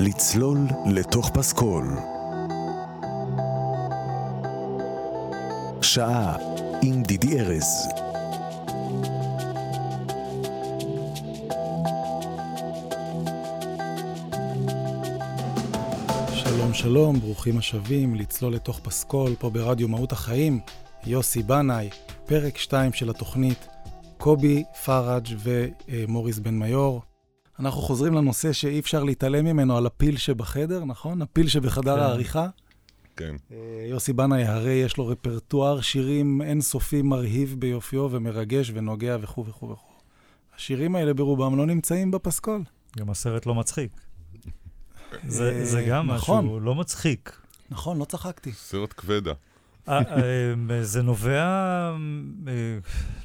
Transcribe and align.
לצלול 0.00 0.58
לתוך 0.86 1.30
פסקול. 1.30 1.84
שעה 5.82 6.36
עם 6.82 7.02
דידי 7.02 7.40
ארז. 7.40 7.88
שלום 16.34 16.74
שלום, 16.74 17.20
ברוכים 17.20 17.58
השבים 17.58 18.14
לצלול 18.14 18.54
לתוך 18.54 18.80
פסקול 18.80 19.34
פה 19.38 19.50
ברדיו 19.50 19.88
מהות 19.88 20.12
החיים, 20.12 20.60
יוסי 21.06 21.42
בנאי, 21.42 21.90
פרק 22.26 22.58
2 22.58 22.92
של 22.92 23.10
התוכנית, 23.10 23.68
קובי 24.18 24.64
פראג' 24.84 25.26
ומוריס 25.88 26.38
בן 26.38 26.58
מיור. 26.58 27.07
אנחנו 27.60 27.80
חוזרים 27.80 28.14
לנושא 28.14 28.52
שאי 28.52 28.78
אפשר 28.78 29.04
להתעלם 29.04 29.44
ממנו, 29.44 29.76
על 29.76 29.86
הפיל 29.86 30.16
שבחדר, 30.16 30.84
נכון? 30.84 31.22
הפיל 31.22 31.48
שבחדר 31.48 31.96
כן. 31.96 32.02
העריכה. 32.02 32.48
כן. 33.16 33.36
אה, 33.52 33.86
יוסי 33.88 34.12
בנאי, 34.12 34.44
הרי 34.44 34.72
יש 34.72 34.96
לו 34.96 35.06
רפרטואר 35.06 35.80
שירים 35.80 36.42
אינסופי 36.42 37.02
מרהיב 37.02 37.56
ביופיו 37.58 38.08
ומרגש 38.10 38.70
ונוגע 38.74 39.16
וכו' 39.20 39.46
וכו' 39.46 39.70
וכו'. 39.70 39.92
השירים 40.56 40.96
האלה 40.96 41.14
ברובם 41.14 41.56
לא 41.56 41.66
נמצאים 41.66 42.10
בפסקול. 42.10 42.62
גם 42.98 43.10
הסרט 43.10 43.46
לא 43.46 43.54
מצחיק. 43.54 43.90
זה, 45.26 45.52
אה, 45.52 45.64
זה 45.64 45.82
גם 45.82 46.10
נכון. 46.10 46.44
משהו 46.44 46.60
לא 46.60 46.74
מצחיק. 46.74 47.40
נכון, 47.70 47.98
לא 47.98 48.04
צחקתי. 48.04 48.52
סרט 48.52 48.94
כבדה. 48.96 49.32
אה, 49.88 50.54
זה 50.82 51.02
נובע, 51.02 51.96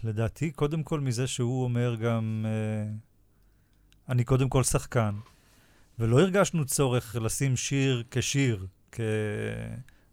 לדעתי, 0.03 0.51
קודם 0.51 0.83
כל 0.83 0.99
מזה 0.99 1.27
שהוא 1.27 1.63
אומר 1.63 1.95
גם, 1.95 2.45
אני 4.13 4.23
קודם 4.23 4.49
כל 4.49 4.63
שחקן, 4.63 5.15
ולא 5.99 6.19
הרגשנו 6.21 6.65
צורך 6.65 7.15
לשים 7.21 7.57
שיר 7.57 8.03
כשיר, 8.11 8.65
כ... 8.91 8.99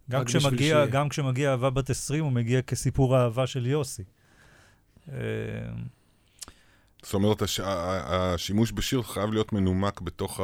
גם 0.09 0.25
כשמגיע. 0.25 0.85
גם 0.85 1.09
כשמגיע 1.09 1.51
אהבה 1.51 1.69
בת 1.69 1.89
20, 1.89 2.23
הוא 2.23 2.31
מגיע 2.31 2.61
כסיפור 2.61 3.15
האהבה 3.17 3.47
של 3.47 3.65
יוסי. 3.67 4.03
אה, 5.11 5.17
זאת 7.03 7.13
אומרת, 7.13 7.41
הש... 7.41 7.59
השימוש 7.63 8.71
בשיר 8.71 9.01
חייב 9.01 9.31
להיות 9.31 9.53
מנומק 9.53 10.01
בתוך 10.01 10.39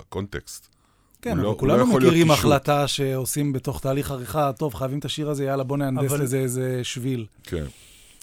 הקונטקסט. 0.00 0.68
כן, 1.22 1.30
הוא 1.30 1.36
אבל 1.38 1.44
לא- 1.44 1.56
כולנו 1.58 1.78
לא 1.78 1.96
מכירים. 1.96 2.30
החלטה 2.30 2.88
שעושים 2.88 3.52
בתוך 3.52 3.80
תהליך 3.80 4.10
עריכה, 4.10 4.52
טוב, 4.52 4.74
חייבים 4.74 4.98
את 4.98 5.04
השיר 5.04 5.30
הזה, 5.30 5.44
יאללה, 5.44 5.64
בוא 5.64 5.76
נהנדס 5.76 6.10
אבל- 6.12 6.22
לזה 6.22 6.38
איזה 6.38 6.80
שביל. 6.82 7.26
כן. 7.42 7.64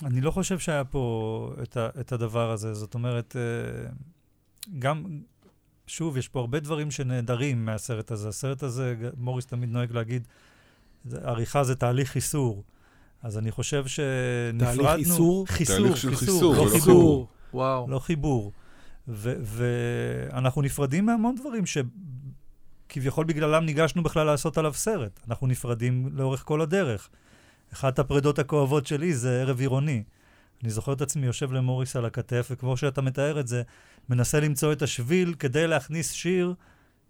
אני 0.03 0.22
לא 0.22 0.31
חושב 0.31 0.59
שהיה 0.59 0.84
פה 0.84 1.53
את, 1.64 1.78
ה, 1.78 1.89
את 2.00 2.12
הדבר 2.12 2.52
הזה. 2.52 2.73
זאת 2.73 2.94
אומרת, 2.94 3.36
אה, 3.36 3.89
גם, 4.80 5.03
שוב, 5.88 6.17
יש 6.17 6.28
פה 6.28 6.39
הרבה 6.39 6.59
דברים 6.59 6.92
שנעדרים 6.92 7.66
מהסרט 7.66 8.12
הזה. 8.12 8.30
הסרט 8.30 8.64
הזה, 8.64 8.95
מוריס 9.17 9.45
תמיד 9.45 9.70
נוהג 9.70 9.92
להגיד, 9.92 10.28
זה- 11.06 11.20
עריכה 11.23 11.64
זה 11.64 11.75
תהליך 11.75 12.09
חיסור. 12.09 12.64
אז 13.23 13.38
אני 13.38 13.52
חושב 13.52 13.88
שנפרדנו... 13.88 14.84
תהליך 14.84 15.08
איסור? 15.09 15.47
חיסור, 15.47 15.75
תהליך 15.78 15.97
של 15.97 16.16
חיסור, 16.16 16.34
חיסור, 16.36 16.56
לא 16.56 16.66
לא 16.66 16.70
חיבור. 16.80 17.28
וואו. 17.53 17.88
לא 17.90 18.00
חיבור. 18.00 18.52
ו- 19.08 19.36
ואנחנו 19.44 20.62
נפרדים 20.62 21.06
מהמון 21.06 21.36
דברים 21.36 21.64
שכביכול 21.66 23.25
בגללם 23.25 23.66
ניגשנו 23.66 24.03
בכלל 24.03 24.25
לעשות 24.25 24.58
עליו 24.58 24.73
סרט. 24.73 25.20
אנחנו 25.28 25.47
נפרדים 25.47 26.09
לאורך 26.14 26.44
כל 26.45 26.62
הדרך. 26.62 27.09
אחת 27.73 28.00
הפרדות 28.00 28.40
הכואבות 28.40 28.88
שלי 28.88 29.14
זה 29.14 29.42
ערב 29.42 29.59
עירוני. 29.59 30.03
אני 30.64 30.70
זוכר 30.70 30.94
את 30.94 31.02
עצמי 31.02 31.26
יושב 31.26 31.52
למוריס 31.52 31.96
על 31.96 32.06
הכתף, 32.06 32.48
וכמו 32.52 32.78
שאתה 32.78 33.02
מתאר 33.02 33.40
את 33.40 33.48
זה, 33.48 33.62
מנסה 34.10 34.40
למצוא 34.40 34.74
את 34.74 34.82
השביל 34.82 35.34
כדי 35.40 35.68
להכניס 35.68 36.12
שיר 36.12 36.54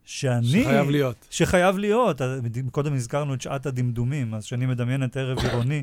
שאני... 0.04 0.64
שחייב 0.64 0.90
להיות. 0.90 1.28
שחייב 1.30 1.78
להיות. 1.78 2.22
קודם 2.72 2.94
הזכרנו 2.94 3.34
את 3.34 3.42
שעת 3.42 3.66
הדמדומים, 3.66 4.34
אז 4.34 4.46
כשאני 4.46 4.66
מדמיין 4.66 5.04
את 5.04 5.18
ערב 5.18 5.40
עירוני, 5.40 5.82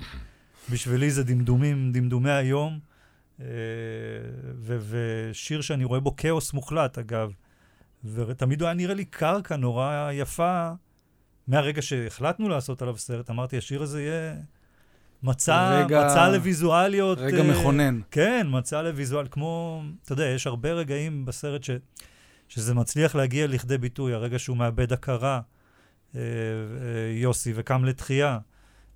בשבילי 0.71 1.11
זה 1.11 1.25
דמדומים, 1.25 1.93
דמדומי 1.93 2.31
היום, 2.31 2.79
אה, 3.41 3.47
ושיר 4.67 5.61
שאני 5.61 5.85
רואה 5.85 6.01
בו 6.01 6.17
כאוס 6.17 6.53
מוחלט, 6.53 6.99
אגב. 6.99 7.33
ותמיד 8.05 8.61
הוא 8.61 8.67
היה 8.67 8.75
נראה 8.75 8.95
לי 8.95 9.05
קרקע 9.05 9.57
נורא 9.57 10.11
יפה. 10.13 10.71
מהרגע 11.49 11.83
שהחלטנו 11.83 12.49
לעשות 12.49 12.83
עליו 12.83 12.97
סרט, 12.97 13.31
אמרתי, 13.31 13.59
השיר 13.59 13.83
הזה 13.83 14.03
יהיה 14.03 14.35
מצע, 15.23 15.85
רגע- 15.85 16.05
מצע 16.07 16.29
לוויזואליות. 16.29 17.19
רגע 17.19 17.39
אה, 17.39 17.51
מכונן. 17.51 18.01
כן, 18.11 18.47
מצע 18.51 18.83
לוויזואל, 18.83 19.27
כמו, 19.31 19.83
אתה 20.05 20.13
יודע, 20.13 20.25
יש 20.25 20.47
הרבה 20.47 20.73
רגעים 20.73 21.25
בסרט 21.25 21.65
ש, 21.65 21.71
שזה 22.49 22.75
מצליח 22.75 23.15
להגיע 23.15 23.47
לכדי 23.47 23.79
ביטוי, 23.79 24.15
הרגע 24.15 24.39
שהוא 24.39 24.57
מאבד 24.57 24.93
הכרה, 24.93 25.41
אה, 26.15 26.21
אה, 26.21 26.27
יוסי, 27.17 27.53
וקם 27.57 27.85
לתחייה. 27.85 28.39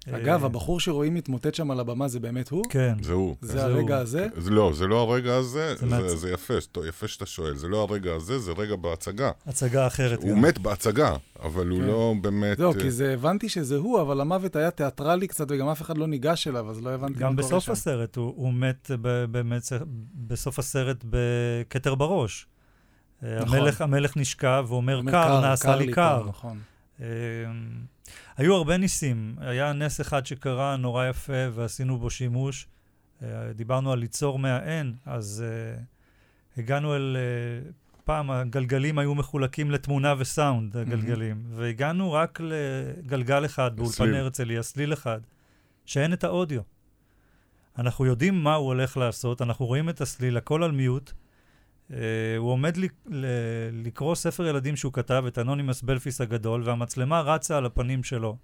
אגב, 0.09 0.41
אה, 0.41 0.47
הבחור 0.47 0.81
שרואים 0.81 1.15
מתמוטט 1.15 1.55
שם 1.55 1.71
על 1.71 1.81
הבמה 1.81 2.09
זה 2.09 2.21
באמת 2.21 2.49
הוא? 2.49 2.65
כן, 2.71 2.95
זה 3.03 3.13
הוא. 3.13 3.37
זה 3.41 3.65
הרגע. 3.65 3.99
הזה? 3.99 4.27
זה 4.37 4.51
לא, 4.51 4.73
זה 4.75 4.87
לא 4.87 5.01
הרגע 5.01 5.37
הזה, 5.37 5.75
זה 6.15 6.31
יפה, 6.31 6.55
יפה 6.89 7.09
שאתה 7.09 7.27
שואל. 7.27 7.57
זה 7.57 7.69
לא 7.69 7.87
הרגע 7.91 8.15
הזה, 8.15 8.39
זה 8.39 8.53
רגע 8.53 8.77
בהצגה. 8.77 9.31
הצגה 9.47 9.87
אחרת. 9.87 10.23
הוא 10.23 10.31
גם. 10.31 10.41
מת 10.41 10.59
בהצגה, 10.59 11.17
אבל 11.43 11.69
הוא 11.69 11.79
כן. 11.79 11.85
לא 11.85 12.15
באמת... 12.21 12.59
זהו, 12.59 12.73
אה, 12.73 12.81
כי 12.81 12.91
זה, 12.91 13.13
הבנתי 13.15 13.49
שזה 13.49 13.77
הוא, 13.77 14.01
אבל 14.01 14.21
המוות 14.21 14.57
היה 14.57 14.71
תיאטרלי 14.71 15.27
קצת, 15.27 15.47
וגם 15.51 15.69
אף 15.69 15.83
אחד 15.83 15.99
לא 15.99 16.07
ניגש 16.07 16.49
אליו, 16.49 16.71
אז 16.71 16.83
לא 16.83 16.91
הבנתי 16.91 17.19
גם 17.19 17.37
בסוף. 17.37 17.69
הסרט, 17.69 18.17
הוא, 18.17 18.53
מת 18.53 18.91
באמת, 19.31 19.73
בסוף 20.15 20.59
הסרט 20.59 21.05
בכתר 21.11 21.95
בראש. 21.95 22.47
אה, 23.23 23.39
נכון. 23.43 23.59
המלך, 23.59 23.81
המלך 23.81 24.17
נשכב 24.17 24.65
ואומר, 24.69 24.99
אומר, 24.99 25.13
קר, 25.13 25.41
נעשה 25.41 25.77
לי 25.77 25.93
קר. 25.93 26.25
נכון. 26.29 26.59
היו 28.37 28.55
הרבה 28.55 28.77
ניסים. 28.77 29.35
היה 29.39 29.73
נס 29.73 30.01
אחד 30.01 30.27
שקרה 30.27 30.77
נורא 30.77 31.07
יפה 31.07 31.47
ועשינו 31.53 31.99
בו 31.99 32.11
שימוש. 32.11 32.67
אה, 33.23 33.53
דיברנו 33.55 33.93
על 33.93 33.99
ליצור 33.99 34.39
מהאין, 34.39 34.95
אז 35.07 35.45
אה, 35.47 35.83
הגענו 36.57 36.97
אל... 36.97 37.17
אה, 37.17 37.71
פעם 38.05 38.31
הגלגלים 38.31 38.99
היו 38.99 39.15
מחולקים 39.15 39.71
לתמונה 39.71 40.15
וסאונד, 40.19 40.77
הגלגלים, 40.77 41.45
והגענו 41.51 42.13
רק 42.13 42.41
לגלגל 42.43 43.45
אחד 43.45 43.77
באולפן 43.77 43.93
סליל. 43.93 44.15
הרצליה, 44.15 44.63
סליל 44.63 44.93
אחד, 44.93 45.21
שאין 45.87 46.13
את 46.13 46.25
האודיו. 46.25 46.61
אנחנו 47.79 48.07
יודעים 48.07 48.45
מה 48.45 48.55
הוא 48.55 48.67
הולך 48.67 48.97
לעשות, 48.97 49.43
אנחנו 49.43 49.67
רואים 49.67 49.89
את 49.89 50.01
הסליל, 50.01 50.37
הכל 50.37 50.63
על 50.63 50.71
mute. 50.71 51.13
Uh, 51.91 51.93
הוא 52.39 52.51
עומד 52.51 52.77
ל- 52.77 52.85
ל- 53.07 53.27
לקרוא 53.73 54.15
ספר 54.15 54.47
ילדים 54.47 54.77
שהוא 54.77 54.93
כתב, 54.93 55.25
את 55.29 55.39
אנונימוס 55.39 55.83
בלפיס 55.83 56.21
הגדול, 56.21 56.63
והמצלמה 56.65 57.21
רצה 57.21 57.57
על 57.57 57.67
הפנים 57.67 58.03
שלו. 58.03 58.37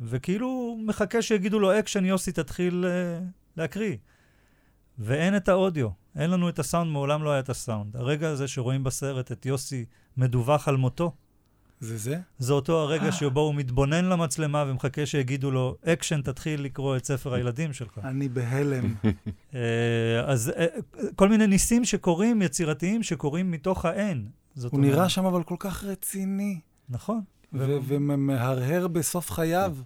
וכאילו 0.00 0.78
מחכה 0.86 1.22
שיגידו 1.22 1.58
לו, 1.58 1.78
אקשן, 1.78 2.04
יוסי, 2.04 2.32
תתחיל 2.32 2.84
uh, 2.84 3.24
להקריא. 3.56 3.96
ואין 4.98 5.36
את 5.36 5.48
האודיו, 5.48 5.88
אין 6.16 6.30
לנו 6.30 6.48
את 6.48 6.58
הסאונד, 6.58 6.90
מעולם 6.92 7.22
לא 7.22 7.30
היה 7.30 7.40
את 7.40 7.48
הסאונד. 7.48 7.96
הרגע 7.96 8.28
הזה 8.28 8.48
שרואים 8.48 8.84
בסרט 8.84 9.32
את 9.32 9.46
יוסי 9.46 9.84
מדווח 10.16 10.68
על 10.68 10.76
מותו, 10.76 11.12
זה 11.80 11.96
זה? 11.96 12.18
זה 12.38 12.52
אותו 12.52 12.78
אה. 12.78 12.82
הרגע 12.82 13.12
שבו 13.12 13.40
הוא 13.40 13.54
מתבונן 13.54 14.04
למצלמה 14.04 14.64
ומחכה 14.68 15.06
שיגידו 15.06 15.50
לו, 15.50 15.76
אקשן, 15.84 16.22
תתחיל 16.22 16.62
לקרוא 16.62 16.96
את 16.96 17.04
ספר 17.04 17.34
הילדים 17.34 17.72
שלך. 17.72 18.00
אני 18.04 18.28
בהלם. 18.28 18.94
אה, 19.54 19.60
אז 20.26 20.52
אה, 20.56 20.66
כל 21.16 21.28
מיני 21.28 21.46
ניסים 21.46 21.84
שקורים, 21.84 22.42
יצירתיים, 22.42 23.02
שקורים 23.02 23.50
מתוך 23.50 23.84
האין. 23.84 24.28
הוא 24.70 24.80
נראה 24.80 25.08
שם 25.08 25.24
אבל 25.24 25.42
כל 25.42 25.56
כך 25.58 25.84
רציני, 25.84 26.60
נכון. 26.88 27.20
ומהרהר 27.52 28.88
בסוף 28.88 29.30
חייו. 29.30 29.76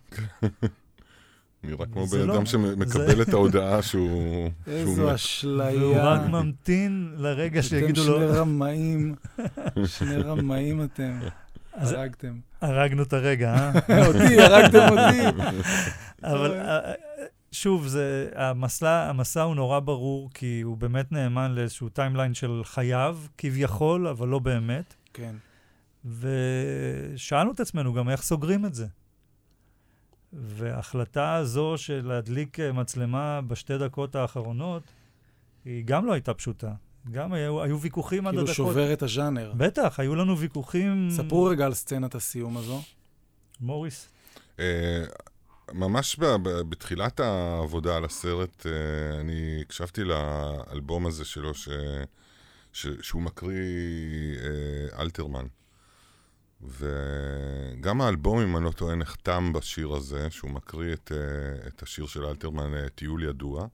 נראה 1.65 1.87
כמו 1.87 2.07
בן 2.07 2.27
לא- 2.27 2.35
אדם 2.35 2.47
שמקבל 2.47 3.23
את 3.23 3.29
ההודעה 3.29 3.83
שהוא... 3.83 4.51
איזו. 4.67 5.15
אשליה. 5.15 5.79
והוא 5.81 5.97
רק 5.97 6.21
ממתין 6.21 7.15
לרגע 7.17 7.63
שיגידו 7.63 8.03
אתם 8.03 8.11
לו, 8.11 8.19
שני 8.19 8.27
רמאים, 8.27 9.15
שני 9.87 10.17
רמאים 10.17 10.83
אתם. 10.83 11.19
הרגתם. 11.75 12.41
הרגנו 12.61 13.03
את 13.03 13.13
הרגע, 13.13 13.55
אה? 13.55 13.73
אותי, 14.07 14.41
הרגתם 14.41 14.87
אותי. 14.91 15.45
אבל. 16.33 16.53
אה, 16.53 16.93
שוב, 17.53 17.87
זה, 17.87 18.31
המסע, 18.35 19.09
המסע 19.09 19.43
הוא 19.43 19.55
נורא 19.55 19.81
ברור, 19.81 20.31
כי 20.35 20.61
הוא 20.61 20.77
באמת 20.77 21.13
נאמן 21.13 21.53
לאיזשהו 21.53 21.89
timeline 21.89 22.35
של 22.35 22.61
חייו, 22.65 23.19
כביכול, 23.39 24.07
אבל 24.07 24.29
לא 24.29 24.39
באמת. 24.39 24.95
כן. 25.13 25.35
ושאלנו 26.05 27.53
את 27.53 27.61
עצמנו 27.61 27.93
גם 27.93 28.09
איך 28.09 28.23
סוגרים 28.23 28.67
את 28.67 28.75
זה. 28.75 28.87
וההחלטה 30.33 31.35
הזו 31.35 31.75
של 31.77 32.07
להדליק 32.07 32.61
אה, 32.61 32.73
מצלמה 32.73 33.41
בשתי 33.41 33.79
דקות 33.79 34.15
האחרונות, 34.15 34.83
היא 35.65 35.85
גם 35.85 36.07
לא 36.07 36.13
הייתה 36.13 36.35
פשוטה. 36.35 36.73
גם 37.11 37.33
היו, 37.33 37.63
היו 37.63 37.81
ויכוחים 37.81 38.27
עד 38.27 38.33
כאילו 38.33 38.43
הדקות. 38.43 38.57
שובר 38.57 38.93
את 38.93 39.03
הז'אנר. 39.03 39.53
בטח, 39.57 40.01
היו 40.01 40.15
לנו 40.15 40.39
ויכוחים... 40.39 41.09
ספרו 41.11 41.45
רגע 41.45 41.67
על 41.67 41.75
סצנת 41.75 42.15
הסיום 42.15 42.57
הזו. 42.57 42.83
מוריס. 43.61 44.09
אה, 44.61 45.05
ממש 45.73 46.17
ב- 46.17 46.25
ב- 46.25 46.61
בתחילת 46.61 47.21
העבודה 47.21 47.97
על 47.97 48.05
הסרט, 48.05 48.67
אה, 48.67 49.21
אני 49.21 49.59
הקשבתי 49.61 50.05
לאלבום 50.05 51.07
הזה 51.07 51.25
שלו, 51.25 51.55
ש... 51.55 51.69
ש... 52.73 52.87
שהוא 53.03 53.23
מקריא 53.23 53.59
אה, 54.39 55.03
אלתרמן. 55.03 55.47
וגם 56.63 58.01
האלבום, 58.01 58.39
אם 58.39 58.57
אני 58.57 58.65
לא 58.65 58.71
טועה, 58.71 58.95
נחתם 58.95 59.53
בשיר 59.53 59.93
הזה, 59.93 60.31
שהוא 60.31 60.51
מקריא 60.51 60.93
את, 60.93 61.13
אה, 61.15 61.69
את 61.69 61.83
השיר 61.83 62.07
של 62.07 62.25
אלתרמן, 62.25 62.89
טיול 62.95 63.25
ידוע. 63.25 63.67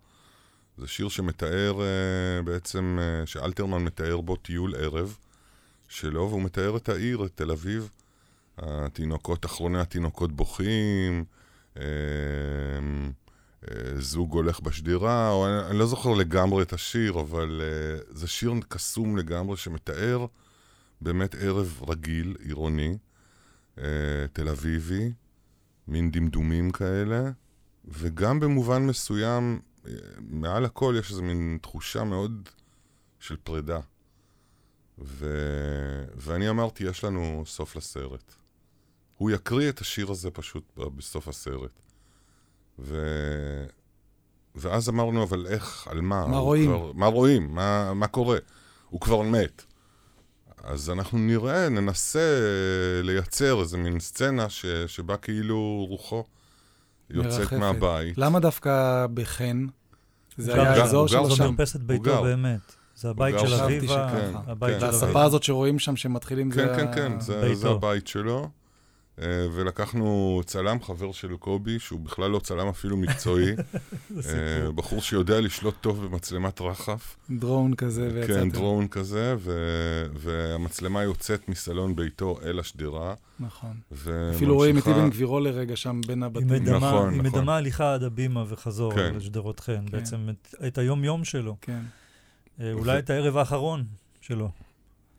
זה 0.80 0.86
שיר 0.86 1.08
שמתאר 1.08 1.80
אה, 1.80 2.42
בעצם, 2.42 2.98
שאלתרמן 3.26 3.84
מתאר 3.84 4.20
בו 4.20 4.36
טיול 4.36 4.74
ערב 4.76 5.16
שלו, 5.88 6.28
והוא 6.28 6.42
מתאר 6.42 6.76
את 6.76 6.88
העיר, 6.88 7.24
את 7.24 7.30
תל 7.34 7.50
אביב. 7.50 7.90
התינוקות, 8.58 9.46
אחרוני 9.46 9.80
התינוקות 9.80 10.32
בוכים, 10.32 11.24
זוג 13.96 14.32
הולך 14.32 14.60
בשדרה, 14.60 15.30
או 15.30 15.46
אני, 15.46 15.70
אני 15.70 15.78
לא 15.78 15.86
זוכר 15.86 16.14
לגמרי 16.14 16.62
את 16.62 16.72
השיר, 16.72 17.20
אבל 17.20 17.60
זה 18.10 18.28
שיר 18.28 18.52
קסום 18.68 19.16
לגמרי 19.16 19.56
שמתאר 19.56 20.26
באמת 21.00 21.34
ערב 21.34 21.80
רגיל, 21.88 22.36
עירוני, 22.40 22.98
אה, 23.78 23.84
תל 24.32 24.48
אביבי, 24.48 25.12
מין 25.88 26.10
דמדומים 26.10 26.70
כאלה, 26.70 27.30
וגם 27.84 28.40
במובן 28.40 28.86
מסוים, 28.86 29.60
מעל 30.18 30.64
הכל 30.64 30.94
יש 30.98 31.10
איזו 31.10 31.22
מין 31.22 31.58
תחושה 31.62 32.04
מאוד 32.04 32.48
של 33.18 33.36
פרידה. 33.44 33.80
ו... 34.98 35.26
ואני 36.16 36.50
אמרתי, 36.50 36.84
יש 36.84 37.04
לנו 37.04 37.42
סוף 37.46 37.76
לסרט. 37.76 38.34
הוא 39.16 39.30
יקריא 39.30 39.68
את 39.68 39.80
השיר 39.80 40.10
הזה 40.10 40.30
פשוט 40.30 40.72
בסוף 40.76 41.28
הסרט. 41.28 41.80
ו... 42.78 42.96
ואז 44.54 44.88
אמרנו, 44.88 45.22
אבל 45.22 45.46
איך, 45.46 45.88
על 45.90 46.00
מה? 46.00 46.26
מה 46.26 46.38
רואים? 46.38 46.70
כבר, 46.70 46.92
מה 46.94 47.06
רואים? 47.06 47.54
מה, 47.54 47.94
מה 47.94 48.06
קורה? 48.06 48.38
הוא 48.88 49.00
כבר 49.00 49.22
מת. 49.22 49.64
אז 50.62 50.90
אנחנו 50.90 51.18
נראה, 51.18 51.68
ננסה 51.68 52.40
לייצר 53.02 53.60
איזה 53.60 53.78
מין 53.78 54.00
סצנה 54.00 54.48
ש, 54.48 54.66
שבה 54.66 55.16
כאילו 55.16 55.86
רוחו 55.88 56.24
יוצאת 57.10 57.38
מרחפת. 57.40 57.52
מהבית. 57.52 58.18
למה 58.18 58.40
דווקא 58.40 59.06
בחן? 59.14 59.66
זה 60.36 60.54
היה 60.54 60.72
האזור 60.72 61.08
שלו 61.08 61.30
שם. 61.30 61.34
זו 61.34 61.52
מרפסת 61.52 61.80
ביתו 61.80 62.22
באמת. 62.22 62.60
זה 62.96 63.10
הבית 63.10 63.38
של 63.38 63.54
אביבה, 63.54 64.08
הבית 64.46 64.80
של 64.80 64.86
אביבה. 64.86 64.98
והספה 65.02 65.22
הזאת 65.22 65.42
שרואים 65.42 65.78
שם 65.78 65.96
שמתחילים, 65.96 66.50
כן, 66.50 66.76
כן, 66.76 66.92
כן, 66.94 67.20
זה 67.20 67.68
הבית 67.68 68.06
שלו. 68.06 68.48
אה, 69.20 69.46
ולקחנו 69.52 70.40
צלם, 70.46 70.82
חבר 70.82 71.12
של 71.12 71.36
קובי, 71.36 71.78
שהוא 71.78 72.00
בכלל 72.00 72.30
לא 72.30 72.38
צלם 72.38 72.68
אפילו 72.68 72.96
מקצועי. 72.96 73.52
אה, 74.28 74.72
בחור 74.74 75.02
שיודע 75.02 75.40
לשלוט 75.40 75.74
טוב 75.80 76.06
במצלמת 76.06 76.60
רחף. 76.60 77.16
דרון 77.30 77.74
כזה 77.74 78.10
ויצאתם. 78.14 78.34
כן, 78.34 78.50
דרון 78.50 78.88
כזה, 78.88 79.34
והמצלמה 80.14 81.02
יוצאת 81.02 81.48
מסלון 81.48 81.96
ביתו 81.96 82.38
אל 82.44 82.58
השדרה. 82.58 83.14
נכון. 83.40 83.80
אפילו 84.34 84.54
רואים 84.54 84.78
את 84.78 84.88
אבן 84.88 85.10
גבירו 85.10 85.40
לרגע 85.40 85.76
שם 85.76 86.00
בין 86.06 86.22
הבתים. 86.22 86.52
נכון, 86.52 86.76
נכון. 86.76 87.14
היא 87.14 87.22
מדמה 87.22 87.56
הליכה 87.56 87.94
עד 87.94 88.02
הבימה 88.02 88.44
וחזור 88.48 88.94
כן. 88.94 89.14
לשדרות 89.16 89.60
חן, 89.60 89.86
כן. 89.86 89.92
בעצם 89.92 90.28
את 90.66 90.78
היום-יום 90.78 91.24
שלו. 91.24 91.56
כן. 91.60 91.80
אה, 92.60 92.72
אולי 92.72 92.98
את 92.98 93.10
הערב 93.10 93.36
האחרון 93.36 93.84
שלו. 94.20 94.50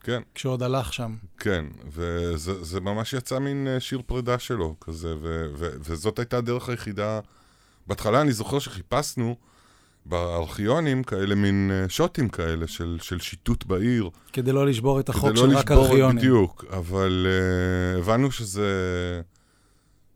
כן. 0.03 0.21
כשעוד 0.35 0.63
הלך 0.63 0.93
שם. 0.93 1.15
כן, 1.37 1.65
וזה 1.87 2.81
ממש 2.81 3.13
יצא 3.13 3.39
מין 3.39 3.67
אה, 3.67 3.79
שיר 3.79 4.01
פרידה 4.05 4.39
שלו, 4.39 4.75
כזה, 4.81 5.15
ו, 5.21 5.45
ו, 5.55 5.69
וזאת 5.79 6.19
הייתה 6.19 6.37
הדרך 6.37 6.69
היחידה. 6.69 7.19
בהתחלה 7.87 8.21
אני 8.21 8.31
זוכר 8.31 8.59
שחיפשנו 8.59 9.35
בארכיונים 10.05 11.03
כאלה 11.03 11.35
מין 11.35 11.71
אה, 11.73 11.89
שוטים 11.89 12.29
כאלה 12.29 12.67
של, 12.67 12.97
של 13.01 13.19
שיטוט 13.19 13.65
בעיר. 13.65 14.09
כדי 14.33 14.51
לא 14.51 14.67
לשבור 14.67 14.99
את 14.99 15.09
החוק 15.09 15.35
של 15.35 15.45
לא 15.45 15.59
רק 15.59 15.71
ארכיונים. 15.71 16.15
לא 16.15 16.21
בדיוק, 16.21 16.65
אבל 16.69 17.27
uh, 17.27 17.99
הבנו 17.99 18.31
שזה... 18.31 18.71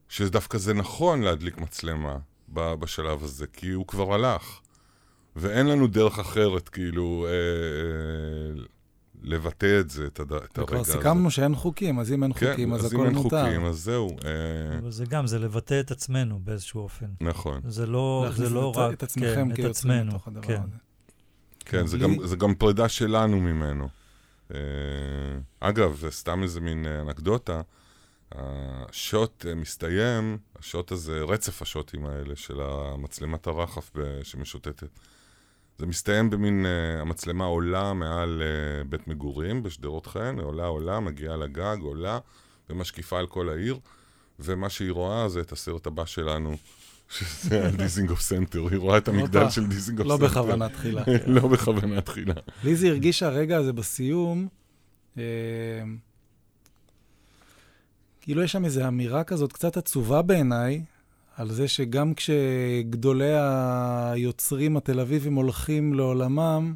שדווקא 0.10 0.58
זה 0.58 0.74
נכון 0.74 1.22
להדליק 1.22 1.58
מצלמה 1.58 2.18
בשלב 2.50 3.24
הזה, 3.24 3.48
כי 3.48 3.72
הוא 3.72 3.88
כבר 3.88 4.14
הלך. 4.14 4.60
ואין 5.36 5.68
לנו 5.68 5.88
דרך 5.88 6.20
אחרת, 6.20 6.70
כאילו, 6.70 7.26
אה, 7.28 7.32
אה, 7.32 8.64
לבטא 9.26 9.80
את 9.80 9.90
זה, 9.90 10.06
את, 10.06 10.20
הד... 10.20 10.34
את 10.34 10.58
הרגע 10.58 10.80
הזה. 10.80 10.82
וכבר 10.82 10.84
סיכמנו 10.84 11.32
שאין 11.32 11.56
חוקים, 11.56 12.00
אז 12.00 12.12
אם 12.12 12.24
אין 12.24 12.34
כן, 12.34 12.52
חוקים, 12.52 12.74
אז, 12.74 12.86
אז 12.86 12.94
הכל 12.94 13.10
מותר. 13.10 13.30
כן, 13.30 13.36
אז 13.36 13.42
אם 13.42 13.46
אין 13.46 13.50
חוקים, 13.50 13.66
אז 13.66 13.80
זהו. 13.80 14.10
אה, 14.10 14.78
אבל 14.78 14.92
זה 14.92 15.06
גם, 15.06 15.28
זה 15.28 15.40
לבטא 15.40 15.80
את 15.80 15.92
עצמנו 15.92 16.40
באיזשהו 16.44 16.82
אופן. 16.82 17.06
נכון. 17.22 17.62
זה 17.68 17.86
לא, 17.86 18.28
זה 18.34 18.50
לא 18.50 18.72
את, 18.72 18.78
רק... 18.78 18.94
את 18.94 19.04
עצמכם 19.04 19.54
כן, 19.56 19.66
את 19.66 19.70
עצמנו, 19.70 20.20
כן. 20.20 20.54
הזה. 20.54 20.78
כן, 21.60 21.88
זה, 21.88 21.98
גם, 21.98 22.28
זה 22.28 22.36
גם 22.36 22.56
פרידה 22.56 22.90
שלנו 22.90 23.40
ממנו. 23.40 23.90
אה, 24.54 24.60
אגב, 25.60 26.04
סתם 26.10 26.44
איזה 26.44 26.62
מין 26.62 26.86
אנקדוטה, 26.86 27.62
השוט 28.32 29.46
מסתיים, 29.56 30.38
השוט 30.60 30.92
הזה, 30.92 31.22
רצף 31.22 31.62
השוטים 31.62 32.06
האלה 32.06 32.36
של 32.36 32.62
המצלמת 32.62 33.48
הרחף 33.48 33.92
שמשוטטת. 34.24 35.00
זה 35.78 35.86
מסתיים 35.86 36.30
במין, 36.30 36.66
uh, 36.66 37.02
המצלמה 37.02 37.46
עולה 37.46 37.94
מעל 37.94 38.42
uh, 38.42 38.88
בית 38.90 39.08
מגורים 39.08 39.64
בשדרות 39.64 40.08
חן, 40.08 40.40
עולה 40.40 40.66
עולה, 40.66 41.00
מגיעה 41.00 41.38
לגג, 41.38 41.78
עולה, 41.82 42.20
ומשקיפה 42.70 43.20
על 43.20 43.28
כל 43.28 43.50
העיר, 43.50 43.80
ומה 44.40 44.70
שהיא 44.70 44.92
רואה 44.92 45.30
זה 45.30 45.42
את 45.42 45.52
הסרט 45.52 45.88
הבא 45.88 46.06
שלנו. 46.06 46.58
שזה 47.10 47.70
דיזנגוף 47.78 48.22
סנטר, 48.22 48.68
היא 48.68 48.78
רואה 48.78 48.98
את 48.98 49.08
המגדל 49.08 49.50
של 49.50 49.68
דיזנגוף 49.68 50.08
סנטר. 50.08 50.24
לא 50.24 50.30
בכוונה 50.30 50.70
תחילה. 50.70 51.04
לא 51.28 51.48
בכוונה 51.48 52.02
תחילה. 52.02 52.34
לי 52.64 52.76
זה 52.76 52.88
הרגיש 52.88 53.24
הרגע 53.24 53.58
הזה 53.58 53.74
בסיום, 53.74 54.48
אה, 55.18 55.24
כאילו 58.22 58.44
יש 58.44 58.52
שם 58.52 58.66
איזו 58.66 58.88
אמירה 58.88 59.24
כזאת 59.24 59.54
קצת 59.54 59.78
עצובה 59.78 60.22
בעיניי, 60.22 60.84
על 61.38 61.52
זה 61.52 61.68
שגם 61.68 62.14
כשגדולי 62.14 63.34
היוצרים 63.34 64.78
התל 64.78 65.00
אביבים 65.00 65.36
הולכים 65.36 65.94
לעולמם, 65.94 66.76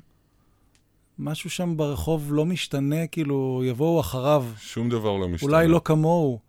משהו 1.20 1.50
שם 1.50 1.78
ברחוב 1.78 2.34
לא 2.34 2.46
משתנה, 2.46 3.08
כאילו, 3.08 3.62
יבואו 3.66 4.00
אחריו. 4.00 4.46
שום 4.58 4.90
דבר 4.90 5.18
לא 5.18 5.28
משתנה. 5.30 5.50
אולי 5.50 5.68
לא 5.68 5.82
כמוהו, 5.86 6.40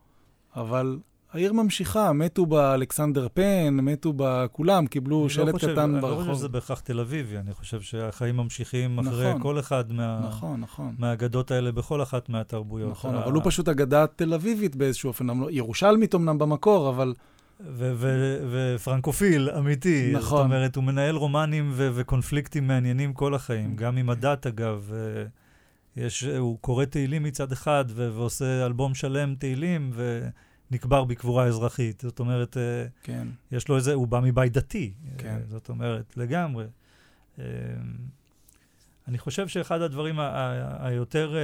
אבל 0.56 0.98
העיר 1.32 1.52
ממשיכה, 1.52 2.12
מתו 2.12 2.46
באלכסנדר 2.46 3.28
פן, 3.34 3.76
מתו 3.82 4.12
בכולם, 4.16 4.86
קיבלו 4.86 5.30
שלט 5.30 5.46
לא 5.46 5.52
חושב, 5.52 5.72
קטן 5.72 5.80
אני 5.80 6.00
ברחוב. 6.00 6.18
אני 6.18 6.28
לא 6.28 6.32
חושב 6.32 6.38
שזה 6.38 6.48
בהכרח 6.48 6.80
תל 6.80 7.00
אביבי, 7.00 7.38
אני 7.38 7.54
חושב 7.54 7.80
שהחיים 7.80 8.36
ממשיכים 8.36 8.96
נכון, 8.96 9.12
אחרי 9.12 9.32
כל 9.42 9.58
אחד 9.58 9.92
מה, 9.92 10.20
נכון, 10.28 10.60
נכון. 10.60 10.94
מהאגדות 10.98 11.50
האלה 11.50 11.72
בכל 11.72 12.02
אחת 12.02 12.28
מהתרבויות. 12.28 12.90
נכון, 12.90 13.14
ה... 13.14 13.24
אבל 13.24 13.32
הוא 13.32 13.42
פשוט 13.44 13.68
אגדה 13.68 14.06
תל 14.06 14.34
אביבית 14.34 14.76
באיזשהו 14.76 15.08
אופן, 15.08 15.26
ירושלמית 15.50 16.14
אמנם 16.14 16.38
במקור, 16.38 16.88
אבל... 16.88 17.14
ופרנקופיל 18.50 19.50
אמיתי. 19.50 20.12
נכון. 20.14 20.38
זאת 20.38 20.44
אומרת, 20.44 20.76
הוא 20.76 20.84
מנהל 20.84 21.16
רומנים 21.16 21.72
וקונפליקטים 21.76 22.66
מעניינים 22.66 23.12
כל 23.12 23.34
החיים, 23.34 23.76
גם 23.76 23.96
עם 23.96 24.10
הדת 24.10 24.46
אגב. 24.46 24.92
יש, 25.96 26.24
הוא 26.24 26.58
קורא 26.60 26.84
תהילים 26.84 27.22
מצד 27.22 27.52
אחד 27.52 27.84
ועושה 27.94 28.66
אלבום 28.66 28.94
שלם 28.94 29.34
תהילים 29.34 29.92
ונקבר 30.70 31.04
בקבורה 31.04 31.44
אזרחית. 31.44 32.00
זאת 32.00 32.18
אומרת, 32.18 32.56
כן. 33.02 33.28
יש 33.52 33.68
לו 33.68 33.76
איזה, 33.76 33.94
הוא 33.94 34.08
בא 34.08 34.20
מבית 34.20 34.52
דתי. 34.52 34.92
כן. 35.18 35.38
זאת 35.48 35.68
אומרת, 35.68 36.16
לגמרי. 36.16 36.64
אני 39.08 39.18
חושב 39.18 39.48
שאחד 39.48 39.80
הדברים 39.82 40.16
היותר... 40.78 41.34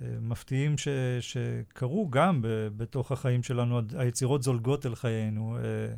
מפתיעים 0.00 0.78
ש, 0.78 0.88
שקרו 1.20 2.10
גם 2.10 2.42
ב, 2.42 2.48
בתוך 2.76 3.12
החיים 3.12 3.42
שלנו, 3.42 3.80
היצירות 3.96 4.42
זולגות 4.42 4.86
אל 4.86 4.94
חיינו. 4.94 5.56
אה, 5.56 5.94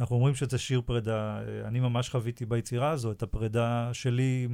אנחנו 0.00 0.16
אומרים 0.16 0.34
שזה 0.34 0.58
שיר 0.58 0.80
פרידה. 0.80 1.38
אה, 1.38 1.68
אני 1.68 1.80
ממש 1.80 2.08
חוויתי 2.08 2.46
ביצירה 2.46 2.90
הזו 2.90 3.12
את 3.12 3.22
הפרידה 3.22 3.90
שלי 3.92 4.48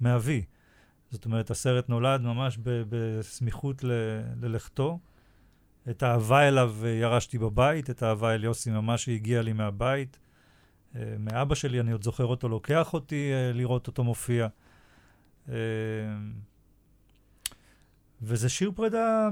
מאבי. 0.00 0.44
זאת 1.10 1.24
אומרת, 1.24 1.50
הסרט 1.50 1.88
נולד 1.88 2.20
ממש 2.20 2.58
ב, 2.62 2.82
בסמיכות 2.88 3.84
ל, 3.84 3.90
ללכתו. 4.42 4.98
את 5.90 6.02
האהבה 6.02 6.48
אליו 6.48 6.74
ירשתי 6.86 7.38
בבית, 7.38 7.90
את 7.90 8.02
האהבה 8.02 8.34
אל 8.34 8.44
יוסי 8.44 8.70
ממש 8.70 9.08
הגיעה 9.08 9.42
לי 9.42 9.52
מהבית. 9.52 10.18
אה, 10.96 11.14
מאבא 11.18 11.54
שלי, 11.54 11.80
אני 11.80 11.92
עוד 11.92 12.02
זוכר 12.02 12.24
אותו 12.24 12.48
לוקח 12.48 12.94
אותי 12.94 13.30
לראות 13.54 13.86
אותו 13.86 14.04
מופיע. 14.04 14.48
וזה 18.24 18.48
שיר 18.48 18.70
פרידה 18.74 19.28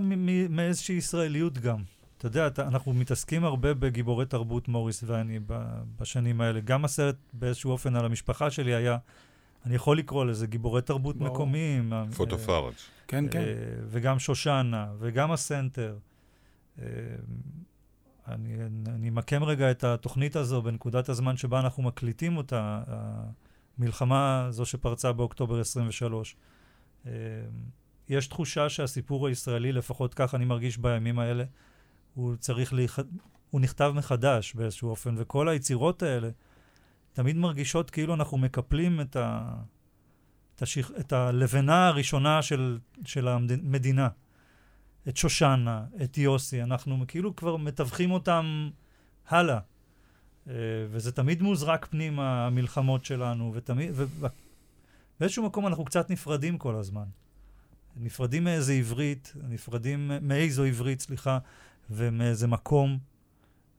מאיזושהי 0.51 0.97
ישראליות 0.97 1.59
גם. 1.59 1.83
אתה 2.19 2.27
יודע, 2.27 2.47
אתה, 2.47 2.69
אנחנו 2.69 2.93
מתעסקים 2.93 3.45
הרבה 3.45 3.75
בגיבורי 3.75 4.27
תרבות, 4.27 4.69
מוריס 4.69 5.05
ואני, 5.07 5.41
בשנים 6.01 6.41
האלה. 6.41 6.61
גם 6.61 6.85
הסרט 6.85 7.17
באיזשהו 7.33 7.71
אופן 7.71 7.97
על 7.97 8.05
המשפחה 8.05 8.51
שלי 8.51 8.75
היה, 8.75 8.99
אני 9.67 9.75
יכול 9.75 9.99
לקרוא 9.99 10.25
לזה 10.25 10.47
גיבורי 10.47 10.83
תרבות 10.83 11.17
בוא. 11.17 11.27
מקומיים. 11.27 11.93
פוטו 12.17 12.37
אה, 12.37 12.41
פארג'. 12.41 12.75
כן, 13.09 13.25
כן. 13.31 13.39
אה, 13.39 13.45
וגם 13.87 14.19
שושנה, 14.19 14.93
וגם 14.99 15.33
הסנטר. 15.33 15.97
אה, 16.79 16.87
אני, 18.29 18.55
אני 18.87 19.09
אמקם 19.09 19.45
רגע 19.45 19.71
את 19.71 19.85
התוכנית 19.85 20.37
הזו 20.37 20.63
בנקודת 20.63 21.09
הזמן 21.09 21.37
שבה 21.37 21.61
אנחנו 21.61 21.83
מקליטים 21.83 22.37
אותה, 22.37 22.83
המלחמה 23.79 24.45
הזו 24.45 24.67
שפרצה 24.67 25.13
באוקטובר 25.13 25.61
23. 25.61 26.37
יש 28.09 28.26
תחושה 28.26 28.68
שהסיפור 28.68 29.28
הישראלי, 29.28 29.73
לפחות 29.73 30.14
כך 30.14 30.35
אני 30.35 30.44
מרגיש 30.44 30.78
בימים 30.78 31.18
האלה, 31.18 31.44
הוא 32.14 32.37
צריך 32.37 32.73
להיח... 32.73 32.99
הוא 33.50 33.61
נכתב 33.61 33.92
מחדש 33.97 34.54
באיזשהו 34.54 34.90
אופן, 34.90 35.14
וכל 35.18 35.49
היצירות 35.49 36.02
האלה 36.02 36.30
תמיד 37.12 37.37
מרגישות 37.37 37.90
כאילו 37.90 38.14
אנחנו 38.14 38.38
מקפלים 38.38 39.00
את, 39.00 39.16
ה... 39.16 39.54
את, 40.54 40.62
השיח... 40.62 40.90
את 41.00 41.12
הלבנה 41.12 41.88
הראשונה 41.88 42.42
של, 42.42 42.78
של 43.04 43.28
המדינה. 43.28 44.09
את 45.09 45.16
שושנה, 45.16 45.85
את 46.04 46.18
יוסי, 46.18 46.62
אנחנו 46.62 47.04
כאילו 47.09 47.37
כבר 47.37 47.56
מתווכים 47.56 48.11
אותם 48.11 48.71
הלאה. 49.28 49.59
אה, 50.49 50.54
וזה 50.90 51.12
תמיד 51.12 51.42
מוזרק 51.42 51.87
פנימה, 51.90 52.47
המלחמות 52.47 53.04
שלנו, 53.04 53.50
ותמיד... 53.54 53.90
ובאיזשהו 53.94 55.47
מקום 55.47 55.66
אנחנו 55.66 55.85
קצת 55.85 56.11
נפרדים 56.11 56.59
כל 56.59 56.76
הזמן. 56.76 57.04
נפרדים 57.97 58.45
מאיזה 58.45 58.73
עברית, 58.73 59.33
נפרדים 59.49 60.11
מאיזו 60.23 60.65
עברית, 60.65 61.01
סליחה, 61.01 61.39
ומאיזה 61.91 62.47
מקום. 62.47 62.99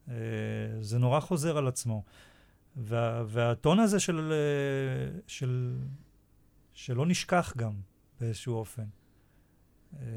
אה, 0.09 0.15
זה 0.81 0.99
נורא 0.99 1.19
חוזר 1.19 1.57
על 1.57 1.67
עצמו. 1.67 2.03
וה, 2.75 3.23
והטון 3.27 3.79
הזה 3.79 3.99
של, 3.99 4.31
אה, 4.31 5.19
של, 5.27 5.77
שלא 6.73 7.05
נשכח 7.05 7.53
גם 7.57 7.73
באיזשהו 8.19 8.55
אופן. 8.55 8.85
אה, 10.01 10.07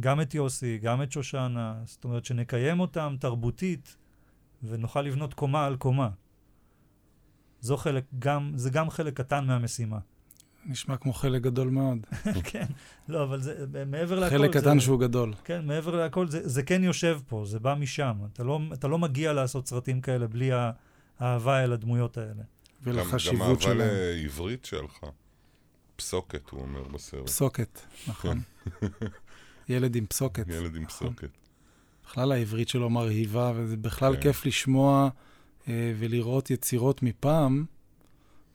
גם 0.00 0.20
את 0.20 0.34
יוסי, 0.34 0.78
גם 0.78 1.02
את 1.02 1.12
שושנה, 1.12 1.82
זאת 1.84 2.04
אומרת 2.04 2.24
שנקיים 2.24 2.80
אותם 2.80 3.16
תרבותית 3.20 3.96
ונוכל 4.62 5.02
לבנות 5.02 5.34
קומה 5.34 5.66
על 5.66 5.76
קומה. 5.76 6.10
זו 7.60 7.76
חלק, 7.76 8.04
גם, 8.18 8.52
זה 8.56 8.70
גם 8.70 8.90
חלק 8.90 9.16
קטן 9.16 9.46
מהמשימה. 9.46 9.98
נשמע 10.66 10.96
כמו 10.96 11.12
חלק 11.12 11.42
גדול 11.42 11.68
מאוד. 11.68 11.98
כן, 12.50 12.66
לא, 13.08 13.22
אבל 13.22 13.40
זה 13.40 13.64
מעבר 13.86 14.18
להכל... 14.20 14.38
חלק 14.38 14.56
קטן 14.56 14.80
שהוא 14.80 15.00
גדול. 15.00 15.34
כן, 15.44 15.66
מעבר 15.66 15.96
להכל, 15.96 16.28
זה, 16.28 16.48
זה 16.48 16.62
כן 16.62 16.84
יושב 16.84 17.20
פה, 17.28 17.42
זה 17.46 17.58
בא 17.58 17.74
משם. 17.74 18.12
אתה 18.32 18.44
לא, 18.44 18.60
אתה 18.72 18.88
לא 18.88 18.98
מגיע 18.98 19.32
לעשות 19.32 19.66
סרטים 19.66 20.00
כאלה 20.00 20.26
בלי 20.26 20.50
האהבה 21.20 21.64
אל 21.64 21.72
הדמויות 21.72 22.18
האלה. 22.18 22.42
ולחשיבות 22.82 23.62
שלהם. 23.62 23.78
גם 23.78 23.84
אהבה 23.84 24.12
לעברית 24.14 24.64
שלך. 24.64 25.04
פסוקת, 25.96 26.50
הוא 26.50 26.60
אומר 26.60 26.82
בסרט. 26.82 27.26
פסוקת, 27.26 27.80
נכון. 28.08 28.40
ילד 29.68 29.96
עם 29.96 30.06
פסוקת. 30.06 30.48
ילד 30.48 30.76
עם 30.76 30.82
נכון. 30.82 31.08
פסוקת. 31.08 31.28
בכלל 32.06 32.32
העברית 32.32 32.68
שלו 32.68 32.90
מרהיבה, 32.90 33.52
וזה 33.56 33.76
בכלל 33.76 34.14
כן. 34.14 34.20
כיף 34.20 34.46
לשמוע 34.46 35.08
אה, 35.68 35.92
ולראות 35.98 36.50
יצירות 36.50 37.02
מפעם, 37.02 37.64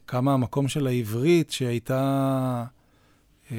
כמה 0.08 0.34
המקום 0.34 0.68
של 0.68 0.88
העברית 0.88 1.52
שהייתה 1.52 2.66
אה, 3.52 3.58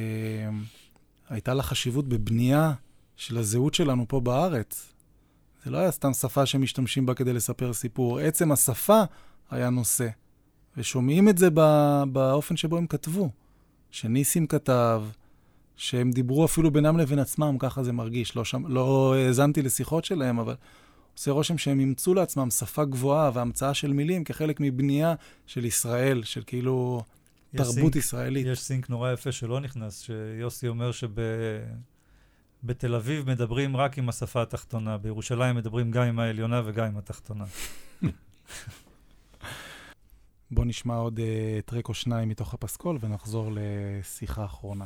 הייתה 1.28 1.55
לה 1.55 1.62
חשיבות 1.62 2.09
בבנייה 2.09 2.73
של 3.17 3.38
הזהות 3.38 3.75
שלנו 3.75 4.05
פה 4.09 4.21
בארץ. 4.21 4.93
זה 5.64 5.71
לא 5.71 5.78
היה 5.78 5.90
סתם 5.90 6.12
שפה 6.12 6.47
שמשתמשים 6.47 7.07
בה 7.07 7.14
כדי 7.14 7.33
לספר 7.33 7.73
סיפור, 7.73 8.19
עצם 8.19 8.52
השפה 8.52 9.02
היה 9.50 9.71
נושא. 9.71 10.09
ושומעים 10.76 11.28
את 11.28 11.38
זה 11.38 11.50
בא, 11.50 12.05
באופן 12.12 12.57
שבו 12.57 12.76
הם 12.76 12.87
כתבו. 12.87 13.31
שניסים 13.90 14.47
כתב, 14.47 15.02
שהם 15.76 16.11
דיברו 16.11 16.45
אפילו 16.45 16.71
בינם 16.71 16.99
לבין 16.99 17.19
עצמם, 17.19 17.57
ככה 17.59 17.83
זה 17.83 17.93
מרגיש. 17.93 18.37
לא, 18.37 18.43
לא 18.69 19.14
האזנתי 19.14 19.62
לשיחות 19.62 20.05
שלהם, 20.05 20.38
אבל 20.38 20.55
עושה 21.18 21.30
רושם 21.30 21.58
שהם 21.58 21.80
אימצו 21.80 22.14
לעצמם 22.14 22.50
שפה 22.50 22.84
גבוהה 22.84 23.30
והמצאה 23.34 23.75
של 23.75 23.92
מילים 23.92 24.25
כחלק 24.25 24.56
מבנייה 24.60 25.14
של 25.46 25.64
ישראל, 25.64 26.22
של 26.22 26.42
כאילו 26.46 27.02
תרבות 27.56 27.75
סינק, 27.75 27.96
ישראלית. 27.96 28.46
יש 28.46 28.60
סינק 28.60 28.90
נורא 28.90 29.12
יפה 29.12 29.32
שלא 29.32 29.60
נכנס, 29.60 30.00
שיוסי 30.00 30.68
אומר 30.68 30.90
שבתל 30.92 32.94
אביב 32.94 33.30
מדברים 33.30 33.76
רק 33.76 33.98
עם 33.98 34.08
השפה 34.08 34.42
התחתונה, 34.42 34.98
בירושלים 34.98 35.56
מדברים 35.56 35.90
גם 35.90 36.02
עם 36.02 36.18
העליונה 36.18 36.62
וגם 36.64 36.87
עם 36.87 36.96
התחתונה. 36.96 37.44
בוא 40.50 40.64
נשמע 40.64 40.94
עוד 40.94 41.18
uh, 41.18 41.22
טרק 41.64 41.88
או 41.88 41.94
שניים 41.94 42.28
מתוך 42.28 42.54
הפסקול 42.54 42.98
ונחזור 43.00 43.50
לשיחה 43.54 44.44
אחרונה. 44.44 44.84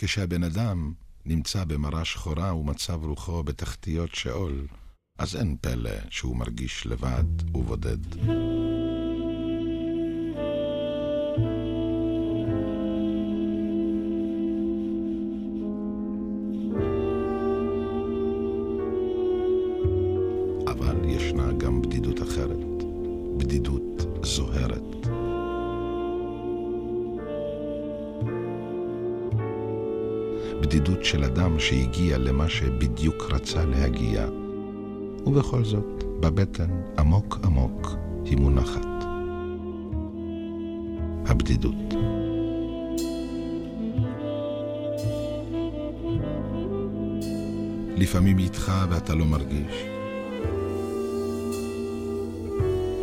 כשהבן 0.00 0.42
אדם 0.42 0.92
נמצא 1.26 1.64
במראה 1.64 2.04
שחורה 2.04 2.54
ומצב 2.54 3.04
רוחו 3.04 3.42
בתחתיות 3.42 4.14
שאול, 4.14 4.66
אז 5.18 5.36
אין 5.36 5.56
פלא 5.60 5.90
שהוא 6.10 6.36
מרגיש 6.36 6.86
לבד 6.86 7.54
ובודד. 7.54 7.98
אדם 31.98 32.06
שהגיע 32.06 32.18
למה 32.18 32.48
שבדיוק 32.48 33.22
רצה 33.30 33.64
להגיע, 33.64 34.26
ובכל 35.26 35.64
זאת, 35.64 36.04
בבטן, 36.20 36.70
עמוק 36.98 37.38
עמוק, 37.44 37.94
היא 38.24 38.36
מונחת. 38.36 38.86
הבדידות. 41.26 41.74
לפעמים 47.96 48.38
איתך 48.38 48.72
ואתה 48.90 49.14
לא 49.14 49.24
מרגיש. 49.24 49.84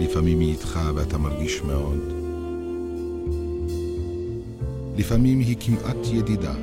לפעמים 0.02 0.40
היא 0.40 0.52
איתך 0.52 0.80
ואתה 0.96 1.18
מרגיש 1.18 1.62
מאוד. 1.62 2.00
לפעמים 4.98 5.40
היא 5.40 5.56
כמעט 5.60 6.08
ידידה. 6.14 6.54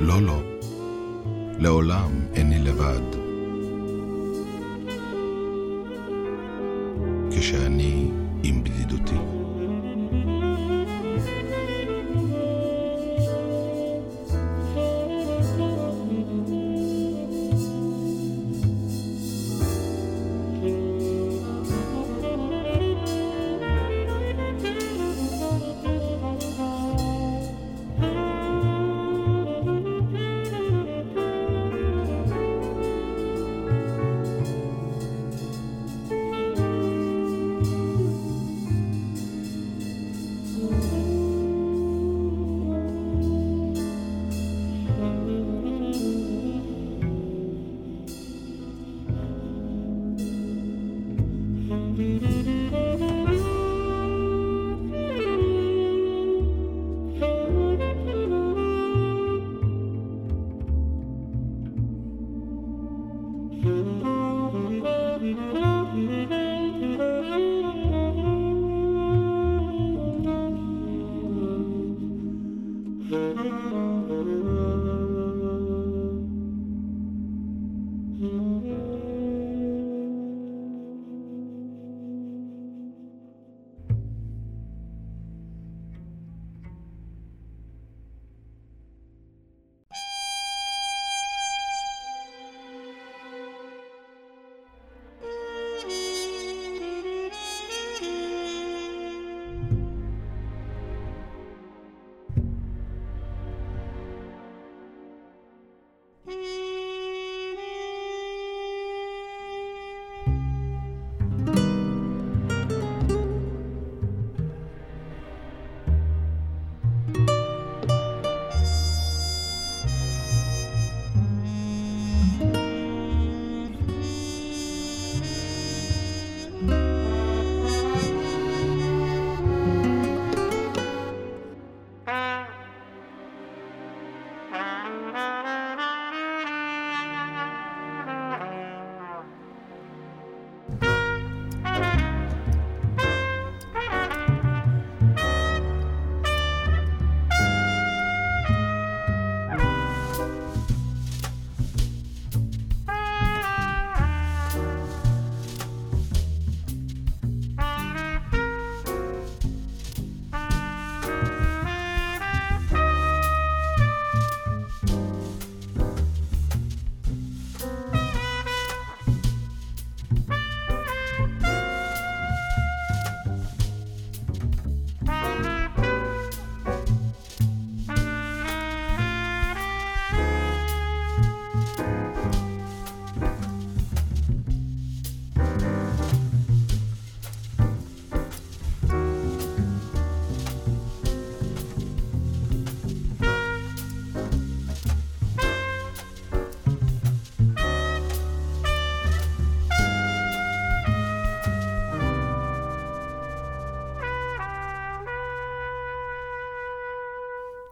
לא, 0.00 0.22
לא. 0.22 0.42
לעולם 1.58 2.10
איני 2.34 2.58
לבד. 2.58 3.00
כשאני 7.30 8.10
עם 8.42 8.64
בדידותי. 8.64 9.39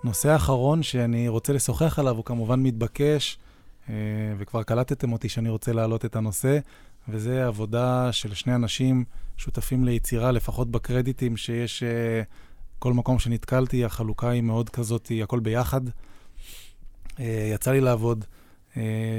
נושא 0.09 0.37
אחרון 0.37 0.83
שאני 0.83 1.29
רוצה 1.29 1.53
לשוחח 1.53 1.99
עליו, 1.99 2.17
הוא 2.17 2.25
כמובן 2.25 2.63
מתבקש, 2.63 3.39
אה, 3.89 3.95
וכבר 4.39 4.63
קלטתם 4.63 5.13
אותי 5.13 5.29
שאני 5.29 5.49
רוצה 5.49 5.73
להעלות 5.73 6.05
את 6.05 6.17
הנושא, 6.17 6.59
וזה 7.09 7.47
עבודה 7.47 8.13
של 8.13 8.35
שני 8.35 8.55
אנשים 8.55 9.05
שותפים 9.37 9.85
ליצירה, 9.85 10.33
לפחות 10.33 10.71
בקרדיטים 10.71 11.37
שיש, 11.37 11.83
אה, 11.83 12.23
כל 12.79 12.93
מקום 12.93 13.19
שנתקלתי, 13.19 13.85
החלוקה 13.85 14.31
היא 14.31 14.43
מאוד 14.43 14.71
כזאת, 14.71 15.13
הכל 15.23 15.41
ביחד. 15.41 15.81
אה, 17.21 17.51
יצא 17.55 17.73
לי 17.73 17.81
לעבוד 17.81 18.25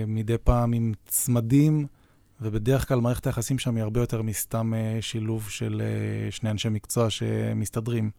מדי 0.07 0.37
פעם 0.43 0.73
עם 0.73 0.93
צמדים, 1.05 1.87
ובדרך 2.41 2.87
כלל 2.87 3.01
מערכת 3.01 3.27
היחסים 3.27 3.59
שם 3.59 3.75
היא 3.75 3.83
הרבה 3.83 3.99
יותר 3.99 4.21
מסתם 4.21 4.73
שילוב 5.01 5.49
של 5.49 5.81
שני 6.31 6.51
אנשי 6.51 6.69
מקצוע 6.69 7.09
שמסתדרים. 7.09 8.11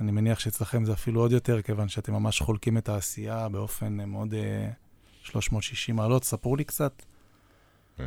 אני 0.00 0.12
מניח 0.12 0.38
שאצלכם 0.38 0.84
זה 0.84 0.92
אפילו 0.92 1.20
עוד 1.20 1.32
יותר, 1.32 1.62
כיוון 1.62 1.88
שאתם 1.88 2.12
ממש 2.12 2.40
חולקים 2.40 2.78
את 2.78 2.88
העשייה 2.88 3.48
באופן 3.48 4.00
אה, 4.00 4.06
מאוד 4.06 4.34
אה, 4.34 4.70
360 5.22 5.96
מעלות. 5.96 6.24
ספרו 6.24 6.56
לי 6.56 6.64
קצת. 6.64 7.02
אה, 8.00 8.04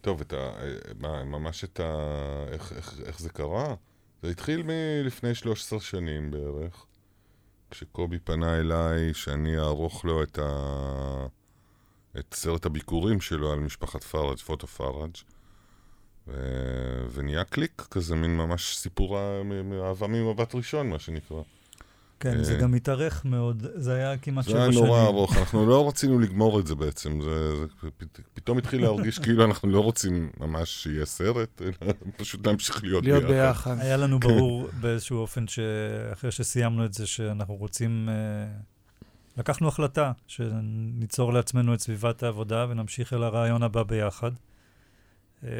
טוב, 0.00 0.20
את 0.20 0.32
ה... 0.32 0.36
אה, 0.36 0.76
מה, 1.00 1.24
ממש 1.24 1.64
את 1.64 1.80
ה... 1.80 1.94
איך, 2.52 2.72
איך, 2.72 3.00
איך 3.06 3.20
זה 3.20 3.30
קרה? 3.30 3.74
זה 4.22 4.30
התחיל 4.30 4.62
מלפני 4.62 5.34
13 5.34 5.80
שנים 5.80 6.30
בערך, 6.30 6.86
כשקובי 7.70 8.18
פנה 8.18 8.58
אליי 8.58 9.14
שאני 9.14 9.58
אערוך 9.58 10.04
לו 10.04 10.22
את, 10.22 10.38
ה... 10.38 11.26
את 12.18 12.34
סרט 12.34 12.66
הביקורים 12.66 13.20
שלו 13.20 13.52
על 13.52 13.60
משפחת 13.60 14.04
פראג', 14.04 14.38
פוטו 14.38 14.66
פראג'. 14.66 15.16
ו... 16.30 16.36
ונהיה 17.12 17.44
קליק 17.44 17.86
כזה, 17.90 18.14
מין 18.16 18.36
ממש 18.36 18.76
סיפור 18.76 19.18
אהבה 19.84 20.06
ממבט 20.06 20.54
ראשון, 20.54 20.90
מה 20.90 20.98
שנקרא. 20.98 21.42
כן, 22.20 22.42
זה 22.42 22.54
אה, 22.54 22.60
גם 22.60 22.74
התארך 22.74 23.24
מאוד, 23.24 23.66
זה 23.74 23.94
היה 23.94 24.18
כמעט 24.18 24.44
זה 24.44 24.50
שבע 24.50 24.62
היה 24.62 24.72
שנים. 24.72 24.84
נורא 24.84 25.02
ארוך, 25.04 25.36
אנחנו 25.36 25.66
לא 25.66 25.88
רצינו 25.88 26.18
לגמור 26.18 26.60
את 26.60 26.66
זה 26.66 26.74
בעצם, 26.74 27.20
זה, 27.20 27.56
זה 27.56 27.66
פת- 27.98 28.20
פתאום 28.34 28.58
התחיל 28.58 28.82
להרגיש 28.82 29.18
כאילו 29.24 29.44
אנחנו 29.44 29.68
לא 29.68 29.80
רוצים 29.80 30.30
ממש 30.40 30.70
שיהיה 30.70 31.06
סרט, 31.06 31.62
אלא 31.62 31.92
פשוט 32.16 32.46
להמשיך 32.46 32.84
להיות, 32.84 33.04
להיות 33.04 33.24
ביחד. 33.24 33.76
היה 33.80 33.96
לנו 33.96 34.20
ברור 34.20 34.68
באיזשהו 34.80 35.18
אופן 35.18 35.44
שאחרי 35.46 36.30
שסיימנו 36.30 36.84
את 36.84 36.94
זה, 36.94 37.06
שאנחנו 37.06 37.54
רוצים... 37.54 38.08
אה, 38.08 38.14
לקחנו 39.36 39.68
החלטה 39.68 40.12
שניצור 40.26 41.32
לעצמנו 41.32 41.74
את 41.74 41.80
סביבת 41.80 42.22
העבודה 42.22 42.66
ונמשיך 42.70 43.12
אל 43.12 43.22
הרעיון 43.22 43.62
הבא 43.62 43.82
ביחד. 43.82 44.30
אה, 45.44 45.50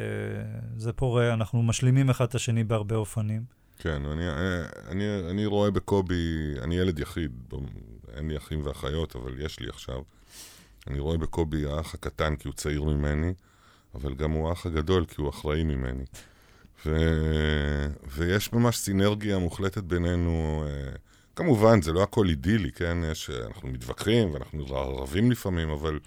זה 0.77 0.93
פורה, 0.93 1.33
אנחנו 1.33 1.63
משלימים 1.63 2.09
אחד 2.09 2.25
את 2.25 2.35
השני 2.35 2.63
בהרבה 2.63 2.95
אופנים. 2.95 3.43
כן, 3.79 4.05
אני, 4.05 4.25
אני, 4.87 5.29
אני 5.29 5.45
רואה 5.45 5.71
בקובי, 5.71 6.53
אני 6.61 6.77
ילד 6.77 6.99
יחיד, 6.99 7.31
אין 8.15 8.27
לי 8.27 8.37
אחים 8.37 8.65
ואחיות, 8.65 9.15
אבל 9.15 9.41
יש 9.41 9.59
לי 9.59 9.69
עכשיו. 9.69 10.01
אני 10.87 10.99
רואה 10.99 11.17
בקובי 11.17 11.65
האח 11.65 11.93
הקטן 11.93 12.35
כי 12.35 12.47
הוא 12.47 12.55
צעיר 12.55 12.83
ממני, 12.83 13.33
אבל 13.95 14.15
גם 14.15 14.31
הוא 14.31 14.49
האח 14.49 14.65
הגדול 14.65 15.05
כי 15.05 15.21
הוא 15.21 15.29
אחראי 15.29 15.63
ממני. 15.63 16.03
ו... 16.85 16.95
ויש 18.07 18.53
ממש 18.53 18.77
סינרגיה 18.77 19.37
מוחלטת 19.39 19.83
בינינו. 19.83 20.63
אה, 20.67 20.95
כמובן, 21.35 21.81
זה 21.81 21.93
לא 21.93 22.03
הכל 22.03 22.29
אידילי, 22.29 22.71
כן? 22.71 22.97
יש, 23.11 23.29
אנחנו 23.29 23.69
מתווכחים 23.69 24.33
ואנחנו 24.33 24.65
רבים 25.01 25.31
לפעמים, 25.31 25.69
אבל, 25.69 25.99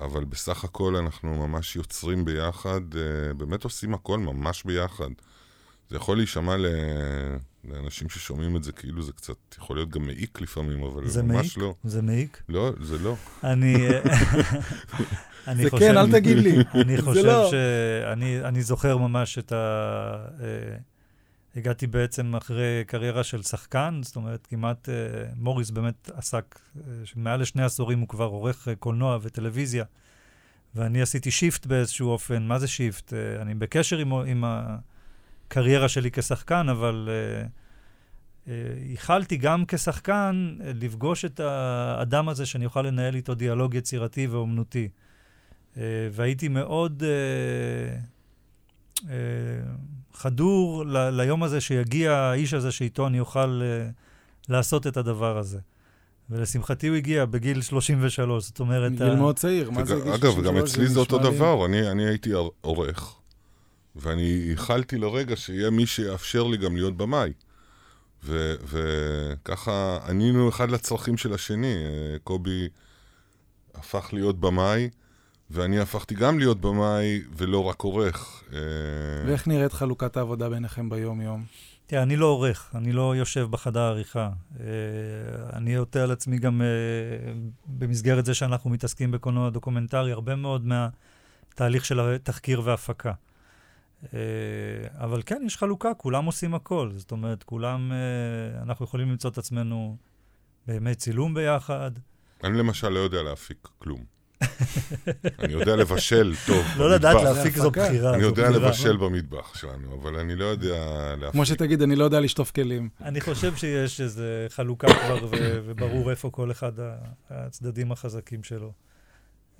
אבל 0.00 0.24
בסך 0.24 0.64
הכל 0.64 0.96
אנחנו 0.96 1.48
ממש 1.48 1.76
יוצרים 1.76 2.24
ביחד, 2.24 2.80
אה, 2.96 3.34
באמת 3.34 3.64
עושים 3.64 3.94
הכל 3.94 4.18
ממש 4.18 4.62
ביחד. 4.64 5.10
זה 5.90 5.96
יכול 5.96 6.16
להישמע 6.16 6.56
ל... 6.56 6.66
לאנשים 7.64 8.08
ששומעים 8.08 8.56
את 8.56 8.64
זה, 8.64 8.72
כאילו 8.72 9.02
זה 9.02 9.12
קצת 9.12 9.34
יכול 9.58 9.76
להיות 9.76 9.88
גם 9.88 10.06
מעיק 10.06 10.40
לפעמים, 10.40 10.82
אבל 10.82 11.08
זה 11.08 11.22
ממש 11.22 11.34
מעיק? 11.34 11.56
לא. 11.58 11.74
זה 11.84 12.02
מעיק. 12.02 12.42
לא, 12.48 12.70
זה 12.80 12.98
לא. 12.98 13.16
אני... 13.44 13.74
אה, 13.88 14.00
אני 15.48 15.64
זה 15.64 15.70
חושב- 15.70 15.84
כן, 15.88 15.96
אל 15.96 16.12
תגיד 16.12 16.36
לי. 16.36 16.56
אני 16.74 17.02
חושב 17.02 17.24
לא. 17.24 17.50
שאני 17.50 18.40
אני 18.44 18.62
זוכר 18.62 18.96
ממש 18.96 19.38
את 19.38 19.52
ה... 19.52 19.56
הגעתי 21.56 21.86
בעצם 21.86 22.34
אחרי 22.36 22.84
קריירה 22.86 23.24
של 23.24 23.42
שחקן, 23.42 24.00
זאת 24.02 24.16
אומרת, 24.16 24.46
כמעט 24.46 24.88
אה, 24.88 24.94
מוריס 25.36 25.70
באמת 25.70 26.10
עסק, 26.14 26.58
אה, 26.76 26.82
מעל 27.16 27.40
לשני 27.40 27.62
עשורים 27.62 28.00
הוא 28.00 28.08
כבר 28.08 28.24
עורך 28.24 28.68
אה, 28.68 28.74
קולנוע 28.74 29.18
וטלוויזיה, 29.22 29.84
ואני 30.74 31.02
עשיתי 31.02 31.30
shift 31.30 31.66
באיזשהו 31.66 32.10
אופן. 32.10 32.42
מה 32.42 32.58
זה 32.58 32.68
shift? 32.68 33.12
אה, 33.12 33.42
אני 33.42 33.54
בקשר 33.54 33.98
עם, 33.98 34.12
עם 34.12 34.44
הקריירה 34.46 35.88
שלי 35.88 36.10
כשחקן, 36.10 36.68
אבל 36.68 37.08
אה, 37.10 37.46
אה, 38.48 38.54
ייחלתי 38.78 39.36
גם 39.36 39.64
כשחקן 39.68 40.56
אה, 40.60 40.70
לפגוש 40.74 41.24
את 41.24 41.40
האדם 41.40 42.28
הזה 42.28 42.46
שאני 42.46 42.64
אוכל 42.64 42.82
לנהל 42.82 43.14
איתו 43.14 43.34
דיאלוג 43.34 43.74
יצירתי 43.74 44.26
ואומנותי. 44.26 44.88
אה, 45.76 45.82
והייתי 46.12 46.48
מאוד 46.48 47.02
אה, 47.02 47.98
חדור 50.14 50.84
ל- 50.86 51.10
ליום 51.10 51.42
הזה 51.42 51.60
שיגיע 51.60 52.12
האיש 52.12 52.54
הזה 52.54 52.72
שאיתו 52.72 53.06
אני 53.06 53.20
אוכל 53.20 53.60
אה, 53.62 53.88
לעשות 54.48 54.86
את 54.86 54.96
הדבר 54.96 55.38
הזה. 55.38 55.58
ולשמחתי 56.30 56.88
הוא 56.88 56.96
הגיע 56.96 57.24
בגיל 57.24 57.62
33, 57.62 58.44
זאת 58.44 58.60
אומרת... 58.60 58.92
גיל 58.92 59.14
מאוד 59.14 59.36
צעיר, 59.36 59.70
מה 59.70 59.84
זה 59.84 59.94
גיל 59.94 60.12
אגב, 60.12 60.32
33? 60.32 60.46
גם 60.46 60.56
אצלי 60.56 60.86
זה 60.88 61.00
אותו 61.00 61.18
דבר, 61.18 61.66
אני, 61.66 61.90
אני 61.90 62.06
הייתי 62.06 62.30
עורך, 62.60 63.14
ואני 63.96 64.22
ייחלתי 64.22 64.98
לרגע 64.98 65.36
שיהיה 65.36 65.70
מי 65.70 65.86
שיאפשר 65.86 66.42
לי 66.44 66.56
גם 66.56 66.76
להיות 66.76 66.96
במאי. 66.96 67.32
ו- 68.24 68.54
וככה 68.64 69.98
ענינו 70.08 70.48
אחד 70.48 70.70
לצרכים 70.70 71.16
של 71.16 71.34
השני. 71.34 71.74
אה, 71.74 72.18
קובי 72.24 72.68
הפך 73.74 74.08
להיות 74.12 74.40
במאי, 74.40 74.88
ואני 75.52 75.78
הפכתי 75.78 76.14
גם 76.14 76.38
להיות 76.38 76.60
במאי 76.60 77.22
ולא 77.36 77.64
רק 77.64 77.80
עורך. 77.80 78.44
אה, 78.52 78.58
ואיך 79.26 79.48
נראית 79.48 79.72
חלוקת 79.72 80.16
העבודה 80.16 80.48
ביניכם 80.48 80.90
ביום-יום? 80.90 81.44
תראה, 81.92 82.02
אני 82.02 82.16
לא 82.16 82.26
עורך, 82.26 82.70
אני 82.74 82.92
לא 82.92 83.16
יושב 83.16 83.46
בחדר 83.50 83.80
העריכה. 83.80 84.30
אה, 84.60 84.66
אני 85.52 85.74
עוטה 85.74 86.02
על 86.02 86.10
עצמי 86.10 86.38
גם, 86.38 86.62
אה, 86.62 86.66
במסגרת 87.66 88.24
זה 88.24 88.34
שאנחנו 88.34 88.70
מתעסקים 88.70 89.10
בקולנוע 89.10 89.50
דוקומנטרי, 89.50 90.12
הרבה 90.12 90.36
מאוד 90.36 90.66
מהתהליך 90.66 91.84
של 91.84 92.00
התחקיר 92.00 92.62
והפקה. 92.64 93.12
אה, 94.14 94.18
אבל 94.94 95.22
כן, 95.26 95.42
יש 95.46 95.56
חלוקה, 95.56 95.94
כולם 95.94 96.24
עושים 96.24 96.54
הכל. 96.54 96.90
זאת 96.96 97.12
אומרת, 97.12 97.42
כולם, 97.42 97.92
אנחנו 98.62 98.84
יכולים 98.84 99.10
למצוא 99.10 99.30
את 99.30 99.38
עצמנו 99.38 99.96
בימי 100.66 100.94
צילום 100.94 101.34
ביחד. 101.34 101.90
אני 102.44 102.58
למשל 102.58 102.88
לא 102.88 102.98
יודע 102.98 103.22
להפיק 103.22 103.68
כלום. 103.78 104.21
אני 105.38 105.52
יודע 105.52 105.76
לבשל 105.76 106.34
טוב 106.46 106.66
לא 106.76 106.90
לדעת 106.90 107.16
במטבח. 107.16 107.36
להפיק 107.36 107.56
זו. 107.56 107.70
בחירה. 107.70 108.14
אני 108.14 108.22
יודע. 108.22 108.50
לבשל 108.50 108.96
במטבח 108.96 109.54
שלנו, 109.54 110.00
אבל 110.02 110.16
אני 110.16 110.36
לא 110.36 110.44
יודע 110.44 110.76
להפיק. 111.16 111.32
כמו 111.32 111.46
שתגיד, 111.46 111.82
אני 111.82 111.96
לא 111.96 112.04
יודע 112.04 112.20
לשטוף 112.20 112.50
כלים. 112.50 112.88
אני 113.00 113.20
חושב 113.20 113.56
שיש 113.56 114.00
איזו 114.00 114.22
חלוקה 114.48 114.86
כבר, 114.94 115.26
וברור 115.66 116.10
איפה 116.10 116.30
כל 116.30 116.50
אחד 116.50 116.72
הצדדים 117.30 117.92
החזקים 117.92 118.44
שלו. 118.44 118.72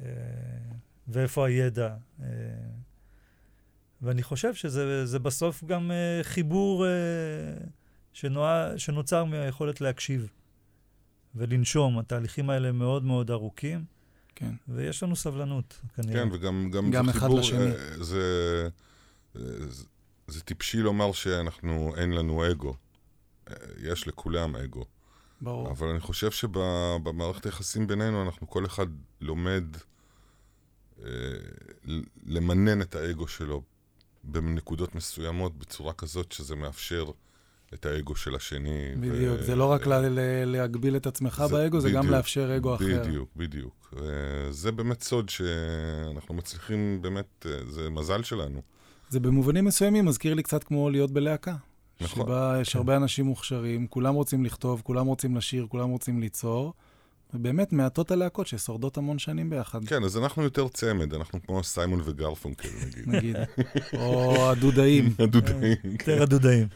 אה, 0.03 0.07
ואיפה 1.09 1.47
הידע. 1.47 1.95
אה, 2.23 2.27
ואני 4.03 4.23
חושב 4.23 4.55
שזה 4.55 5.07
זה 5.07 5.18
בסוף 5.18 5.64
גם 5.64 5.90
אה, 5.90 6.21
חיבור 6.23 6.87
שנוצר 8.77 9.25
מהיכולת 9.25 9.81
להקשיב 9.81 10.31
ולנשום. 11.35 11.99
התהליכים 11.99 12.51
האלה 12.51 12.73
מאוד 12.73 13.05
מאוד 13.05 13.31
ארוכים, 13.31 13.85
כן. 14.35 14.51
ויש 14.68 15.03
לנו 15.03 15.16
סבלנות, 15.16 15.81
כנראה. 15.97 16.23
כן, 16.23 16.29
וגם 16.33 16.71
גם 16.71 16.90
גם 16.90 17.05
זה 17.05 17.11
אחד 17.11 17.21
חיבור, 17.21 17.38
לשני. 17.40 17.59
אה, 17.59 18.03
זה, 18.05 18.68
אה, 19.37 19.40
זה, 19.68 19.85
זה 20.27 20.40
טיפשי 20.40 20.79
לומר 20.79 21.12
שאנחנו, 21.12 21.92
אין 21.97 22.11
לנו 22.11 22.51
אגו. 22.51 22.75
אה, 23.51 23.55
יש 23.83 24.09
לכולם 24.09 24.57
אגו. 24.57 24.85
ברור. 25.40 25.71
אבל 25.71 25.88
אני 25.88 26.01
חושב 26.01 26.31
שבמערכת 26.31 27.47
היחסים 27.47 27.87
בינינו, 27.87 28.23
אנחנו 28.23 28.51
כל 28.51 28.66
אחד 28.66 28.87
לומד 29.21 29.64
אה, 31.05 31.09
למנן 32.27 32.83
את 32.83 32.95
האגו 32.95 33.29
שלו 33.29 33.62
בנקודות 34.25 34.95
מסוימות, 34.95 35.59
בצורה 35.59 35.92
כזאת 35.92 36.33
שזה 36.33 36.57
מאפשר 36.57 37.11
את 37.74 37.87
האגו 37.87 38.16
של 38.16 38.35
השני. 38.35 38.88
בדיוק. 39.00 39.40
ו- 39.40 39.42
זה 39.42 39.56
לא 39.56 39.64
רק 39.64 39.87
לה- 39.87 40.00
להגביל 40.44 40.96
את 40.96 41.06
עצמך 41.06 41.42
זה- 41.48 41.54
באגו, 41.54 41.80
זה 41.80 41.90
גם 41.90 41.98
בדיוק, 42.00 42.14
לאפשר 42.16 42.56
אגו 42.56 42.74
אחר. 42.74 43.02
בדיוק, 43.02 43.28
בדיוק. 43.37 43.94
אה, 44.02 44.06
זה 44.52 44.72
באמת 44.72 45.02
סוד 45.02 45.28
שאנחנו 45.28 46.35
מצליחים, 46.35 46.98
באמת, 47.02 47.46
אה, 47.46 47.70
זה 47.70 47.90
מזל 47.90 48.22
שלנו. 48.22 48.62
זה 49.08 49.20
במובנים 49.20 49.64
מסוימים 49.64 50.04
מזכיר 50.04 50.35
לי 50.35 50.42
קצת 50.42 50.64
כמו 50.64 50.90
להיות 50.90 51.11
בלהקה. 51.11 51.54
נכון. 52.00 52.24
שבה 52.24 52.56
יש 52.61 52.72
כן. 52.72 52.78
הרבה 52.78 52.96
אנשים 52.96 53.24
מוכשרים, 53.24 53.87
כולם 53.87 54.14
רוצים 54.14 54.44
לכתוב, 54.44 54.80
כולם 54.85 55.06
רוצים 55.06 55.37
לשיר, 55.37 55.66
כולם 55.68 55.88
רוצים 55.88 56.20
ליצור, 56.20 56.74
ובאמת 57.35 57.73
מעטות 57.73 58.11
הלהקות 58.11 58.47
ששורדות 58.47 58.97
המון 58.97 59.18
שנים 59.18 59.51
ביחד, 59.51 59.85
כן, 59.85 60.05
אז 60.05 60.16
אנחנו 60.16 60.42
יותר 60.42 60.68
צמד, 60.68 61.14
אנחנו 61.14 61.42
כמו 61.47 61.62
סיימון 61.62 62.01
וגרפונקל, 62.05 62.68
נגיד. 62.87 63.09
נגיד. 63.09 63.37
או 63.95 64.51
הדודאים. 64.51 65.14
הדודאים. 65.18 65.77
יותר 65.85 66.23
הדודאים. 66.23 66.68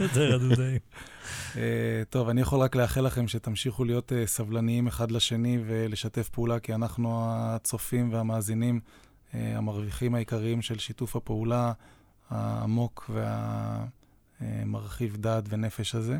יותר 0.00 0.34
הדודאים. 0.34 0.78
אה, 1.56 2.02
טוב, 2.10 2.28
אני 2.28 2.40
יכול 2.40 2.58
רק 2.58 2.76
לאחל 2.76 3.00
לכם 3.00 3.28
שתמשיכו 3.28 3.84
להיות 3.84 4.12
אה, 4.12 4.26
סבלניים 4.26 4.86
אחד 4.86 5.10
לשני 5.10 5.58
ולשתף 5.66 6.28
פעולה, 6.28 6.58
כי 6.60 6.74
אנחנו 6.74 7.18
הצופים 7.30 8.12
והמאזינים 8.12 8.80
אה, 9.34 9.58
המרוויחים 9.58 10.14
העיקריים 10.14 10.62
של 10.62 10.78
שיתוף 10.78 11.16
הפעולה 11.16 11.72
העמוק 12.30 13.10
והמרחיב 14.40 15.16
דעת 15.16 15.44
ונפש 15.48 15.94
הזה. 15.94 16.18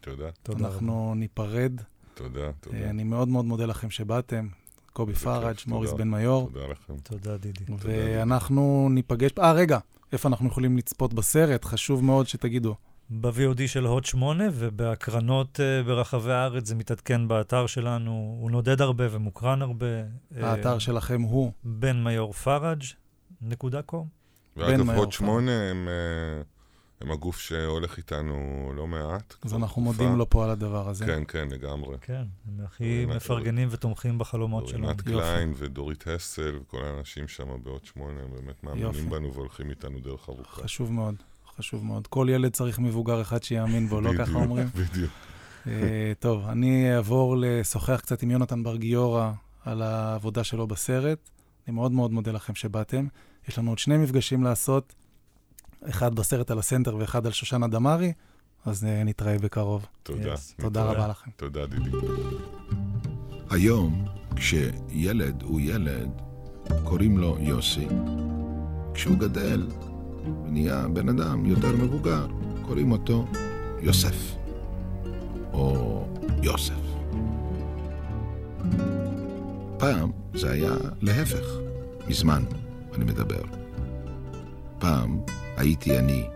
תודה. 0.00 0.64
אנחנו 0.66 1.14
ניפרד. 1.16 1.80
תודה, 2.14 2.52
תודה. 2.60 2.76
אה, 2.76 2.90
אני 2.90 3.04
מאוד 3.04 3.28
מאוד 3.28 3.44
מודה 3.44 3.66
לכם 3.66 3.90
שבאתם. 3.90 4.48
קובי 4.92 5.14
פראג'. 5.14 5.56
מוריס 5.66 5.92
בן 5.92 6.10
מיור. 6.10 6.50
תודה 6.52 6.66
לכם. 6.66 6.94
תודה, 7.02 7.36
דידי. 7.36 7.64
ואנחנו 7.78 8.88
ניפגש... 8.90 9.30
אה, 9.38 9.52
רגע, 9.52 9.78
איפה 10.12 10.28
אנחנו 10.28 10.48
יכולים 10.48 10.76
לצפות 10.76 11.14
בסרט, 11.14 11.64
חשוב 11.64 12.04
מאוד 12.04 12.28
שתגידו. 12.28 12.74
ב-VOD 13.10 13.66
של 13.66 13.86
הוט 13.86 14.04
8 14.04 14.44
ובהקרנות 14.52 15.60
uh, 15.60 15.86
ברחבי 15.86 16.32
הארץ 16.32 16.66
זה 16.66 16.74
מתעדכן 16.74 17.28
באתר 17.28 17.66
שלנו, 17.66 18.36
הוא 18.40 18.50
נודד 18.50 18.80
הרבה 18.80 19.04
ומוקרן 19.10 19.62
הרבה. 19.62 19.86
האתר 20.36 20.76
uh, 20.76 20.80
שלכם 20.80 21.22
הוא? 21.22 21.52
בן 21.64 22.04
מיור 22.04 22.32
פראג' 22.32 22.82
נקודה 23.42 23.82
com. 23.82 24.06
ואגב, 24.56 24.90
הוט 24.90 25.12
8 25.12 25.52
הם... 25.52 25.88
Uh... 25.88 26.53
הם 27.04 27.10
הגוף 27.10 27.38
שהולך 27.38 27.96
איתנו 27.96 28.72
לא 28.76 28.86
מעט. 28.86 29.34
אז 29.42 29.54
אנחנו 29.54 29.82
מודים 29.82 30.16
לו 30.16 30.30
פה 30.30 30.44
על 30.44 30.50
הדבר 30.50 30.88
הזה. 30.88 31.06
כן, 31.06 31.22
כן, 31.28 31.48
לגמרי. 31.50 31.96
כן, 32.00 32.24
הם 32.48 32.64
הכי 32.64 33.06
מפרגנים 33.06 33.68
ותומכים 33.70 34.18
בחלומות 34.18 34.68
שלנו. 34.68 34.86
רינת 34.86 35.00
קליין 35.00 35.54
ודורית 35.56 36.04
הסל 36.06 36.58
וכל 36.62 36.84
האנשים 36.84 37.28
שם 37.28 37.62
בהוט 37.62 37.84
שמונה, 37.84 38.20
הם 38.20 38.30
באמת 38.30 38.64
מאמינים 38.64 39.10
בנו 39.10 39.32
והולכים 39.32 39.70
איתנו 39.70 40.00
דרך 40.00 40.28
ארוכה. 40.28 40.62
חשוב 40.62 40.92
מאוד, 40.92 41.14
חשוב 41.56 41.84
מאוד. 41.84 42.06
כל 42.06 42.26
ילד 42.30 42.52
צריך 42.52 42.78
מבוגר 42.78 43.20
אחד 43.22 43.42
שיאמין 43.42 43.88
בו, 43.88 44.00
לא 44.00 44.10
ככה 44.18 44.34
אומרים? 44.34 44.66
בדיוק. 44.90 45.12
אה, 45.66 46.12
טוב, 46.18 46.48
אני 46.48 46.96
אעבור 46.96 47.36
לשוחח 47.38 48.00
קצת 48.02 48.22
עם 48.22 48.30
יונתן 48.30 48.62
בר 48.62 48.76
גיורא 48.76 49.32
על 49.64 49.82
העבודה 49.82 50.44
שלו 50.44 50.66
בסרט. 50.66 51.30
אני 51.66 51.74
מאוד 51.74 51.92
מאוד 51.92 52.12
מודה 52.12 52.32
לכם 52.32 52.54
שבאתם. 52.54 53.06
יש 53.48 53.58
לנו 53.58 53.70
עוד 53.70 53.78
שני 53.78 53.96
מפגשים 53.96 54.42
לעשות. 54.42 54.94
אחד 55.88 56.14
בסרט 56.14 56.50
על 56.50 56.58
הסנטר 56.58 56.96
ואחד 56.96 57.26
על 57.26 57.32
שושנה 57.32 57.68
דמארי, 57.68 58.12
אז 58.64 58.84
uh, 58.84 58.86
נתראה 59.04 59.38
בקרוב. 59.38 59.86
תודה. 60.02 60.34
Yes. 60.34 60.38
תודה 60.56 60.84
רבה 60.84 61.08
לכם. 61.08 61.30
תודה, 61.36 61.66
דידי. 61.66 61.90
היום, 63.50 64.04
כשילד 64.36 65.42
הוא 65.42 65.60
ילד, 65.60 66.10
קוראים 66.84 67.18
לו 67.18 67.36
יוסי. 67.40 67.86
כשהוא 68.94 69.18
גדל, 69.18 69.68
ונהיה 70.44 70.88
בן 70.88 71.08
אדם 71.08 71.46
יותר 71.46 71.76
מבוגר, 71.76 72.26
קוראים 72.62 72.92
אותו 72.92 73.26
יוסף. 73.80 74.34
או 75.52 76.06
יוסף. 76.42 76.74
פעם 79.78 80.10
זה 80.34 80.50
היה 80.50 80.72
להפך, 81.00 81.46
מזמן 82.08 82.44
אני 82.94 83.04
מדבר. 83.04 83.42
פעם 84.78 85.20
הייתי 85.56 85.98
אני 85.98 86.26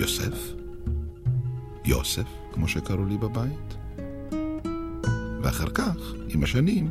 יוסף, 0.00 0.52
יוסף, 1.84 2.26
כמו 2.52 2.68
שקראו 2.68 3.04
לי 3.04 3.18
בבית. 3.18 3.76
ואחר 5.42 5.70
כך, 5.74 5.96
עם 6.28 6.42
השנים, 6.42 6.90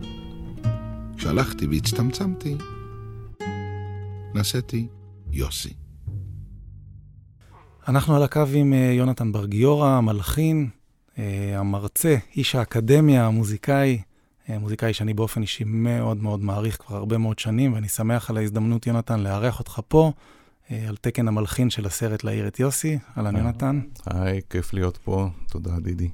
כשהלכתי 1.18 1.66
והצטמצמתי, 1.68 2.58
נעשיתי 4.34 4.88
יוסי. 5.32 5.74
אנחנו 7.88 8.16
על 8.16 8.24
הקו 8.24 8.44
עם 8.54 8.74
אה, 8.74 8.92
יונתן 8.94 9.32
בר 9.32 9.46
גיורא, 9.46 9.88
המלחין, 9.88 10.70
אה, 11.20 11.60
המרצה, 11.60 12.16
איש 12.36 12.56
האקדמיה, 12.56 13.26
המוזיקאי, 13.28 14.02
אה, 14.50 14.60
מוזיקאי 14.60 14.94
שאני 14.94 15.14
באופן 15.14 15.42
אישי 15.42 15.64
מאוד 15.64 16.24
מאוד 16.24 16.40
מעריך 16.44 16.78
כבר 16.78 16.96
הרבה 16.96 17.18
מאוד 17.18 17.40
שנים, 17.40 17.74
ואני 17.74 17.88
שמח 17.88 18.30
על 18.30 18.38
ההזדמנות, 18.38 18.88
יונתן, 18.88 19.20
לארח 19.20 19.60
אותך 19.60 19.80
פה. 19.88 20.12
על 20.70 20.96
תקן 21.02 21.28
המלחין 21.28 21.70
של 21.70 21.86
הסרט 21.86 22.24
להעיר 22.24 22.48
את 22.48 22.60
יוסי. 22.60 22.98
אהלן, 23.18 23.36
יונתן. 23.36 23.82
היי, 24.06 24.42
כיף 24.50 24.74
להיות 24.74 24.98
פה. 24.98 25.30
תודה, 25.50 25.72
דידי. 25.80 26.10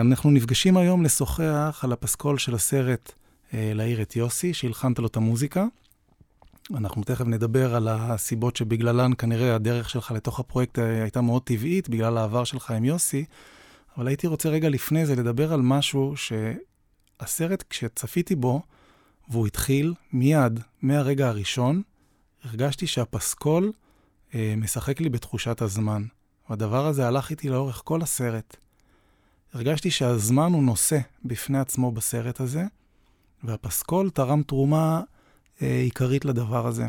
אנחנו 0.00 0.30
נפגשים 0.30 0.76
היום 0.76 1.04
לשוחח 1.04 1.80
על 1.82 1.92
הפסקול 1.92 2.38
של 2.38 2.54
הסרט 2.54 3.12
להעיר 3.52 4.02
את 4.02 4.16
יוסי, 4.16 4.54
שהלחנת 4.54 4.98
לו 4.98 5.06
את 5.06 5.16
המוזיקה. 5.16 5.66
אנחנו 6.74 7.04
תכף 7.04 7.26
נדבר 7.26 7.74
על 7.74 7.88
הסיבות 7.88 8.56
שבגללן 8.56 9.10
כנראה 9.18 9.54
הדרך 9.54 9.90
שלך 9.90 10.10
לתוך 10.10 10.40
הפרויקט 10.40 10.78
הייתה 10.78 11.20
מאוד 11.20 11.42
טבעית, 11.42 11.88
בגלל 11.88 12.18
העבר 12.18 12.44
שלך 12.44 12.70
עם 12.70 12.84
יוסי, 12.84 13.24
אבל 13.96 14.08
הייתי 14.08 14.26
רוצה 14.26 14.48
רגע 14.48 14.68
לפני 14.68 15.06
זה 15.06 15.16
לדבר 15.16 15.52
על 15.52 15.60
משהו 15.62 16.14
שהסרט, 16.16 17.64
כשצפיתי 17.70 18.34
בו, 18.34 18.62
והוא 19.30 19.46
התחיל 19.46 19.94
מיד, 20.12 20.60
מהרגע 20.82 21.28
הראשון, 21.28 21.82
הרגשתי 22.44 22.86
שהפסקול 22.86 23.72
אה, 24.34 24.54
משחק 24.56 25.00
לי 25.00 25.08
בתחושת 25.08 25.62
הזמן. 25.62 26.02
והדבר 26.50 26.86
הזה 26.86 27.06
הלך 27.06 27.30
איתי 27.30 27.48
לאורך 27.48 27.82
כל 27.84 28.02
הסרט. 28.02 28.56
הרגשתי 29.54 29.90
שהזמן 29.90 30.52
הוא 30.52 30.62
נושא 30.62 30.98
בפני 31.24 31.58
עצמו 31.58 31.92
בסרט 31.92 32.40
הזה, 32.40 32.64
והפסקול 33.44 34.10
תרם 34.10 34.42
תרומה 34.42 35.02
אה, 35.62 35.80
עיקרית 35.80 36.24
לדבר 36.24 36.66
הזה. 36.66 36.86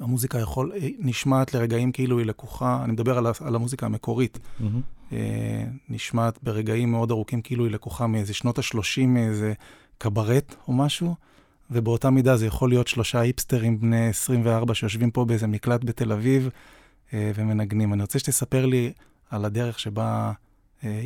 המוזיקה 0.00 0.38
יכול, 0.38 0.72
אה, 0.72 0.88
נשמעת 0.98 1.54
לרגעים 1.54 1.92
כאילו 1.92 2.18
היא 2.18 2.26
לקוחה, 2.26 2.80
אני 2.84 2.92
מדבר 2.92 3.18
על, 3.18 3.26
על 3.40 3.54
המוזיקה 3.54 3.86
המקורית, 3.86 4.38
mm-hmm. 4.38 4.64
אה, 5.12 5.64
נשמעת 5.88 6.38
ברגעים 6.42 6.90
מאוד 6.90 7.10
ארוכים 7.10 7.42
כאילו 7.42 7.64
היא 7.64 7.72
לקוחה 7.72 8.06
מאיזה 8.06 8.34
שנות 8.34 8.58
ה-30, 8.58 9.06
מאיזה 9.06 9.52
קברט 9.98 10.54
או 10.68 10.72
משהו, 10.72 11.14
ובאותה 11.70 12.10
מידה 12.10 12.36
זה 12.36 12.46
יכול 12.46 12.68
להיות 12.68 12.88
שלושה 12.88 13.20
היפסטרים 13.20 13.80
בני 13.80 14.08
24 14.08 14.74
שיושבים 14.74 15.10
פה 15.10 15.24
באיזה 15.24 15.46
מקלט 15.46 15.84
בתל 15.84 16.12
אביב 16.12 16.48
אה, 17.12 17.30
ומנגנים. 17.34 17.92
אני 17.92 18.02
רוצה 18.02 18.18
שתספר 18.18 18.66
לי 18.66 18.92
על 19.30 19.44
הדרך 19.44 19.78
שבה 19.78 20.32
אה, 20.84 21.02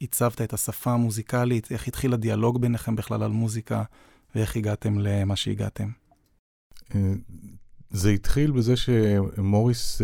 הצבת 0.00 0.42
את 0.42 0.52
השפה 0.52 0.92
המוזיקלית, 0.92 1.72
איך 1.72 1.88
התחיל 1.88 2.14
הדיאלוג 2.14 2.60
ביניכם 2.60 2.96
בכלל 2.96 3.22
על 3.22 3.30
מוזיקה, 3.30 3.82
ואיך 4.34 4.56
הגעתם 4.56 4.98
למה 4.98 5.36
שהגעתם. 5.36 5.88
זה 7.90 8.10
התחיל 8.10 8.50
בזה 8.50 8.74
שמוריס, 8.76 10.02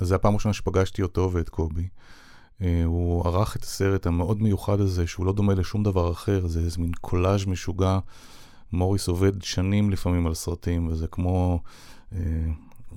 זו 0.00 0.14
הפעם 0.14 0.32
הראשונה 0.32 0.52
שפגשתי 0.52 1.02
אותו 1.02 1.30
ואת 1.32 1.48
קובי. 1.48 1.88
הוא 2.84 3.26
ערך 3.26 3.56
את 3.56 3.62
הסרט 3.62 4.06
המאוד 4.06 4.42
מיוחד 4.42 4.80
הזה, 4.80 5.06
שהוא 5.06 5.26
לא 5.26 5.32
דומה 5.32 5.54
לשום 5.54 5.82
דבר 5.82 6.12
אחר, 6.12 6.46
זה 6.46 6.60
איזה 6.60 6.80
מין 6.80 6.92
קולאז' 7.00 7.46
משוגע. 7.46 7.98
מוריס 8.74 9.08
עובד 9.08 9.42
שנים 9.42 9.90
לפעמים 9.90 10.26
על 10.26 10.34
סרטים, 10.34 10.86
וזה 10.88 11.06
כמו 11.06 11.60
אה, 12.12 12.18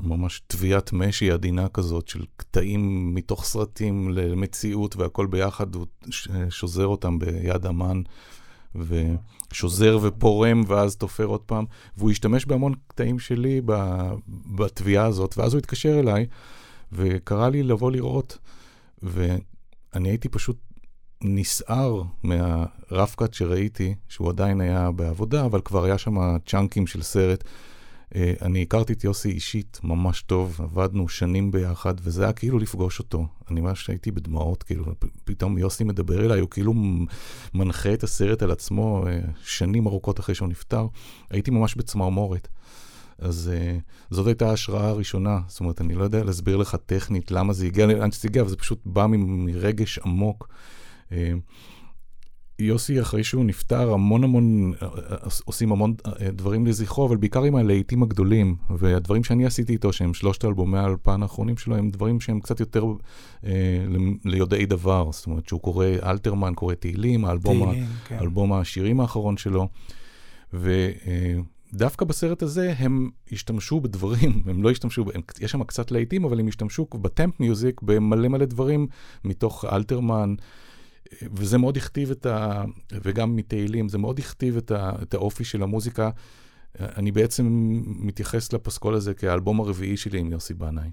ממש 0.03 0.41
תביעת 0.47 0.93
משי 0.93 1.31
עדינה 1.31 1.69
כזאת 1.69 2.07
של 2.07 2.25
קטעים 2.35 3.13
מתוך 3.15 3.45
סרטים 3.45 4.09
למציאות 4.09 4.95
והכל 4.95 5.25
ביחד, 5.25 5.75
הוא 5.75 5.85
שוזר 6.49 6.85
אותם 6.85 7.19
ביד 7.19 7.65
אמן. 7.65 8.01
ושוזר 8.75 9.99
ופורם 10.01 10.63
ואז 10.67 10.95
תופר 10.95 11.25
עוד 11.25 11.41
פעם, 11.41 11.65
והוא 11.97 12.11
השתמש 12.11 12.45
בהמון 12.45 12.73
קטעים 12.87 13.19
שלי 13.19 13.61
בתביעה 14.55 15.05
הזאת, 15.05 15.37
ואז 15.37 15.53
הוא 15.53 15.59
התקשר 15.59 15.99
אליי 15.99 16.25
וקרא 16.91 17.49
לי 17.49 17.63
לבוא 17.63 17.91
לראות, 17.91 18.37
ואני 19.03 20.09
הייתי 20.09 20.29
פשוט 20.29 20.57
נסער 21.21 22.01
מהרפקאט 22.23 23.34
שראיתי, 23.34 23.95
שהוא 24.10 24.30
עדיין 24.30 24.62
היה 24.62 24.91
בעבודה, 24.91 25.45
אבל 25.45 25.62
כבר 25.62 25.84
היה 25.84 25.97
שם 25.97 26.38
צ'אנקים 26.45 26.88
של 26.88 27.01
סרט. 27.01 27.43
אה, 28.15 28.34
אני 28.41 28.62
הכרתי 28.62 28.93
את 28.93 29.03
יוסי 29.03 29.30
אישית 29.30 29.80
ממש 29.84 30.21
טוב, 30.21 30.62
עבדנו 30.62 31.10
שנים 31.10 31.51
ביחד, 31.51 31.93
וזה 32.01 32.23
היה 32.23 32.34
כאילו 32.34 32.60
לפגוש 32.60 32.99
אותו. 32.99 33.27
אני 33.51 33.62
ממש 33.62 33.89
הייתי 33.89 34.12
בדמעות, 34.12 34.63
כאילו, 34.63 34.86
פתאום 35.23 35.58
יוסי 35.58 35.84
מדבר 35.84 36.25
אליי, 36.25 36.39
הוא 36.39 36.49
כאילו 36.49 36.73
מנחה 37.53 37.93
את 37.93 38.03
הסרט 38.03 38.43
על 38.43 38.51
עצמו 38.51 39.08
אה, 39.08 39.19
שנים 39.43 39.88
ארוכות 39.88 40.19
אחרי 40.19 40.36
שהוא 40.36 40.47
נפטר. 40.47 40.88
הייתי 41.30 41.51
ממש 41.51 41.75
בצמרמורת. 41.75 42.47
אז 43.19 43.51
uh, 43.53 43.82
זאת 44.12 44.27
הייתה 44.27 44.49
ההשראה 44.49 44.88
הראשונה. 44.88 45.39
זאת 45.47 45.60
אומרת, 45.60 45.82
אני 45.82 45.93
לא 45.93 46.03
יודע 46.03 46.23
להסביר 46.23 46.58
לך 46.58 46.77
טכנית 46.86 47.32
למה 47.32 47.53
זה 47.53 47.65
הגיע 47.65 47.86
לאן 47.86 48.12
שזה 48.12 48.27
הגיע, 48.27 48.41
אבל 48.41 48.49
זה 48.49 48.56
פשוט 48.56 48.80
בא 48.86 49.06
מרגש 49.10 49.99
עמוק. 49.99 50.49
Uh, 51.09 51.13
יוסי, 52.59 53.01
אחרי 53.01 53.23
שהוא 53.23 53.45
נפטר, 53.45 53.93
המון 53.93 54.23
המון, 54.23 54.73
עושים 55.45 55.71
המון 55.71 55.93
אה, 56.21 56.31
דברים 56.31 56.65
לזכרו, 56.65 57.07
אבל 57.07 57.17
בעיקר 57.17 57.43
עם 57.43 57.55
הלהיטים 57.55 58.03
הגדולים. 58.03 58.55
והדברים 58.69 59.23
שאני 59.23 59.45
עשיתי 59.45 59.73
איתו, 59.73 59.93
שהם 59.93 60.13
שלושת 60.13 60.45
אלבומי 60.45 60.77
האלפן 60.77 61.23
האחרונים 61.23 61.57
שלו, 61.57 61.75
הם 61.75 61.89
דברים 61.89 62.19
שהם 62.19 62.39
קצת 62.39 62.59
יותר 62.59 62.85
אה, 63.45 63.51
ליודעי 64.25 64.65
דבר. 64.65 65.09
זאת 65.11 65.25
אומרת, 65.25 65.47
שהוא 65.47 65.61
קורא 65.61 65.85
אלתרמן, 66.03 66.53
קורא 66.53 66.73
תהילים, 66.73 67.25
האלבום, 67.25 67.71
תהילים, 67.71 67.85
כן. 68.07 68.15
האלבום 68.15 68.53
השירים 68.53 68.99
האחרון 68.99 69.37
שלו. 69.37 69.67
ודווקא 70.53 72.05
אה, 72.05 72.09
בסרט 72.09 72.43
הזה 72.43 72.73
הם 72.77 73.09
השתמשו 73.31 73.79
בדברים, 73.79 74.41
הם 74.49 74.63
לא 74.63 74.71
השתמשו, 74.71 75.05
הם, 75.13 75.21
יש 75.39 75.51
שם 75.51 75.63
קצת 75.63 75.91
להיטים, 75.91 76.25
אבל 76.25 76.39
הם 76.39 76.47
השתמשו 76.47 76.87
בטמפ 77.01 77.39
מיוזיק 77.39 77.81
במלא 77.81 78.27
מלא 78.27 78.45
דברים 78.45 78.87
מתוך 79.23 79.65
אלתרמן. 79.65 80.35
וזה 81.33 81.57
מאוד 81.57 81.77
הכתיב 81.77 82.11
את 82.11 82.25
ה... 82.25 82.63
וגם 82.91 83.35
מתהילים, 83.35 83.89
זה 83.89 83.97
מאוד 83.97 84.19
הכתיב 84.19 84.57
את, 84.57 84.71
ה... 84.71 84.91
את 85.01 85.13
האופי 85.13 85.43
של 85.43 85.63
המוזיקה. 85.63 86.09
אני 86.79 87.11
בעצם 87.11 87.47
מתייחס 87.85 88.53
לפסקול 88.53 88.95
הזה 88.95 89.13
כאלבום 89.13 89.59
הרביעי 89.59 89.97
שלי 89.97 90.19
עם 90.19 90.31
יוסי 90.31 90.53
בנאי. 90.53 90.89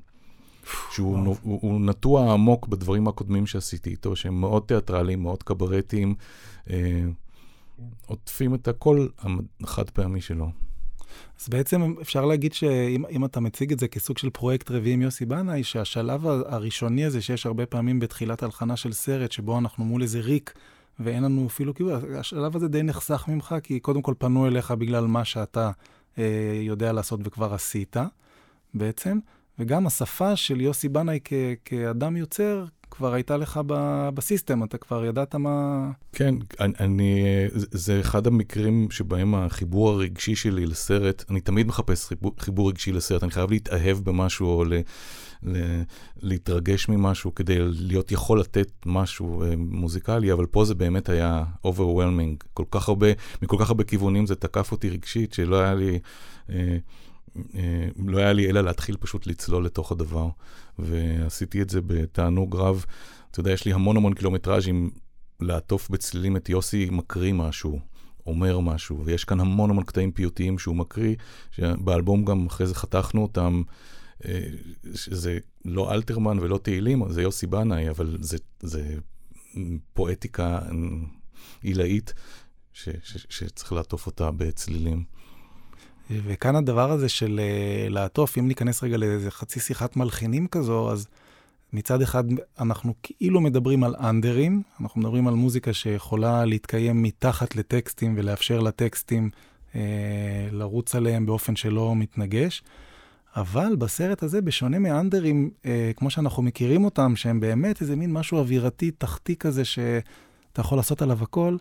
שהוא 0.90 1.18
הוא, 1.18 1.58
הוא 1.62 1.80
נטוע 1.80 2.32
עמוק 2.32 2.66
בדברים 2.66 3.08
הקודמים 3.08 3.46
שעשיתי 3.46 3.90
איתו, 3.90 4.16
שהם 4.16 4.40
מאוד 4.40 4.62
תיאטרליים, 4.62 5.22
מאוד 5.22 5.42
קברטיים, 5.42 6.14
אה, 6.70 7.04
עוטפים 8.06 8.54
את 8.54 8.68
הקול 8.68 9.08
החד 9.60 9.90
פעמי 9.90 10.20
שלו. 10.20 10.50
אז 11.40 11.48
בעצם 11.48 11.94
אפשר 12.02 12.24
להגיד 12.24 12.52
שאם 12.52 13.24
אתה 13.24 13.40
מציג 13.40 13.72
את 13.72 13.78
זה 13.78 13.88
כסוג 13.88 14.18
של 14.18 14.30
פרויקט 14.30 14.70
רביעי 14.70 14.94
עם 14.94 15.02
יוסי 15.02 15.24
בנאי, 15.24 15.64
שהשלב 15.64 16.26
הראשוני 16.26 17.04
הזה 17.04 17.22
שיש 17.22 17.46
הרבה 17.46 17.66
פעמים 17.66 18.00
בתחילת 18.00 18.42
הלחנה 18.42 18.76
של 18.76 18.92
סרט, 18.92 19.32
שבו 19.32 19.58
אנחנו 19.58 19.84
מול 19.84 20.02
איזה 20.02 20.20
ריק, 20.20 20.54
ואין 21.00 21.22
לנו 21.22 21.46
אפילו, 21.46 21.74
כאילו, 21.74 22.18
השלב 22.18 22.56
הזה 22.56 22.68
די 22.68 22.82
נחסך 22.82 23.24
ממך, 23.28 23.54
כי 23.62 23.80
קודם 23.80 24.02
כל 24.02 24.14
פנו 24.18 24.46
אליך 24.46 24.70
בגלל 24.70 25.06
מה 25.06 25.24
שאתה 25.24 25.70
אה, 26.18 26.58
יודע 26.62 26.92
לעשות 26.92 27.20
וכבר 27.24 27.54
עשית, 27.54 27.96
בעצם. 28.74 29.18
וגם 29.58 29.86
השפה 29.86 30.36
של 30.36 30.60
יוסי 30.60 30.88
בנאי 30.88 31.18
כאדם 31.64 32.16
יוצר, 32.16 32.64
כבר 32.96 33.14
הייתה 33.14 33.36
לך 33.36 33.60
ב- 33.66 34.08
בסיסטם, 34.14 34.64
אתה 34.64 34.78
כבר 34.78 35.04
ידעת 35.04 35.34
מה... 35.34 35.90
כן, 36.12 36.34
אני, 36.60 36.72
אני, 36.80 37.24
זה 37.52 38.00
אחד 38.00 38.26
המקרים 38.26 38.90
שבהם 38.90 39.34
החיבור 39.34 39.90
הרגשי 39.90 40.36
שלי 40.36 40.66
לסרט, 40.66 41.24
אני 41.30 41.40
תמיד 41.40 41.66
מחפש 41.66 42.06
חיבור, 42.06 42.34
חיבור 42.38 42.68
רגשי 42.68 42.92
לסרט, 42.92 43.22
אני 43.22 43.30
חייב 43.30 43.50
להתאהב 43.50 43.98
במשהו 43.98 44.46
או 44.46 44.64
ל, 44.64 44.74
ל, 45.42 45.82
להתרגש 46.22 46.88
ממשהו 46.88 47.34
כדי 47.34 47.58
להיות 47.60 48.12
יכול 48.12 48.40
לתת 48.40 48.68
משהו 48.86 49.42
אה, 49.42 49.54
מוזיקלי, 49.56 50.32
אבל 50.32 50.46
פה 50.46 50.64
זה 50.64 50.74
באמת 50.74 51.08
היה 51.08 51.44
overwhelming, 51.66 52.44
כל 52.54 52.64
כך 52.70 52.88
הרבה, 52.88 53.06
מכל 53.42 53.56
כך 53.60 53.68
הרבה 53.68 53.84
כיוונים 53.84 54.26
זה 54.26 54.34
תקף 54.34 54.72
אותי 54.72 54.88
רגשית, 54.88 55.32
שלא 55.32 55.60
היה 55.60 55.74
לי... 55.74 55.98
אה, 56.50 56.76
לא 58.06 58.18
היה 58.18 58.32
לי 58.32 58.50
אלא 58.50 58.60
להתחיל 58.60 58.96
פשוט 59.00 59.26
לצלול 59.26 59.64
לתוך 59.64 59.92
הדבר, 59.92 60.28
ועשיתי 60.78 61.62
את 61.62 61.70
זה 61.70 61.80
בתענוג 61.80 62.56
רב. 62.56 62.84
אתה 63.30 63.40
יודע, 63.40 63.50
יש 63.50 63.64
לי 63.64 63.72
המון 63.72 63.96
המון 63.96 64.14
קילומטראז'ים 64.14 64.90
לעטוף 65.40 65.90
בצלילים 65.90 66.36
את 66.36 66.48
יוסי 66.48 66.88
מקריא 66.92 67.32
משהו, 67.32 67.80
אומר 68.26 68.60
משהו, 68.60 69.04
ויש 69.04 69.24
כאן 69.24 69.40
המון 69.40 69.70
המון 69.70 69.84
קטעים 69.84 70.12
פיוטיים 70.12 70.58
שהוא 70.58 70.76
מקריא, 70.76 71.16
שבאלבום 71.50 72.24
גם 72.24 72.46
אחרי 72.46 72.66
זה 72.66 72.74
חתכנו 72.74 73.22
אותם, 73.22 73.62
אה, 74.24 74.44
שזה 74.94 75.38
לא 75.64 75.92
אלתרמן 75.94 76.38
ולא 76.38 76.58
תהילים, 76.58 77.12
זה 77.12 77.22
יוסי 77.22 77.46
בנאי, 77.46 77.90
אבל 77.90 78.16
זה, 78.20 78.36
זה 78.60 78.96
פואטיקה 79.92 80.60
עילאית 81.62 82.14
שצריך 83.28 83.72
לעטוף 83.72 84.06
אותה 84.06 84.30
בצלילים. 84.30 85.04
וכאן 86.10 86.56
הדבר 86.56 86.90
הזה 86.90 87.08
של 87.08 87.40
uh, 87.40 87.92
לעטוף, 87.92 88.38
אם 88.38 88.48
ניכנס 88.48 88.82
רגע 88.82 88.96
לאיזה 88.96 89.30
חצי 89.30 89.60
שיחת 89.60 89.96
מלחינים 89.96 90.46
כזו, 90.46 90.92
אז 90.92 91.06
מצד 91.72 92.02
אחד 92.02 92.24
אנחנו 92.60 92.94
כאילו 93.02 93.40
מדברים 93.40 93.84
על 93.84 93.94
אנדרים, 94.00 94.62
אנחנו 94.80 95.00
מדברים 95.00 95.28
על 95.28 95.34
מוזיקה 95.34 95.72
שיכולה 95.72 96.44
להתקיים 96.44 97.02
מתחת 97.02 97.56
לטקסטים 97.56 98.14
ולאפשר 98.18 98.60
לטקסטים 98.60 99.30
uh, 99.72 99.76
לרוץ 100.52 100.94
עליהם 100.94 101.26
באופן 101.26 101.56
שלא 101.56 101.92
מתנגש. 101.96 102.62
אבל 103.36 103.76
בסרט 103.76 104.22
הזה, 104.22 104.40
בשונה 104.40 104.78
מאנדרים, 104.78 105.50
uh, 105.62 105.66
כמו 105.96 106.10
שאנחנו 106.10 106.42
מכירים 106.42 106.84
אותם, 106.84 107.16
שהם 107.16 107.40
באמת 107.40 107.80
איזה 107.80 107.96
מין 107.96 108.12
משהו 108.12 108.38
אווירתי, 108.38 108.90
תחתי 108.90 109.36
כזה, 109.36 109.64
שאתה 109.64 110.60
יכול 110.60 110.78
לעשות 110.78 111.02
עליו 111.02 111.22
הכל, 111.22 111.56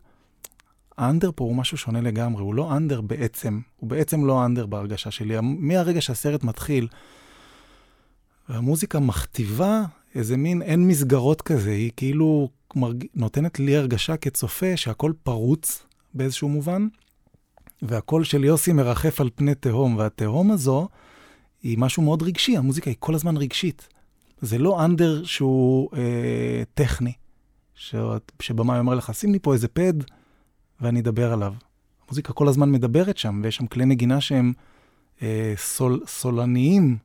האנדר 0.97 1.31
פה 1.35 1.43
הוא 1.43 1.55
משהו 1.55 1.77
שונה 1.77 2.01
לגמרי, 2.01 2.43
הוא 2.43 2.55
לא 2.55 2.77
אנדר 2.77 3.01
בעצם, 3.01 3.59
הוא 3.75 3.89
בעצם 3.89 4.25
לא 4.25 4.45
אנדר 4.45 4.65
בהרגשה 4.65 5.11
שלי. 5.11 5.35
מהרגע 5.41 6.01
שהסרט 6.01 6.43
מתחיל, 6.43 6.87
והמוזיקה 8.49 8.99
מכתיבה 8.99 9.83
איזה 10.15 10.37
מין 10.37 10.61
אין 10.61 10.87
מסגרות 10.87 11.41
כזה, 11.41 11.71
היא 11.71 11.91
כאילו 11.97 12.49
מרג... 12.75 13.05
נותנת 13.15 13.59
לי 13.59 13.77
הרגשה 13.77 14.17
כצופה 14.17 14.77
שהכל 14.77 15.13
פרוץ 15.23 15.83
באיזשהו 16.13 16.49
מובן, 16.49 16.87
והקול 17.81 18.23
של 18.23 18.43
יוסי 18.43 18.73
מרחף 18.73 19.21
על 19.21 19.29
פני 19.35 19.55
תהום, 19.55 19.97
והתהום 19.97 20.51
הזו 20.51 20.87
היא 21.63 21.77
משהו 21.77 22.03
מאוד 22.03 22.23
רגשי, 22.23 22.57
המוזיקה 22.57 22.89
היא 22.89 22.97
כל 22.99 23.15
הזמן 23.15 23.37
רגשית. 23.37 23.87
זה 24.41 24.57
לא 24.57 24.85
אנדר 24.85 25.23
שהוא 25.23 25.89
אה, 25.95 26.63
טכני, 26.73 27.13
ש... 27.75 27.95
שבמאי 28.39 28.79
אומר 28.79 28.95
לך, 28.95 29.13
שים 29.13 29.31
לי 29.31 29.39
פה 29.39 29.53
איזה 29.53 29.67
פד, 29.67 29.93
ואני 30.83 30.99
אדבר 30.99 31.33
עליו. 31.33 31.53
המוזיקה 32.07 32.33
כל 32.33 32.47
הזמן 32.47 32.71
מדברת 32.71 33.17
שם, 33.17 33.41
ויש 33.43 33.55
שם 33.55 33.67
כלי 33.67 33.85
נגינה 33.85 34.21
שהם 34.21 34.53
אה, 35.21 35.53
סול, 35.57 36.03
סולניים. 36.07 36.97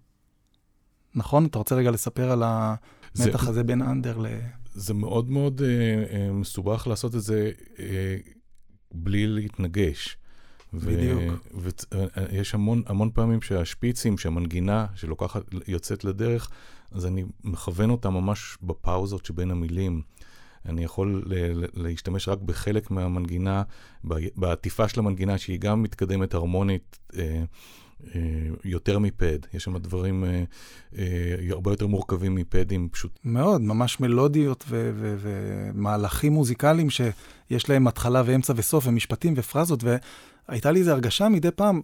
נכון? 1.14 1.47
אתה 1.47 1.59
רוצה 1.59 1.75
רגע 1.75 1.91
לספר 1.91 2.31
על 2.31 2.43
המתח 2.43 3.45
זה, 3.45 3.51
הזה 3.51 3.64
בין 3.64 3.83
אנדר 3.83 4.19
ל... 4.19 4.27
זה 4.75 4.95
מאוד 4.95 5.31
מאוד 5.31 5.62
אה, 5.62 5.69
אה, 6.11 6.33
מסובך 6.33 6.87
לעשות 6.87 7.14
את 7.14 7.23
זה 7.23 7.51
אה, 7.79 8.17
בלי 8.93 9.27
להתנגש. 9.27 10.17
בדיוק. 10.73 11.23
ויש 11.55 12.55
המון, 12.55 12.83
המון 12.87 13.11
פעמים 13.14 13.43
שהשפיצים, 13.43 14.19
שהמנגינה 14.19 14.87
שלוקחת, 14.95 15.43
יוצאת 15.69 16.05
לדרך, 16.05 16.51
אז 16.93 17.07
אני 17.07 17.25
מכוון 17.45 17.91
אותה 17.91 18.11
ממש 18.11 18.59
בפאוזות 18.62 19.25
שבין 19.25 19.51
המילים. 19.51 20.03
אני 20.66 20.85
יכול 20.85 21.25
להשתמש 21.75 22.29
רק 22.29 22.38
בחלק 22.38 22.90
מהמנגינה, 22.90 23.62
בעטיפה 24.37 24.88
של 24.88 25.01
המנגינה, 25.01 25.38
שהיא 25.38 25.61
גם 25.61 25.83
מתקדמת 25.83 26.35
הרמונית. 26.35 26.99
אה, 27.16 27.44
אה, 28.14 28.21
יותר 28.64 28.99
מפד, 28.99 29.38
יש 29.55 29.64
שם 29.64 29.79
דברים 29.79 30.25
אה, 30.25 30.44
אה, 30.99 31.37
הרבה 31.51 31.71
יותר 31.73 31.87
מורכבים 31.87 32.35
מפדים 32.35 32.88
פשוט. 32.92 33.18
מאוד, 33.25 33.61
ממש 33.61 34.01
מלודיות 34.01 34.64
ומהלכים 34.68 36.33
מוזיקליים 36.33 36.90
שיש 36.90 37.68
להם 37.68 37.87
התחלה 37.87 38.23
ואמצע 38.27 38.53
וסוף 38.57 38.87
ומשפטים 38.87 39.35
ופרזות, 39.37 39.85
והייתה 40.49 40.71
לי 40.71 40.81
איזו 40.81 40.90
הרגשה 40.90 41.29
מדי 41.29 41.51
פעם, 41.51 41.81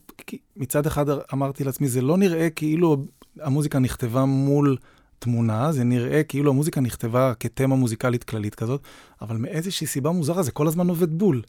מצד 0.57 0.87
אחד 0.87 1.07
אמרתי 1.33 1.65
לעצמי, 1.65 1.89
זה 1.89 2.03
לא 2.03 2.17
נראה 2.17 2.51
כאילו 2.51 3.07
המוזיקה 3.41 3.79
נכתבה 3.79 4.25
מול 4.25 4.77
תמונה, 5.19 5.73
זה 5.73 5.85
נראה 5.85 6.23
כאילו 6.23 6.51
המוזיקה 6.51 6.81
נכתבה 6.81 7.35
כתמה 7.35 7.77
מוזיקלית 7.77 8.25
כללית 8.25 8.55
כזאת, 8.55 8.83
אבל 9.23 9.37
מאיזושהי 9.37 9.87
סיבה 9.87 10.11
מוזרה 10.11 10.43
זה 10.43 10.53
כל 10.53 10.67
הזמן 10.67 10.89
עובד 10.89 11.19
בול. 11.19 11.43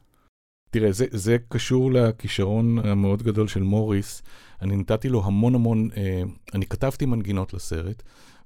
תראה, 0.69 0.91
זה, 0.91 1.05
זה 1.11 1.37
קשור 1.49 1.91
לכישרון 1.91 2.79
המאוד 2.79 3.23
גדול 3.23 3.47
של 3.47 3.63
מוריס. 3.63 4.21
אני 4.61 4.75
נתתי 4.75 5.09
לו 5.09 5.23
המון 5.25 5.55
המון, 5.55 5.89
אה, 5.97 6.21
אני 6.53 6.65
כתבתי 6.65 7.05
מנגינות 7.05 7.53
לסרט, 7.53 8.03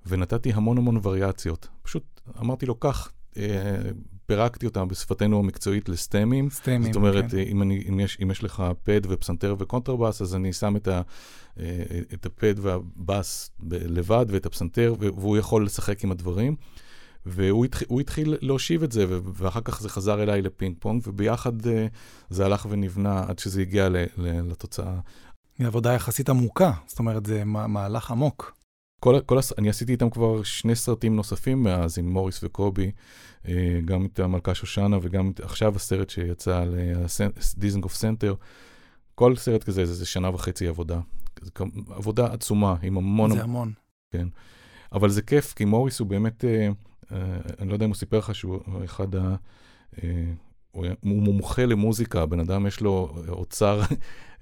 ונתתי 0.08 0.54
המון 0.54 0.78
המון 0.78 1.00
וריאציות. 1.04 1.68
פשוט 1.82 2.22
אמרתי 2.40 2.66
לו, 2.66 2.76
קח, 2.76 3.12
אה, 3.38 3.82
פירקתי 4.30 4.66
אותם 4.66 4.88
בשפתנו 4.88 5.40
המקצועית 5.40 5.90
לסטמים. 5.90 6.50
סטמים, 6.50 6.84
זאת 6.84 6.96
אומרת, 6.96 7.32
כן. 7.32 7.38
אם, 7.38 7.62
אני, 7.62 7.84
אם, 7.90 8.00
יש, 8.00 8.18
אם 8.24 8.32
יש 8.32 8.44
לך 8.44 8.64
פד 8.84 9.02
ופסנתר 9.10 9.56
וקונטרבאס, 9.60 10.22
אז 10.22 10.36
אני 10.36 10.54
שם 10.54 10.76
את, 10.76 10.88
ה, 10.88 11.02
אה, 11.60 11.66
את 12.14 12.26
הפד 12.26 12.54
והבאס 12.60 13.52
לבד 13.70 14.26
ואת 14.30 14.46
הפסנתר, 14.46 14.96
והוא 15.00 15.38
יכול 15.38 15.66
לשחק 15.66 16.04
עם 16.04 16.12
הדברים. 16.12 16.56
והוא 17.26 17.66
התחיל, 17.66 17.88
התחיל 18.00 18.36
להושיב 18.42 18.84
את 18.84 18.92
זה, 18.92 19.06
ואחר 19.34 19.62
כך 19.62 19.82
זה 19.82 19.90
חזר 19.90 20.24
אליי 20.24 20.42
לפינג 20.42 20.76
פונג, 20.80 21.02
וביחד 21.08 21.68
אה, 21.68 21.88
זה 22.30 22.46
הלך 22.46 22.68
ונבנה 22.70 23.24
עד 23.28 23.40
שזה 23.40 23.62
הגיע 23.62 23.90
ל, 23.90 23.96
ל, 24.18 24.52
לתוצאה. 24.52 25.00
היא 25.60 25.68
עבודה 25.68 25.94
יחסית 25.94 26.30
עמוקה, 26.30 26.72
זאת 26.88 27.00
אומרת, 27.00 27.26
זה 27.26 27.44
מהלך 27.46 28.12
עמוק. 28.12 28.59
כל, 29.00 29.20
כל, 29.26 29.40
אני 29.58 29.70
עשיתי 29.70 29.92
איתם 29.92 30.10
כבר 30.10 30.44
שני 30.44 30.76
סרטים 30.76 31.16
נוספים 31.16 31.64
מאז, 31.64 32.00
עם 32.00 32.10
מוריס 32.14 32.44
וקובי, 32.44 32.92
אה, 33.48 33.80
גם 33.86 34.06
את 34.06 34.20
המלכה 34.20 34.56
שושנה 34.56 34.98
וגם 35.02 35.32
עכשיו 35.42 35.76
הסרט 35.76 36.10
שיצא 36.10 36.58
על 36.58 36.76
דיזנגוף 37.58 37.94
סנטר. 37.94 38.36
כל 39.16 39.36
סרט 39.36 39.64
כזה 39.64 39.86
זה, 39.86 39.94
זה 39.94 40.06
שנה 40.06 40.30
וחצי 40.30 40.68
עבודה. 40.68 41.00
זה 41.42 41.52
עבודה 41.90 42.34
עצומה 42.34 42.76
עם 42.82 42.98
המון... 42.98 43.32
זה 43.32 43.44
המון. 43.44 43.74
כן. 44.12 44.28
אבל 44.92 45.10
זה 45.10 45.22
כיף, 45.22 45.54
כי 45.54 45.66
מוריס 45.66 46.00
הוא 46.00 46.08
באמת, 46.08 46.46
אה, 46.46 46.70
אה, 47.12 47.38
אני 47.60 47.70
לא 47.70 47.74
יודע 47.74 47.86
אם 47.86 47.90
הוא 47.90 47.98
סיפר 47.98 48.18
לך 48.18 48.36
שהוא 48.36 48.60
אחד 48.86 49.16
ה... 49.16 49.36
אה, 50.86 50.90
הוא, 51.02 51.12
הוא 51.12 51.24
מומחה 51.24 51.66
למוזיקה, 51.66 52.22
הבן 52.22 52.40
אדם 52.40 52.68
יש 52.68 52.82
לו 52.82 53.16
אוצר, 53.30 53.82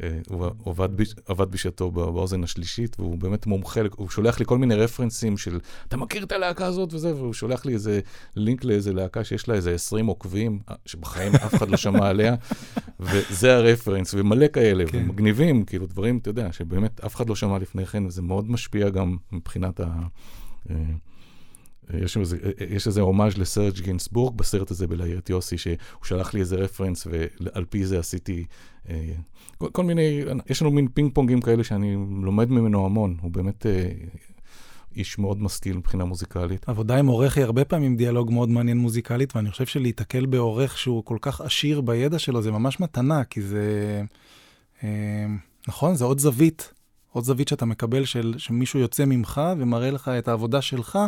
אה, 0.04 0.20
הוא 0.30 0.50
עבד, 0.66 0.90
עבד 1.26 1.52
בשעתו 1.52 1.92
באוזן 1.92 2.44
השלישית, 2.44 3.00
והוא 3.00 3.18
באמת 3.18 3.46
מומחה, 3.46 3.82
הוא 3.96 4.10
שולח 4.10 4.40
לי 4.40 4.46
כל 4.46 4.58
מיני 4.58 4.76
רפרנסים 4.76 5.38
של, 5.38 5.60
אתה 5.88 5.98
מכיר 5.98 6.24
את 6.24 6.32
הלהקה 6.32 6.66
הזאת 6.66 6.94
וזה, 6.94 7.16
והוא 7.16 7.34
שולח 7.34 7.66
לי 7.66 7.74
איזה 7.74 8.00
לינק 8.36 8.64
לאיזה 8.64 8.94
להקה 8.94 9.24
שיש 9.24 9.48
לה 9.48 9.56
איזה 9.56 9.74
20 9.74 10.08
עוקבים, 10.08 10.60
אה, 10.70 10.76
שבחיים 10.86 11.36
אף 11.36 11.56
אחד 11.56 11.70
לא 11.70 11.78
שמע 11.78 12.10
עליה, 12.10 12.36
וזה 13.00 13.56
הרפרנס, 13.56 14.14
ומלא 14.14 14.48
כאלה, 14.48 14.86
כן. 14.86 14.98
ומגניבים, 14.98 15.66
כאילו 15.66 15.86
דברים, 15.86 16.18
אתה 16.18 16.30
יודע, 16.30 16.52
שבאמת 16.52 17.00
אף 17.00 17.16
אחד 17.16 17.30
לא 17.30 17.36
שמע 17.36 17.58
לפני 17.58 17.86
כן, 17.86 18.06
וזה 18.06 18.22
מאוד 18.22 18.52
משפיע 18.52 18.90
גם 18.90 19.18
מבחינת 19.32 19.80
ה... 19.80 19.86
אה, 21.94 22.00
יש 22.70 22.88
איזה, 22.88 23.02
הומאז' 23.02 23.38
לסרג' 23.38 23.80
גינסבורג 23.80 24.38
בסרט 24.38 24.72
הזה 24.72 24.88
בלהעיר 24.88 25.22
יוסי, 25.30 25.58
שהוא 25.58 25.78
שלח 26.04 26.34
לי 26.34 26.40
איזה 26.40 26.56
רפרנס 26.56 27.08
ועל 27.40 27.66
פי 27.66 27.86
זה 27.86 28.00
עשיתי 28.00 28.46
אה, 28.90 29.14
כל, 29.58 29.70
כל 29.72 29.84
מיני, 29.84 30.22
יש 30.50 30.62
לנו 30.62 30.72
מין 30.72 30.88
פינג 30.94 31.14
פונגים 31.14 31.42
כאלה 31.42 31.64
שאני 31.64 31.96
לומד 32.22 32.52
ממנו 32.52 32.86
המון, 32.86 33.18
הוא 33.22 33.32
באמת 33.32 33.66
אה, 33.66 33.90
איש 34.96 35.20
מאוד 35.20 35.42
משכיל 35.42 35.78
מבחינה 35.78 36.06
מוזיקלית. 36.06 36.70
עבודה 36.70 36.98
עם 36.98 37.08
עורך 37.08 37.38
היא 37.38 37.46
הרבה 37.46 37.66
פעמים 37.66 37.96
דיאלוג 37.96 38.32
מאוד 38.32 38.50
מעניין 38.50 38.78
מוזיקלית, 38.78 39.36
ואני 39.36 39.52
חושב 39.52 39.66
שלהיתקל 39.66 40.26
בעורך 40.26 40.78
שהוא 40.78 41.04
כל 41.06 41.18
כך 41.22 41.42
עשיר 41.42 41.82
בידע 41.82 42.20
שלו 42.20 42.42
זה 42.42 42.52
ממש 42.52 42.80
מתנה, 42.80 43.24
כי 43.24 43.42
זה... 43.42 44.02
אה, 44.84 45.26
נכון, 45.68 45.96
זה 45.96 46.06
עוד 46.06 46.20
זווית, 46.20 46.74
עוד 47.12 47.24
זווית 47.24 47.48
שאתה 47.48 47.66
מקבל 47.66 48.06
של, 48.06 48.34
שמישהו 48.38 48.80
יוצא 48.80 49.06
ממך 49.06 49.42
ומראה 49.58 49.92
לך 49.92 50.08
את 50.08 50.28
העבודה 50.28 50.62
שלך, 50.62 51.00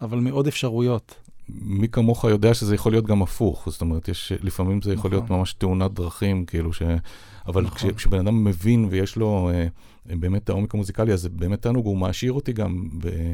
אבל 0.00 0.18
מעוד 0.18 0.46
אפשרויות. 0.46 1.14
מי 1.48 1.88
כמוך 1.88 2.24
יודע 2.24 2.54
שזה 2.54 2.74
יכול 2.74 2.92
להיות 2.92 3.06
גם 3.06 3.22
הפוך, 3.22 3.68
זאת 3.70 3.80
אומרת, 3.80 4.08
יש, 4.08 4.32
לפעמים 4.42 4.82
זה 4.82 4.92
יכול 4.92 4.98
נכון. 4.98 5.10
להיות 5.10 5.30
ממש 5.30 5.52
תאונת 5.52 5.92
דרכים, 5.92 6.44
כאילו 6.44 6.72
ש... 6.72 6.82
אבל 7.46 7.62
נכון. 7.62 7.90
כש, 7.90 7.96
כשבן 7.96 8.18
אדם 8.18 8.44
מבין 8.44 8.86
ויש 8.90 9.16
לו 9.16 9.50
אה, 9.54 9.66
באמת 10.06 10.44
את 10.44 10.48
העומק 10.48 10.74
המוזיקלי, 10.74 11.12
אז 11.12 11.20
זה 11.20 11.28
באמת 11.28 11.62
תענוג, 11.62 11.86
הוא 11.86 11.96
מעשיר 11.96 12.32
אותי 12.32 12.52
גם, 12.52 12.88
ב... 12.98 13.32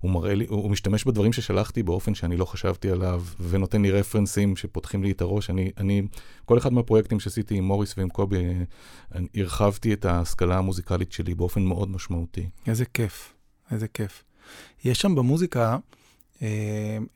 הוא 0.00 0.10
מראה 0.10 0.34
לי, 0.34 0.46
הוא 0.48 0.70
משתמש 0.70 1.04
בדברים 1.04 1.32
ששלחתי 1.32 1.82
באופן 1.82 2.14
שאני 2.14 2.36
לא 2.36 2.44
חשבתי 2.44 2.90
עליו, 2.90 3.22
ונותן 3.40 3.82
לי 3.82 3.90
רפרנסים 3.90 4.56
שפותחים 4.56 5.02
לי 5.02 5.10
את 5.10 5.20
הראש. 5.20 5.50
אני, 5.50 5.70
אני, 5.78 6.02
כל 6.44 6.58
אחד 6.58 6.72
מהפרויקטים 6.72 7.20
שעשיתי 7.20 7.54
עם 7.54 7.64
מוריס 7.64 7.94
ועם 7.98 8.08
קובי, 8.08 8.44
אה, 8.44 8.62
אני 9.14 9.26
הרחבתי 9.34 9.92
את 9.92 10.04
ההשכלה 10.04 10.58
המוזיקלית 10.58 11.12
שלי 11.12 11.34
באופן 11.34 11.62
מאוד 11.62 11.90
משמעותי. 11.90 12.48
איזה 12.66 12.84
כיף, 12.84 13.34
איזה 13.70 13.88
כיף. 13.88 14.24
יש 14.84 15.00
שם 15.00 15.14
במוזיקה 15.14 15.76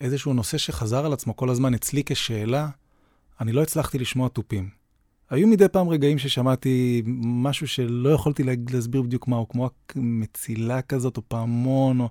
איזשהו 0.01 0.33
נושא 0.33 0.59
שחזר 0.59 1.07
על 1.07 1.13
עצמו 1.13 1.37
כל 1.37 1.51
הזמן 1.51 1.75
אצלי 1.75 2.03
כשאלה, 2.07 2.69
אני 3.41 3.53
לא 3.53 3.63
הצלחתי 3.63 3.99
לשמוע 3.99 4.29
תופים. 4.29 4.69
היו 5.31 5.49
מדי 5.49 5.69
פעם 5.69 5.89
רגעים 5.89 6.19
ששמעתי 6.19 7.03
משהו 7.23 7.69
שלא 7.69 8.09
יכולתי 8.09 8.43
לה- 8.43 8.53
להסביר 8.71 9.03
בדיוק 9.03 9.29
מהו, 9.29 9.49
כמו 9.49 9.71
מצילה 9.97 10.83
כזאת 10.83 11.17
או 11.17 11.23
פעמון, 11.29 12.01
או... 12.01 12.09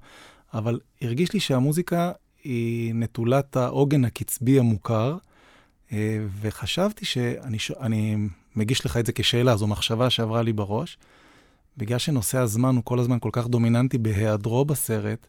אבל 0.54 0.80
הרגיש 1.02 1.34
לי 1.34 1.40
שהמוזיקה 1.40 2.12
היא 2.44 2.94
נטולת 2.96 3.58
העוגן 3.58 4.06
הקצבי 4.06 4.60
המוכר, 4.60 5.18
אה, 5.92 6.26
וחשבתי 6.42 7.06
שאני 7.06 7.60
ש... 7.60 7.72
אני 7.72 8.18
מגיש 8.56 8.86
לך 8.86 8.98
את 8.98 9.06
זה 9.06 9.12
כשאלה, 9.12 9.58
זו 9.58 9.68
מחשבה 9.68 10.10
שעברה 10.10 10.42
לי 10.42 10.54
בראש. 10.54 10.98
בגלל 11.78 11.98
שנושא 11.98 12.38
הזמן 12.38 12.76
הוא 12.76 12.84
כל 12.84 13.00
הזמן 13.00 13.20
כל 13.20 13.30
כך 13.32 13.48
דומיננטי 13.48 13.98
בהיעדרו 13.98 14.66
בסרט, 14.66 15.28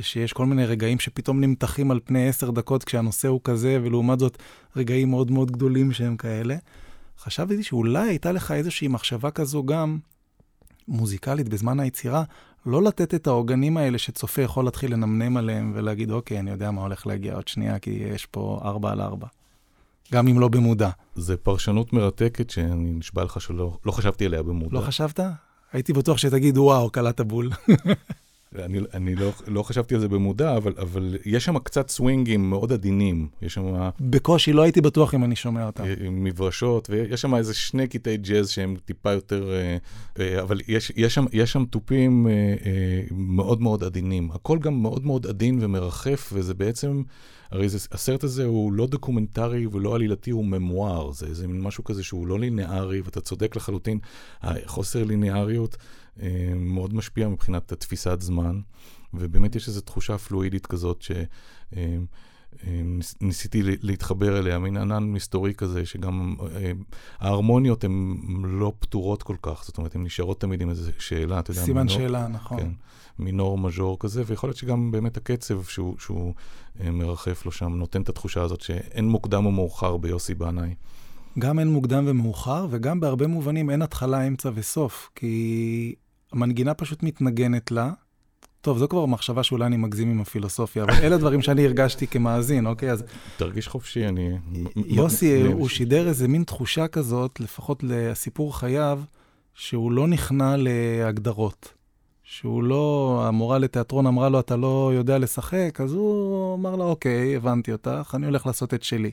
ושיש 0.00 0.32
כל 0.32 0.46
מיני 0.46 0.66
רגעים 0.66 0.98
שפתאום 0.98 1.40
נמתחים 1.40 1.90
על 1.90 2.00
פני 2.04 2.28
עשר 2.28 2.50
דקות 2.50 2.84
כשהנושא 2.84 3.28
הוא 3.28 3.40
כזה, 3.44 3.78
ולעומת 3.82 4.18
זאת 4.18 4.38
רגעים 4.76 5.10
מאוד 5.10 5.30
מאוד 5.30 5.50
גדולים 5.50 5.92
שהם 5.92 6.16
כאלה, 6.16 6.56
חשבתי 7.18 7.62
שאולי 7.62 8.08
הייתה 8.08 8.32
לך 8.32 8.50
איזושהי 8.50 8.88
מחשבה 8.88 9.30
כזו 9.30 9.64
גם 9.64 9.98
מוזיקלית 10.88 11.48
בזמן 11.48 11.80
היצירה, 11.80 12.22
לא 12.66 12.82
לתת 12.82 13.14
את 13.14 13.26
העוגנים 13.26 13.76
האלה 13.76 13.98
שצופה 13.98 14.42
יכול 14.42 14.64
להתחיל 14.64 14.92
לנמנם 14.92 15.36
עליהם 15.36 15.72
ולהגיד, 15.74 16.10
אוקיי, 16.10 16.38
אני 16.38 16.50
יודע 16.50 16.70
מה 16.70 16.82
הולך 16.82 17.06
להגיע 17.06 17.34
עוד 17.34 17.48
שנייה, 17.48 17.78
כי 17.78 17.90
יש 17.90 18.26
פה 18.26 18.60
ארבע 18.64 18.92
על 18.92 19.00
ארבע. 19.00 19.26
גם 20.12 20.28
אם 20.28 20.40
לא 20.40 20.48
במודע. 20.48 20.90
זו 21.14 21.34
פרשנות 21.42 21.92
מרתקת 21.92 22.50
שאני 22.50 22.90
נשבע 22.90 23.24
לך 23.24 23.40
שלא 23.40 23.78
לא 23.86 23.92
חשבתי 23.92 24.26
עליה 24.26 24.42
במודע. 24.42 24.74
לא 24.76 24.80
חשבת? 24.80 25.20
הייתי 25.72 25.92
בטוח 25.92 26.18
שתגיד, 26.18 26.58
וואו, 26.58 26.90
קלעת 26.90 27.20
בול. 27.20 27.50
אני, 28.58 28.78
אני 28.94 29.14
לא, 29.14 29.32
לא 29.46 29.62
חשבתי 29.62 29.94
על 29.94 30.00
זה 30.00 30.08
במודע, 30.08 30.56
אבל, 30.56 30.74
אבל 30.78 31.16
יש 31.24 31.44
שם 31.44 31.58
קצת 31.58 31.88
סווינגים 31.88 32.50
מאוד 32.50 32.72
עדינים. 32.72 33.28
יש 33.42 33.54
שם 33.54 33.90
בקושי, 34.00 34.52
לא 34.52 34.62
הייתי 34.62 34.80
בטוח 34.80 35.14
אם 35.14 35.24
אני 35.24 35.36
שומע 35.36 35.66
אותם. 35.66 35.84
אה, 35.84 35.94
מברשות, 36.10 36.90
ויש 36.90 37.20
שם 37.20 37.34
איזה 37.34 37.54
שני 37.54 37.88
קטעי 37.88 38.16
ג'אז 38.16 38.50
שהם 38.50 38.76
טיפה 38.84 39.12
יותר... 39.12 39.52
אה, 39.52 39.76
אה, 40.20 40.42
אבל 40.42 40.60
יש, 40.68 40.92
יש, 40.96 41.14
שם, 41.14 41.24
יש 41.32 41.52
שם 41.52 41.64
תופים 41.64 42.26
מאוד 43.10 43.60
מאוד 43.60 43.84
עדינים. 43.84 44.30
הכל 44.30 44.58
גם 44.58 44.82
מאוד 44.82 45.06
מאוד 45.06 45.26
עדין 45.26 45.58
ומרחף, 45.62 46.30
וזה 46.32 46.54
בעצם... 46.54 47.02
הרי 47.50 47.68
זה, 47.68 47.78
הסרט 47.92 48.24
הזה 48.24 48.44
הוא 48.44 48.72
לא 48.72 48.86
דוקומנטרי 48.86 49.66
ולא 49.66 49.94
עלילתי, 49.94 50.30
הוא 50.30 50.44
memoir. 50.44 51.12
זה, 51.12 51.34
זה 51.34 51.48
מין 51.48 51.60
משהו 51.60 51.84
כזה 51.84 52.02
שהוא 52.02 52.26
לא 52.26 52.38
לינארי, 52.38 53.00
ואתה 53.00 53.20
צודק 53.20 53.56
לחלוטין. 53.56 53.98
החוסר 54.42 55.04
ליניאריות 55.04 55.76
אה, 55.80 55.86
מאוד 56.56 56.94
משפיע 56.94 57.28
מבחינת 57.28 57.72
התפיסת 57.72 58.20
זמן, 58.20 58.60
ובאמת 59.14 59.56
יש 59.56 59.68
איזו 59.68 59.80
תחושה 59.80 60.18
פלואידית 60.18 60.66
כזאת 60.66 61.02
ש... 61.02 61.10
אה, 61.76 61.96
אה, 62.66 62.82
להתחבר 63.82 64.38
אליה, 64.38 64.58
מין 64.58 64.76
ענן 64.76 65.02
מסתורי 65.04 65.54
כזה, 65.54 65.86
שגם 65.86 66.36
אה, 66.56 66.72
ההרמוניות 67.18 67.84
הן 67.84 68.16
לא 68.44 68.72
פתורות 68.78 69.22
כל 69.22 69.36
כך, 69.42 69.64
זאת 69.64 69.78
אומרת, 69.78 69.94
הן 69.94 70.02
נשארות 70.02 70.40
תמיד 70.40 70.60
עם 70.60 70.70
איזו 70.70 70.90
שאלה, 70.98 71.38
אתה 71.38 71.50
יודע, 71.50 71.60
סימן 71.62 71.86
מינור- 71.86 71.98
שאלה, 71.98 72.28
נכון. 72.28 72.58
כן, 72.60 72.70
מינור 73.18 73.58
מז'ור 73.58 73.96
כזה, 74.00 74.22
ויכול 74.26 74.48
להיות 74.48 74.56
שגם 74.56 74.90
באמת 74.90 75.16
הקצב 75.16 75.62
שהוא, 75.64 75.94
שהוא 75.98 76.34
אה, 76.80 76.90
מרחף 76.90 77.44
לו 77.46 77.52
שם, 77.52 77.72
נותן 77.72 78.02
את 78.02 78.08
התחושה 78.08 78.42
הזאת 78.42 78.60
שאין 78.60 79.08
מוקדם 79.08 79.46
או 79.46 79.50
מאוחר 79.50 79.96
ביוסי 79.96 80.34
בנאי. 80.34 80.74
גם 81.38 81.58
אין 81.58 81.68
מוקדם 81.68 82.04
ומאוחר, 82.06 82.66
וגם 82.70 83.00
בהרבה 83.00 83.26
מובנים 83.26 83.70
אין 83.70 83.82
התחלה, 83.82 84.26
אמצע 84.26 84.50
וסוף, 84.54 85.10
כי 85.14 85.94
המנגינה 86.32 86.74
פשוט 86.74 87.02
מתנגנת 87.02 87.70
לה. 87.70 87.92
טוב, 88.60 88.78
זו 88.78 88.88
כבר 88.88 89.06
מחשבה 89.06 89.42
שאולי 89.42 89.66
אני 89.66 89.76
מגזים 89.76 90.10
עם 90.10 90.20
הפילוסופיה, 90.20 90.84
אבל 90.84 90.92
אלה 90.92 91.16
דברים 91.18 91.42
שאני 91.42 91.66
הרגשתי 91.66 92.06
כמאזין, 92.06 92.66
אוקיי? 92.66 92.90
אז 92.90 93.04
תרגיש 93.36 93.68
חופשי, 93.68 94.06
אני... 94.08 94.38
יוסי, 94.76 95.42
הוא 95.42 95.68
שידר 95.68 96.08
איזה 96.08 96.28
מין 96.28 96.44
תחושה 96.44 96.88
כזאת, 96.88 97.40
לפחות 97.40 97.82
לסיפור 97.82 98.58
חייו, 98.58 99.00
שהוא 99.54 99.92
לא 99.92 100.08
נכנע 100.08 100.54
להגדרות. 100.58 101.74
שהוא 102.22 102.62
לא, 102.62 103.22
המורה 103.26 103.58
לתיאטרון 103.58 104.06
אמרה 104.06 104.28
לו, 104.28 104.40
אתה 104.40 104.56
לא 104.56 104.92
יודע 104.94 105.18
לשחק, 105.18 105.80
אז 105.80 105.92
הוא 105.92 106.54
אמר 106.54 106.76
לה, 106.76 106.84
אוקיי, 106.84 107.36
הבנתי 107.36 107.72
אותך, 107.72 108.12
אני 108.14 108.26
הולך 108.26 108.46
לעשות 108.46 108.74
את 108.74 108.82
שלי. 108.82 109.10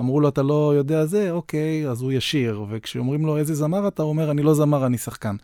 אמרו 0.00 0.20
לו, 0.20 0.28
אתה 0.28 0.42
לא 0.42 0.74
יודע 0.76 1.06
זה, 1.06 1.30
אוקיי, 1.30 1.88
אז 1.88 2.02
הוא 2.02 2.12
ישיר. 2.12 2.64
וכשאומרים 2.70 3.26
לו, 3.26 3.36
איזה 3.36 3.54
זמר 3.54 3.88
אתה, 3.88 4.02
הוא 4.02 4.08
אומר, 4.08 4.30
אני 4.30 4.42
לא 4.42 4.54
זמר, 4.54 4.86
אני 4.86 4.98
שחקן. 4.98 5.36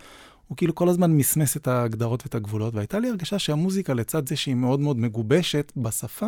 הוא 0.49 0.57
כאילו 0.57 0.74
כל 0.74 0.88
הזמן 0.88 1.11
מסמס 1.11 1.57
את 1.57 1.68
ההגדרות 1.68 2.22
ואת 2.22 2.34
הגבולות, 2.34 2.74
והייתה 2.74 2.99
לי 2.99 3.09
הרגשה 3.09 3.38
שהמוזיקה, 3.38 3.94
לצד 3.94 4.28
זה 4.28 4.36
שהיא 4.36 4.55
מאוד 4.55 4.80
מאוד 4.80 4.99
מגובשת 4.99 5.72
בשפה, 5.76 6.26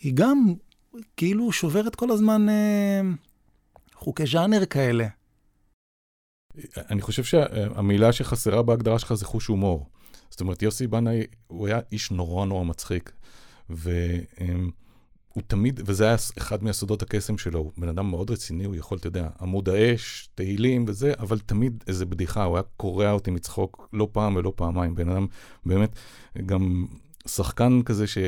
היא 0.00 0.12
גם 0.14 0.54
כאילו 1.16 1.52
שוברת 1.52 1.94
כל 1.94 2.10
הזמן 2.10 2.48
אה, 2.48 3.00
חוקי 3.94 4.26
ז'אנר 4.26 4.64
כאלה. 4.64 5.06
אני 6.90 7.00
חושב 7.00 7.24
שהמילה 7.24 8.12
שחסרה 8.12 8.62
בהגדרה 8.62 8.98
שלך 8.98 9.14
זה 9.14 9.24
חוש 9.24 9.46
הומור. 9.46 9.86
זאת 10.30 10.40
אומרת, 10.40 10.62
יוסי 10.62 10.86
בנאי, 10.86 11.26
הוא 11.46 11.66
היה 11.66 11.80
איש 11.92 12.10
נורא 12.10 12.46
נורא 12.46 12.64
מצחיק. 12.64 13.12
והוא 15.32 15.42
תמיד, 15.46 15.80
וזה 15.86 16.04
היה 16.04 16.16
אחד 16.38 16.64
מהסודות 16.64 17.02
הקסם 17.02 17.38
שלו, 17.38 17.58
הוא 17.58 17.72
בן 17.78 17.88
אדם 17.88 18.10
מאוד 18.10 18.30
רציני, 18.30 18.64
הוא 18.64 18.74
יכול, 18.74 18.98
אתה 18.98 19.06
יודע, 19.06 19.28
עמוד 19.40 19.68
האש, 19.68 20.28
תהילים 20.34 20.84
וזה, 20.88 21.12
אבל 21.18 21.38
תמיד 21.38 21.84
איזה 21.86 22.06
בדיחה, 22.06 22.44
הוא 22.44 22.56
היה 22.56 22.62
קורע 22.76 23.10
אותי 23.12 23.30
מצחוק 23.30 23.88
לא 23.92 24.08
פעם 24.12 24.36
ולא 24.36 24.52
פעמיים. 24.56 24.94
בן 24.94 25.08
אדם 25.08 25.26
באמת, 25.66 25.96
גם 26.46 26.86
שחקן 27.26 27.82
כזה 27.82 28.06
ש... 28.06 28.18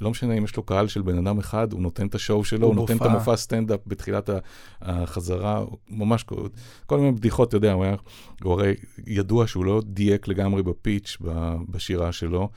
לא 0.00 0.10
משנה 0.10 0.34
אם 0.34 0.44
יש 0.44 0.56
לו 0.56 0.62
קהל 0.62 0.88
של 0.88 1.02
בן 1.02 1.26
אדם 1.26 1.38
אחד, 1.38 1.72
הוא 1.72 1.82
נותן 1.82 2.06
את 2.06 2.14
השואו 2.14 2.44
שלו, 2.44 2.66
הוא 2.66 2.74
נותן 2.74 2.96
את 2.96 3.02
מופע. 3.02 3.12
המופע 3.12 3.36
סטנדאפ 3.36 3.80
בתחילת 3.86 4.30
החזרה, 4.82 5.58
הוא 5.58 5.78
ממש 5.90 6.22
כל- 6.22 6.48
כל 6.86 6.98
מיני 6.98 7.12
בדיחות, 7.12 7.48
אתה 7.48 7.56
יודע, 7.56 7.72
הוא 7.72 7.84
היה, 7.84 7.94
הוא 8.42 8.52
הרי 8.52 8.74
ידוע 9.06 9.46
שהוא 9.46 9.64
לא 9.64 9.82
דייק 9.86 10.28
לגמרי 10.28 10.62
בפיץ' 10.62 11.16
בשירה 11.68 12.12
שלו. 12.12 12.48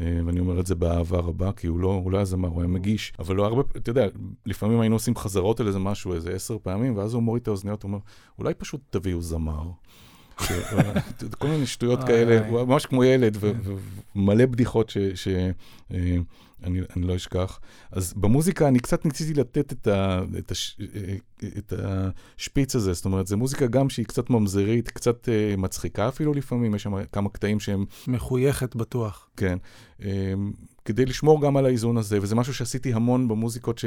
אה, 0.00 0.20
ואני 0.26 0.40
אומר 0.40 0.60
את 0.60 0.66
זה 0.66 0.74
באהבה 0.74 1.18
רבה, 1.18 1.52
כי 1.52 1.66
הוא 1.66 1.78
לא, 1.78 1.88
הוא 2.04 2.12
לא 2.12 2.16
היה 2.16 2.24
זמר, 2.24 2.48
הוא 2.48 2.60
היה 2.60 2.68
מגיש. 2.68 3.12
אבל 3.18 3.36
לא 3.36 3.46
הרבה, 3.46 3.62
אתה 3.76 3.90
יודע, 3.90 4.06
לפעמים 4.46 4.80
היינו 4.80 4.96
עושים 4.96 5.16
חזרות 5.16 5.60
על 5.60 5.66
איזה 5.66 5.78
משהו, 5.78 6.14
איזה 6.14 6.30
עשר 6.30 6.56
פעמים, 6.62 6.96
ואז 6.96 7.14
הוא 7.14 7.22
מוריד 7.22 7.42
את 7.42 7.48
האוזניות, 7.48 7.82
הוא 7.82 7.88
אומר, 7.88 7.98
אולי 8.38 8.54
פשוט 8.54 8.80
תביאו 8.90 9.22
זמר. 9.22 9.70
כל 11.38 11.48
מיני 11.48 11.66
שטויות 11.66 12.04
כאלה. 12.04 12.48
הוא 12.48 12.62
ממש 12.62 12.86
כמו 12.86 13.04
ילד, 13.04 13.36
ומלא 14.14 14.46
בדיחות 14.46 14.92
שאני 15.14 15.52
אני 16.64 16.82
לא 16.96 17.16
אשכח. 17.16 17.60
אז 17.92 18.14
במוזיקה 18.16 18.68
אני 18.68 18.78
קצת 18.78 19.04
ניסיתי 19.04 19.34
לתת 19.34 19.72
את, 19.72 19.86
ה, 19.86 20.22
את, 20.38 20.50
הש, 20.50 20.78
את 21.58 21.72
השפיץ 21.72 22.76
הזה, 22.76 22.92
זאת 22.92 23.04
אומרת, 23.04 23.26
זו 23.26 23.36
מוזיקה 23.36 23.66
גם 23.66 23.90
שהיא 23.90 24.06
קצת 24.06 24.30
ממזרית, 24.30 24.90
קצת 24.90 25.28
אה, 25.28 25.54
מצחיקה 25.58 26.08
אפילו 26.08 26.34
לפעמים, 26.34 26.74
יש 26.74 26.82
שם 26.82 27.04
כמה 27.12 27.28
קטעים 27.28 27.60
שהם 27.60 27.84
מחויכת 28.06 28.76
בטוח. 28.76 29.28
כן. 29.36 29.58
כדי 30.86 31.04
לשמור 31.06 31.42
גם 31.42 31.56
על 31.56 31.66
האיזון 31.66 31.96
הזה, 31.96 32.18
וזה 32.22 32.34
משהו 32.34 32.54
שעשיתי 32.54 32.92
המון 32.92 33.28
במוזיקות, 33.28 33.80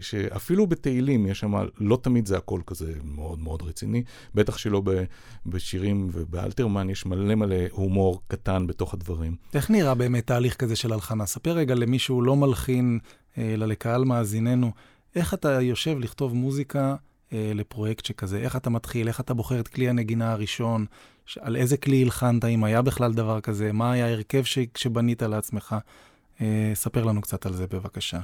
שאפילו 0.00 0.66
בתהילים 0.66 1.26
יש 1.26 1.40
שם, 1.40 1.54
לא 1.80 1.98
תמיד 2.02 2.26
זה 2.26 2.36
הכל 2.36 2.60
כזה 2.66 2.92
מאוד 3.04 3.38
מאוד 3.38 3.62
רציני, 3.62 4.02
בטח 4.34 4.58
שלא 4.58 4.82
ב, 4.84 5.04
בשירים 5.46 6.08
ובאלתרמן 6.12 6.90
יש 6.90 7.06
מלא 7.06 7.34
מלא 7.34 7.56
הומור 7.70 8.22
קטן 8.28 8.66
בתוך 8.66 8.94
הדברים. 8.94 9.36
איך 9.54 9.70
נראה 9.70 9.94
באמת 9.94 10.26
תהליך 10.26 10.56
כזה 10.56 10.76
של 10.76 10.92
הלחנה? 10.92 11.26
ספר 11.26 11.50
רגע 11.50 11.74
למי 11.74 11.98
שהוא 11.98 12.22
לא 12.22 12.36
מלחין, 12.36 12.98
אה, 13.38 13.54
אלא 13.54 13.66
לקהל 13.66 14.04
מאזיננו, 14.04 14.72
איך 15.16 15.34
אתה 15.34 15.62
יושב 15.62 15.98
לכתוב 15.98 16.34
מוזיקה 16.34 16.96
אה, 17.32 17.52
לפרויקט 17.54 18.04
שכזה? 18.04 18.38
איך 18.38 18.56
אתה 18.56 18.70
מתחיל? 18.70 19.08
איך 19.08 19.20
אתה 19.20 19.34
בוחר 19.34 19.60
את 19.60 19.68
כלי 19.68 19.88
הנגינה 19.88 20.32
הראשון? 20.32 20.86
על 21.40 21.56
איזה 21.56 21.76
כלי 21.76 22.02
הלחנת? 22.02 22.44
אם 22.44 22.64
היה 22.64 22.82
בכלל 22.82 23.12
דבר 23.12 23.40
כזה? 23.40 23.72
מה 23.72 23.92
היה 23.92 24.06
ההרכב 24.06 24.44
ש- 24.44 24.58
שבנית 24.76 25.22
לעצמך? 25.22 25.76
אה, 26.40 26.70
ספר 26.74 27.04
לנו 27.04 27.20
קצת 27.20 27.46
על 27.46 27.52
זה 27.52 27.66
בבקשה. 27.66 28.20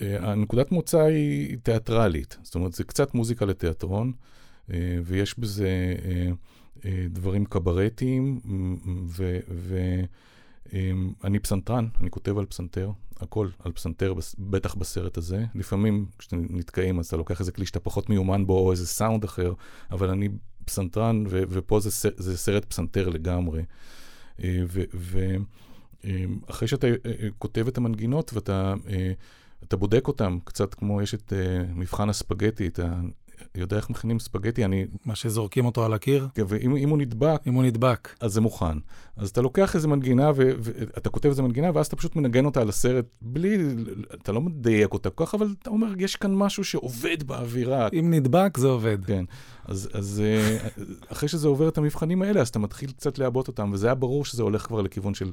אה, 0.00 0.30
הנקודת 0.30 0.72
מוצא 0.72 1.00
היא 1.00 1.58
תיאטרלית, 1.62 2.38
זאת 2.42 2.54
אומרת, 2.54 2.72
זה 2.72 2.84
קצת 2.84 3.14
מוזיקה 3.14 3.44
לתיאטרון. 3.44 4.12
אה, 4.72 4.98
ויש 5.04 5.38
בזה 5.38 5.94
דברים 7.10 7.44
קברטיים, 7.44 8.40
ואני 11.22 11.38
פסנתרן, 11.38 11.88
אני 12.00 12.10
כותב 12.10 12.38
על 12.38 12.46
פסנתר, 12.46 12.90
הכל 13.20 13.48
על 13.58 13.72
פסנתר, 13.72 14.14
בטח 14.38 14.74
בסרט 14.74 15.16
הזה. 15.16 15.44
לפעמים 15.54 16.06
כשאתם 16.18 16.46
נתקעים 16.50 16.98
אז 16.98 17.06
אתה 17.06 17.16
לוקח 17.16 17.40
איזה 17.40 17.52
כלי 17.52 17.66
שאתה 17.66 17.80
פחות 17.80 18.10
מיומן 18.10 18.46
בו, 18.46 18.58
או 18.58 18.70
איזה 18.72 18.86
סאונד 18.86 19.24
אחר, 19.24 19.52
אבל 19.90 20.10
אני 20.10 20.28
פסנתרן, 20.64 21.24
ו- 21.28 21.42
ופה 21.48 21.80
זה, 21.80 22.10
זה 22.16 22.38
סרט 22.38 22.64
פסנתר 22.64 23.08
לגמרי. 23.08 23.62
ואחרי 26.04 26.68
שאתה 26.68 26.86
כותב 27.38 27.68
את 27.68 27.78
המנגינות 27.78 28.32
ואתה 28.34 28.74
אתה 29.64 29.76
בודק 29.76 30.08
אותם, 30.08 30.38
קצת 30.44 30.74
כמו 30.74 31.02
יש 31.02 31.14
את 31.14 31.32
מבחן 31.74 32.08
הספגטי, 32.08 32.66
את 32.66 32.80
יודע 33.54 33.76
איך 33.76 33.90
מכינים 33.90 34.18
ספגטי, 34.18 34.64
אני... 34.64 34.84
מה 35.04 35.14
שזורקים 35.14 35.64
אותו 35.64 35.84
על 35.84 35.92
הקיר? 35.92 36.28
כן, 36.34 36.42
ואם 36.48 36.88
הוא 36.88 36.98
נדבק... 36.98 37.40
אם 37.46 37.54
הוא 37.54 37.62
נדבק. 37.62 38.08
אז 38.20 38.32
זה 38.32 38.40
מוכן. 38.40 38.78
אז 39.16 39.28
אתה 39.28 39.40
לוקח 39.40 39.74
איזה 39.74 39.88
מנגינה, 39.88 40.30
ואתה 40.36 41.10
כותב 41.10 41.28
איזה 41.28 41.42
מנגינה, 41.42 41.70
ואז 41.74 41.86
אתה 41.86 41.96
פשוט 41.96 42.16
מנגן 42.16 42.44
אותה 42.44 42.60
על 42.60 42.68
הסרט, 42.68 43.04
בלי... 43.20 43.58
אתה 44.14 44.32
לא 44.32 44.40
מדייק 44.40 44.92
אותה 44.92 45.10
כל 45.10 45.26
כך, 45.26 45.34
אבל 45.34 45.54
אתה 45.62 45.70
אומר, 45.70 45.88
יש 45.98 46.16
כאן 46.16 46.34
משהו 46.34 46.64
שעובד 46.64 47.22
באווירה. 47.22 47.88
אם 47.98 48.14
נדבק, 48.14 48.58
זה 48.58 48.66
עובד. 48.66 49.04
כן. 49.04 49.24
אז, 49.64 49.88
אז 49.92 50.22
אה, 50.24 50.68
אחרי 51.08 51.28
שזה 51.28 51.48
עובר 51.48 51.68
את 51.68 51.78
המבחנים 51.78 52.22
האלה, 52.22 52.40
אז 52.40 52.48
אתה 52.48 52.58
מתחיל 52.58 52.90
קצת 52.90 53.18
לעבות 53.18 53.48
אותם, 53.48 53.70
וזה 53.72 53.86
היה 53.86 53.94
ברור 53.94 54.24
שזה 54.24 54.42
הולך 54.42 54.66
כבר 54.66 54.82
לכיוון 54.82 55.14
של... 55.14 55.32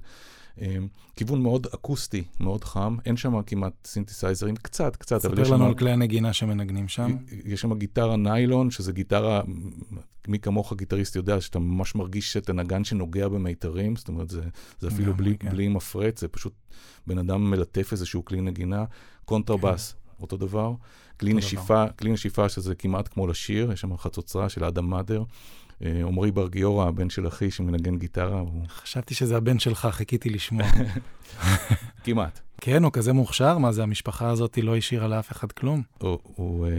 אמ, 0.58 0.88
כיוון 1.16 1.42
מאוד 1.42 1.68
אקוסטי, 1.74 2.24
מאוד 2.40 2.64
חם, 2.64 2.98
אין 3.06 3.18
שם 3.18 3.42
כמעט 3.42 3.74
סינתסייזרים, 3.86 4.56
קצת, 4.56 4.96
קצת, 4.96 5.26
אבל 5.26 5.34
יש 5.34 5.40
שם... 5.40 5.46
ספר 5.46 5.56
לנו 5.56 5.66
על 5.66 5.76
כלי 5.76 5.92
הנגינה 5.92 6.34
שמנגנים 6.34 6.88
שם. 6.88 7.16
יש 7.46 7.62
שם 7.62 7.74
גיטרה 7.74 8.18
ניילון, 8.18 8.72
שזה 8.72 8.92
גיטרה, 8.92 9.42
מי 10.28 10.40
כמוך 10.40 10.74
גיטריסט 10.74 11.16
יודע, 11.16 11.42
שאתה 11.42 11.60
ממש 11.60 11.96
מרגיש 11.96 12.38
את 12.38 12.50
הנגן 12.50 12.84
שנוגע 12.84 13.28
במיתרים, 13.28 13.96
זאת 13.96 14.08
אומרת, 14.08 14.30
זה, 14.30 14.42
זה 14.80 14.88
אפילו 14.88 15.14
בלי, 15.14 15.38
כן. 15.38 15.50
בלי 15.50 15.68
מפרט, 15.68 16.18
זה 16.18 16.28
פשוט 16.28 16.54
בן 17.08 17.18
אדם 17.18 17.52
מלטף 17.52 17.92
איזשהו 17.92 18.26
כלי 18.26 18.42
נגינה. 18.42 18.86
קונטרבאס, 19.26 19.92
כן. 19.92 20.22
אותו 20.22 20.38
דבר. 20.38 20.74
כלי 21.20 21.34
נשיפה, 21.34 21.86
כלי 22.00 22.12
נשיפה 22.12 22.50
שזה 22.50 22.76
כמעט 22.76 23.08
כמו 23.14 23.28
לשיר, 23.28 23.72
יש 23.72 23.82
שם 23.82 23.98
חצוצרה 23.98 24.50
של 24.50 24.64
אדם 24.64 24.90
מאדר. 24.90 25.24
אה, 25.86 26.02
עמרי 26.08 26.32
בר 26.32 26.48
גיורא, 26.48 26.88
הבן 26.88 27.10
של 27.10 27.28
אחי 27.28 27.52
שמנגן 27.52 27.98
גיטרה. 27.98 28.40
הוא... 28.40 28.68
חשבתי 28.68 29.14
שזה 29.14 29.38
הבן 29.38 29.60
שלך, 29.60 29.88
חיכיתי 29.92 30.30
לשמוע. 30.30 30.66
כמעט. 32.04 32.40
כן, 32.62 32.84
הוא 32.84 32.92
כזה 32.92 33.14
מוכשר? 33.14 33.58
מה 33.58 33.72
זה, 33.72 33.84
המשפחה 33.84 34.30
הזאת 34.30 34.58
לא 34.58 34.76
השאירה 34.76 35.08
לאף 35.08 35.32
אחד 35.32 35.52
כלום? 35.52 35.82
הוא, 35.98 36.20
הוא 36.24 36.68
אה, 36.68 36.72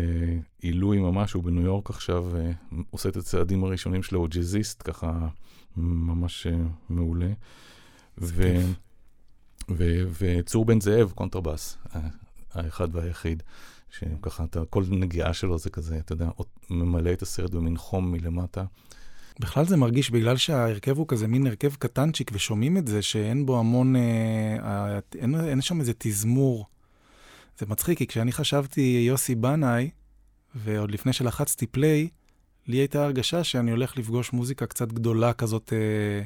עילוי 0.61 0.99
ממש, 0.99 1.33
הוא 1.33 1.45
בניו 1.45 1.63
יורק 1.63 1.91
עכשיו, 1.91 2.37
אה, 2.37 2.51
עושה 2.91 3.09
את 3.09 3.17
הצעדים 3.17 3.65
הראשונים 3.65 4.03
שלו, 4.03 4.19
הוא 4.21 4.29
ג'אזיסט, 4.29 4.83
ככה 4.85 5.29
ממש 5.77 6.47
אה, 6.47 6.57
מעולה. 6.89 7.33
ו, 8.19 8.61
ו, 9.71 9.85
וצור 10.21 10.65
בן 10.65 10.81
זאב, 10.81 11.13
קונטרבאס, 11.15 11.79
האחד 12.53 12.95
והיחיד. 12.95 13.43
שככה, 13.91 14.45
אתה, 14.45 14.61
כל 14.71 14.85
נגיעה 14.91 15.35
שלו 15.35 15.59
זה 15.59 15.71
כזה, 15.71 15.99
אתה 15.99 16.13
יודע, 16.13 16.29
ממלא 16.71 17.13
את 17.13 17.23
הסרט 17.23 17.51
במין 17.51 17.77
חום 17.77 18.13
מלמטה. 18.13 18.65
בכלל 19.41 19.65
זה 19.65 19.77
מרגיש, 19.77 20.11
בגלל 20.11 20.37
שההרכב 20.37 20.99
הוא 20.99 21.09
כזה 21.09 21.29
מין 21.29 21.47
הרכב 21.47 21.75
קטנצ'יק, 21.75 22.31
ושומעים 22.35 22.77
את 22.77 22.87
זה, 22.87 23.03
שאין 23.03 23.47
בו 23.47 23.59
המון, 23.59 23.97
אה, 23.97 24.99
אין, 25.15 25.35
אין 25.35 25.61
שם 25.61 25.81
איזה 25.81 25.93
תזמור. 25.99 26.67
זה 27.59 27.67
מצחיק, 27.69 27.99
כי 27.99 28.07
כשאני 28.07 28.33
חשבתי 28.33 29.05
יוסי 29.07 29.35
בנאי, 29.35 29.91
ועוד 30.55 30.91
לפני 30.91 31.13
שלחצתי 31.13 31.67
פליי, 31.67 32.09
לי 32.67 32.77
הייתה 32.77 33.05
הרגשה 33.05 33.45
שאני 33.45 33.71
הולך 33.71 33.99
לפגוש 33.99 34.33
מוזיקה 34.33 34.67
קצת 34.67 34.93
גדולה 34.93 35.33
כזאת, 35.33 35.73
אה, 35.73 36.23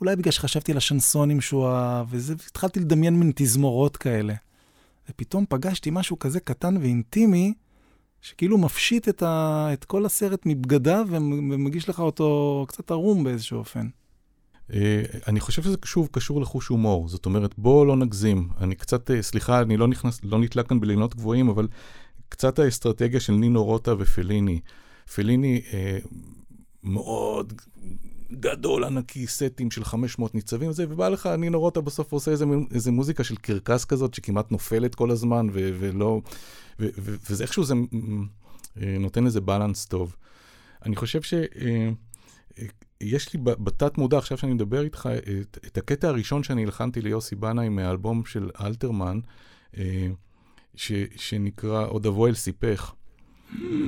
אולי 0.00 0.16
בגלל 0.16 0.32
שחשבתי 0.32 0.72
על 0.72 0.78
השנסונים 0.78 1.40
שהוא 1.40 1.68
אהב, 1.68 2.06
וזה, 2.10 2.34
התחלתי 2.46 2.80
לדמיין 2.80 3.20
מין 3.20 3.32
תזמורות 3.34 3.96
כאלה. 3.96 4.34
ופתאום 5.10 5.44
פגשתי 5.48 5.90
משהו 5.92 6.18
כזה 6.18 6.40
קטן 6.40 6.76
ואינטימי, 6.76 7.54
שכאילו 8.20 8.58
מפשיט 8.58 9.08
את, 9.08 9.22
ה, 9.22 9.68
את 9.72 9.84
כל 9.84 10.06
הסרט 10.06 10.42
מבגדיו 10.46 11.06
ומגיש 11.10 11.88
לך 11.88 12.00
אותו 12.00 12.64
קצת 12.68 12.90
ערום 12.90 13.24
באיזשהו 13.24 13.58
אופן. 13.58 13.88
אה, 14.72 15.02
אני 15.26 15.40
חושב 15.40 15.62
שזה 15.62 15.76
שוב 15.84 16.08
קשור 16.12 16.40
לחוש 16.40 16.68
הומור, 16.68 17.08
זאת 17.08 17.26
אומרת, 17.26 17.58
בואו 17.58 17.84
לא 17.84 17.96
נגזים. 17.96 18.48
אני 18.60 18.74
קצת, 18.74 19.10
אה, 19.10 19.22
סליחה, 19.22 19.62
אני 19.62 19.76
לא 19.76 19.88
נכנס, 19.88 20.20
לא 20.22 20.38
נתלה 20.38 20.62
כאן 20.62 20.80
בלינות 20.80 21.16
גבוהים, 21.16 21.48
אבל 21.48 21.68
קצת 22.28 22.58
האסטרטגיה 22.58 23.20
של 23.20 23.32
נינו 23.32 23.64
רוטה 23.64 23.94
ופליני. 23.98 24.60
פליני 25.14 25.62
אה, 25.72 25.98
מאוד 26.82 27.52
גדול, 28.32 28.84
ענקי, 28.84 29.26
סטים 29.26 29.70
של 29.70 29.84
500 29.84 30.34
ניצבים 30.34 30.70
וזה, 30.70 30.84
ובא 30.88 31.08
לך 31.08 31.26
נינו 31.26 31.60
רוטה 31.60 31.80
בסוף 31.80 32.12
עושה 32.12 32.30
איזה, 32.30 32.44
איזה 32.74 32.90
מוזיקה 32.90 33.24
של 33.24 33.36
קרקס 33.36 33.84
כזאת, 33.84 34.14
שכמעט 34.14 34.52
נופלת 34.52 34.94
כל 34.94 35.10
הזמן, 35.10 35.46
ו- 35.52 35.70
ולא... 35.78 36.20
ו- 36.80 36.88
ו- 36.98 37.16
וזה 37.30 37.44
איכשהו 37.44 37.64
זה 37.64 37.74
אה, 38.82 38.96
נותן 39.00 39.26
איזה 39.26 39.40
בלנס 39.40 39.86
טוב. 39.86 40.16
אני 40.86 40.96
חושב 40.96 41.22
ש... 41.22 41.34
אה, 41.34 41.90
יש 43.00 43.34
לי 43.34 43.40
בתת 43.42 43.98
מודע, 43.98 44.18
עכשיו 44.18 44.38
שאני 44.38 44.52
מדבר 44.52 44.82
איתך, 44.82 45.08
את, 45.40 45.58
את 45.66 45.78
הקטע 45.78 46.08
הראשון 46.08 46.42
שאני 46.42 46.64
הלחנתי 46.64 47.00
ליוסי 47.00 47.34
בנאי 47.34 47.68
מהאלבום 47.68 48.24
של 48.24 48.50
אלתרמן, 48.60 49.20
אה, 49.76 50.06
ש, 50.74 50.92
שנקרא 51.16 51.86
עוד 51.86 52.06
אבוא 52.06 52.28
אל 52.28 52.34
סיפך. 52.34 52.94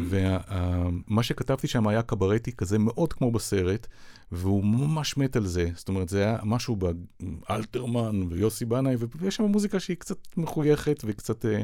ומה 0.08 1.22
שכתבתי 1.22 1.68
שם 1.68 1.86
היה 1.86 2.02
קברטי 2.02 2.52
כזה 2.52 2.78
מאוד 2.78 3.12
כמו 3.12 3.30
בסרט, 3.30 3.86
והוא 4.32 4.64
ממש 4.64 5.16
מת 5.16 5.36
על 5.36 5.46
זה. 5.46 5.70
זאת 5.74 5.88
אומרת, 5.88 6.08
זה 6.08 6.18
היה 6.18 6.38
משהו 6.44 6.76
באלתרמן 7.20 8.22
ויוסי 8.28 8.64
בנאי, 8.64 8.96
ויש 9.18 9.36
שם 9.36 9.44
מוזיקה 9.44 9.80
שהיא 9.80 9.96
קצת 9.96 10.18
מחויכת 10.36 11.02
וקצת, 11.04 11.44
אה, 11.46 11.62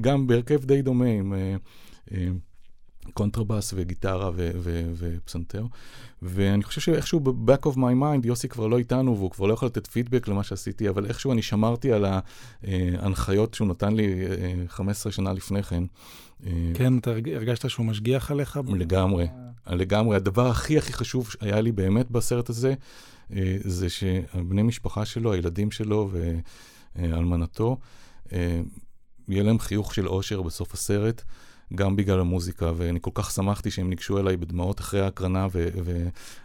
גם 0.00 0.26
בהרכב 0.26 0.64
די 0.64 0.82
דומה 0.82 1.06
עם... 1.06 1.34
אה, 3.06 3.10
אה, 3.10 3.14
קונטרבאס 3.14 3.72
וגיטרה 3.76 4.30
ו- 4.34 4.50
ו- 4.54 4.90
ופסנתר. 4.94 5.64
ואני 6.22 6.62
חושב 6.62 6.80
שאיכשהו 6.80 7.20
ב-back 7.20 7.66
of 7.66 7.76
my 7.76 8.02
mind, 8.02 8.26
יוסי 8.26 8.48
כבר 8.48 8.66
לא 8.66 8.78
איתנו 8.78 9.16
והוא 9.16 9.30
כבר 9.30 9.46
לא 9.46 9.54
יכול 9.54 9.66
לתת 9.66 9.86
פידבק 9.86 10.28
למה 10.28 10.42
שעשיתי, 10.42 10.88
אבל 10.88 11.06
איכשהו 11.06 11.32
אני 11.32 11.42
שמרתי 11.42 11.92
על 11.92 12.04
ההנחיות 12.64 13.54
שהוא 13.54 13.68
נתן 13.68 13.94
לי 13.94 14.14
15 14.68 15.12
שנה 15.12 15.32
לפני 15.32 15.62
כן. 15.62 15.84
כן, 16.74 16.98
אתה 16.98 17.10
הרגשת 17.10 17.70
שהוא 17.70 17.86
משגיח 17.86 18.30
עליך? 18.30 18.60
לגמרי, 18.74 19.26
לגמרי. 19.66 20.16
הדבר 20.16 20.46
הכי 20.46 20.78
הכי 20.78 20.92
חשוב 20.92 21.30
היה 21.40 21.60
לי 21.60 21.72
באמת 21.72 22.10
בסרט 22.10 22.48
הזה, 22.48 22.74
אה, 23.32 23.56
זה 23.60 23.88
שבני 23.88 24.62
משפחה 24.62 25.04
שלו, 25.04 25.32
הילדים 25.32 25.70
שלו 25.70 26.10
ואלמנתו, 26.96 27.76
אה, 28.32 28.60
יהיה 29.28 29.42
להם 29.42 29.58
חיוך 29.58 29.94
של 29.94 30.08
אושר 30.08 30.42
בסוף 30.42 30.74
הסרט. 30.74 31.22
גם 31.74 31.96
בגלל 31.96 32.20
המוזיקה, 32.20 32.72
ואני 32.76 32.98
כל 33.02 33.10
כך 33.14 33.30
שמחתי 33.30 33.70
שהם 33.70 33.88
ניגשו 33.90 34.18
אליי 34.18 34.36
בדמעות 34.36 34.80
אחרי 34.80 35.00
ההקרנה, 35.00 35.46
ו- 35.52 35.68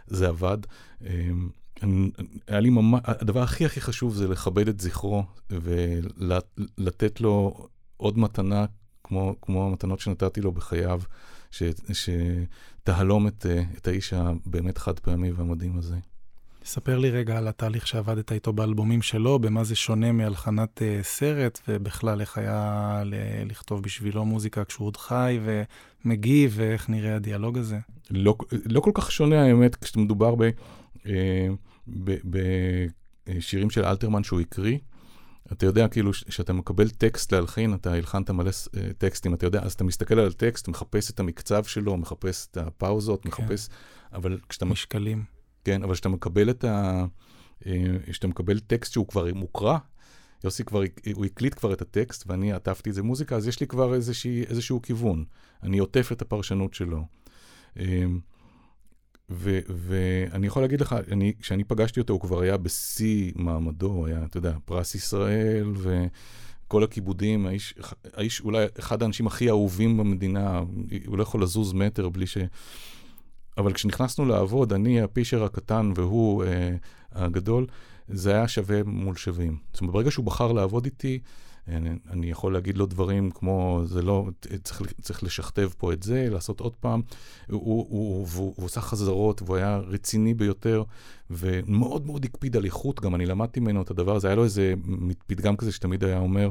וזה 0.08 0.28
עבד. 0.28 0.58
אמ, 1.02 1.48
היה 2.48 2.60
לי 2.60 2.70
ממש, 2.70 3.00
הדבר 3.04 3.42
הכי 3.42 3.66
הכי 3.66 3.80
חשוב 3.80 4.14
זה 4.14 4.28
לכבד 4.28 4.68
את 4.68 4.80
זכרו, 4.80 5.24
ולתת 5.50 7.20
לו 7.20 7.66
עוד 7.96 8.18
מתנה, 8.18 8.64
כמו, 9.04 9.34
כמו 9.42 9.66
המתנות 9.66 10.00
שנתתי 10.00 10.40
לו 10.40 10.52
בחייו, 10.52 11.00
ש, 11.50 11.62
שתהלום 11.92 13.26
את, 13.26 13.46
את 13.76 13.88
האיש 13.88 14.12
הבאמת 14.12 14.78
חד 14.78 14.98
פעמי 14.98 15.32
והמדהים 15.32 15.78
הזה. 15.78 15.96
ספר 16.64 16.98
לי 16.98 17.10
רגע 17.10 17.38
על 17.38 17.48
התהליך 17.48 17.86
שעבדת 17.86 18.32
איתו 18.32 18.52
באלבומים 18.52 19.02
שלו, 19.02 19.38
במה 19.38 19.64
זה 19.64 19.74
שונה 19.74 20.12
מהלחנת 20.12 20.78
uh, 20.78 21.04
סרט, 21.04 21.60
ובכלל 21.68 22.20
איך 22.20 22.38
היה 22.38 23.02
ל- 23.04 23.50
לכתוב 23.50 23.82
בשבילו 23.82 24.24
מוזיקה 24.24 24.64
כשהוא 24.64 24.86
עוד 24.86 24.96
חי 24.96 25.40
ומגיב, 26.04 26.52
ואיך 26.56 26.88
נראה 26.88 27.16
הדיאלוג 27.16 27.58
הזה. 27.58 27.78
לא, 28.10 28.36
לא 28.64 28.80
כל 28.80 28.90
כך 28.94 29.12
שונה 29.12 29.42
האמת, 29.42 29.76
כשמדובר 29.76 30.34
בשירים 31.86 33.68
uh, 33.68 33.72
של 33.72 33.84
אלתרמן 33.84 34.24
שהוא 34.24 34.40
הקריא. 34.40 34.78
אתה 35.52 35.66
יודע, 35.66 35.88
כאילו, 35.88 36.12
כשאתה 36.12 36.52
מקבל 36.52 36.90
טקסט 36.90 37.32
להלחין, 37.32 37.74
אתה 37.74 37.92
הלחנת 37.92 38.30
מלא 38.30 38.50
טקסטים, 38.98 39.34
אתה 39.34 39.46
יודע, 39.46 39.60
אז 39.62 39.72
אתה 39.72 39.84
מסתכל 39.84 40.18
על 40.18 40.26
הטקסט, 40.26 40.68
מחפש 40.68 41.10
את 41.10 41.20
המקצב 41.20 41.64
שלו, 41.64 41.96
מחפש 41.96 42.48
את 42.50 42.56
הפאוזות, 42.56 43.22
כן. 43.22 43.28
מחפש, 43.28 43.68
אבל 44.12 44.38
כשאתה... 44.48 44.64
משקלים. 44.64 45.31
כן, 45.64 45.82
אבל 45.82 45.92
כשאתה 45.92 46.08
מקבל 46.08 46.50
את 46.50 46.64
ה... 46.64 47.04
אה, 47.66 47.82
כשאתה 48.10 48.26
מקבל 48.26 48.58
טקסט 48.58 48.92
שהוא 48.92 49.06
כבר 49.08 49.34
מוקרא, 49.34 49.78
יוסי 50.44 50.64
כבר, 50.64 50.82
הוא 51.14 51.24
הקליט 51.24 51.54
כבר 51.54 51.72
את 51.72 51.82
הטקסט 51.82 52.24
ואני 52.26 52.52
עטפתי 52.52 52.90
את 52.90 52.94
זה 52.94 53.02
מוזיקה, 53.02 53.36
אז 53.36 53.48
יש 53.48 53.60
לי 53.60 53.66
כבר 53.66 53.94
איזושהי, 53.94 54.44
איזשהו 54.44 54.82
כיוון. 54.82 55.24
אני 55.62 55.78
עוטף 55.78 56.12
את 56.12 56.22
הפרשנות 56.22 56.74
שלו. 56.74 57.04
אה, 57.78 58.04
ו, 59.30 59.58
ואני 59.68 60.46
יכול 60.46 60.62
להגיד 60.62 60.80
לך, 60.80 60.96
אני, 61.10 61.32
כשאני 61.40 61.64
פגשתי 61.64 62.00
אותו, 62.00 62.12
הוא 62.12 62.20
כבר 62.20 62.40
היה 62.40 62.56
בשיא 62.56 63.32
מעמדו, 63.34 63.86
הוא 63.86 64.06
היה, 64.06 64.24
אתה 64.24 64.36
יודע, 64.38 64.56
פרס 64.64 64.94
ישראל, 64.94 65.74
כל 66.68 66.84
הכיבודים, 66.84 67.46
האיש, 67.46 67.74
האיש 68.14 68.40
אולי 68.40 68.66
אחד 68.78 69.02
האנשים 69.02 69.26
הכי 69.26 69.48
אהובים 69.48 69.96
במדינה, 69.96 70.62
הוא 71.06 71.18
לא 71.18 71.22
יכול 71.22 71.42
לזוז 71.42 71.72
מטר 71.72 72.08
בלי 72.08 72.26
ש... 72.26 72.38
אבל 73.58 73.72
כשנכנסנו 73.72 74.24
לעבוד, 74.24 74.72
אני 74.72 75.02
הפישר 75.02 75.44
הקטן 75.44 75.92
והוא 75.94 76.44
אה, 76.44 76.74
הגדול, 77.12 77.66
זה 78.08 78.34
היה 78.34 78.48
שווה 78.48 78.82
מול 78.82 79.16
שווים. 79.16 79.56
זאת 79.72 79.80
אומרת, 79.80 79.94
ברגע 79.94 80.10
שהוא 80.10 80.24
בחר 80.24 80.52
לעבוד 80.52 80.84
איתי, 80.84 81.18
אני, 81.68 81.90
אני 82.10 82.30
יכול 82.30 82.52
להגיד 82.52 82.78
לו 82.78 82.86
דברים 82.86 83.30
כמו, 83.30 83.82
זה 83.84 84.02
לא, 84.02 84.28
צריך, 84.64 84.92
צריך 85.00 85.24
לשכתב 85.24 85.70
פה 85.78 85.92
את 85.92 86.02
זה, 86.02 86.28
לעשות 86.30 86.60
עוד 86.60 86.76
פעם. 86.76 87.02
הוא, 87.50 87.60
הוא, 87.60 87.86
הוא, 87.88 88.26
הוא, 88.34 88.54
הוא 88.56 88.66
עשה 88.66 88.80
חזרות, 88.80 89.42
והוא 89.42 89.56
היה 89.56 89.76
רציני 89.76 90.34
ביותר, 90.34 90.82
ומאוד 91.30 92.06
מאוד 92.06 92.24
הקפיד 92.24 92.56
על 92.56 92.64
איכות, 92.64 93.00
גם 93.00 93.14
אני 93.14 93.26
למדתי 93.26 93.60
ממנו 93.60 93.82
את 93.82 93.90
הדבר 93.90 94.16
הזה. 94.16 94.28
היה 94.28 94.36
לו 94.36 94.44
איזה 94.44 94.74
פתגם 95.26 95.56
כזה 95.56 95.72
שתמיד 95.72 96.04
היה 96.04 96.18
אומר, 96.18 96.50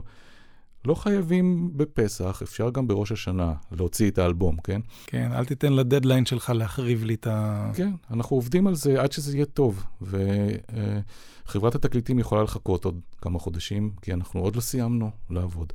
לא 0.85 0.95
חייבים 0.95 1.71
בפסח, 1.77 2.41
אפשר 2.43 2.69
גם 2.69 2.87
בראש 2.87 3.11
השנה 3.11 3.53
להוציא 3.71 4.09
את 4.09 4.17
האלבום, 4.17 4.57
כן? 4.63 4.81
כן, 5.07 5.31
אל 5.33 5.45
תיתן 5.45 5.73
לדדליין 5.73 6.25
שלך 6.25 6.49
להחריב 6.49 7.03
לי 7.03 7.13
את 7.13 7.27
ה... 7.27 7.71
כן, 7.75 7.91
אנחנו 8.11 8.35
עובדים 8.35 8.67
על 8.67 8.75
זה 8.75 9.01
עד 9.01 9.11
שזה 9.11 9.37
יהיה 9.37 9.45
טוב. 9.45 9.83
וחברת 10.01 11.75
התקליטים 11.75 12.19
יכולה 12.19 12.43
לחכות 12.43 12.85
עוד 12.85 12.99
כמה 13.21 13.39
חודשים, 13.39 13.91
כי 14.01 14.13
אנחנו 14.13 14.39
עוד 14.39 14.55
לא 14.55 14.61
סיימנו 14.61 15.11
לעבוד. 15.29 15.73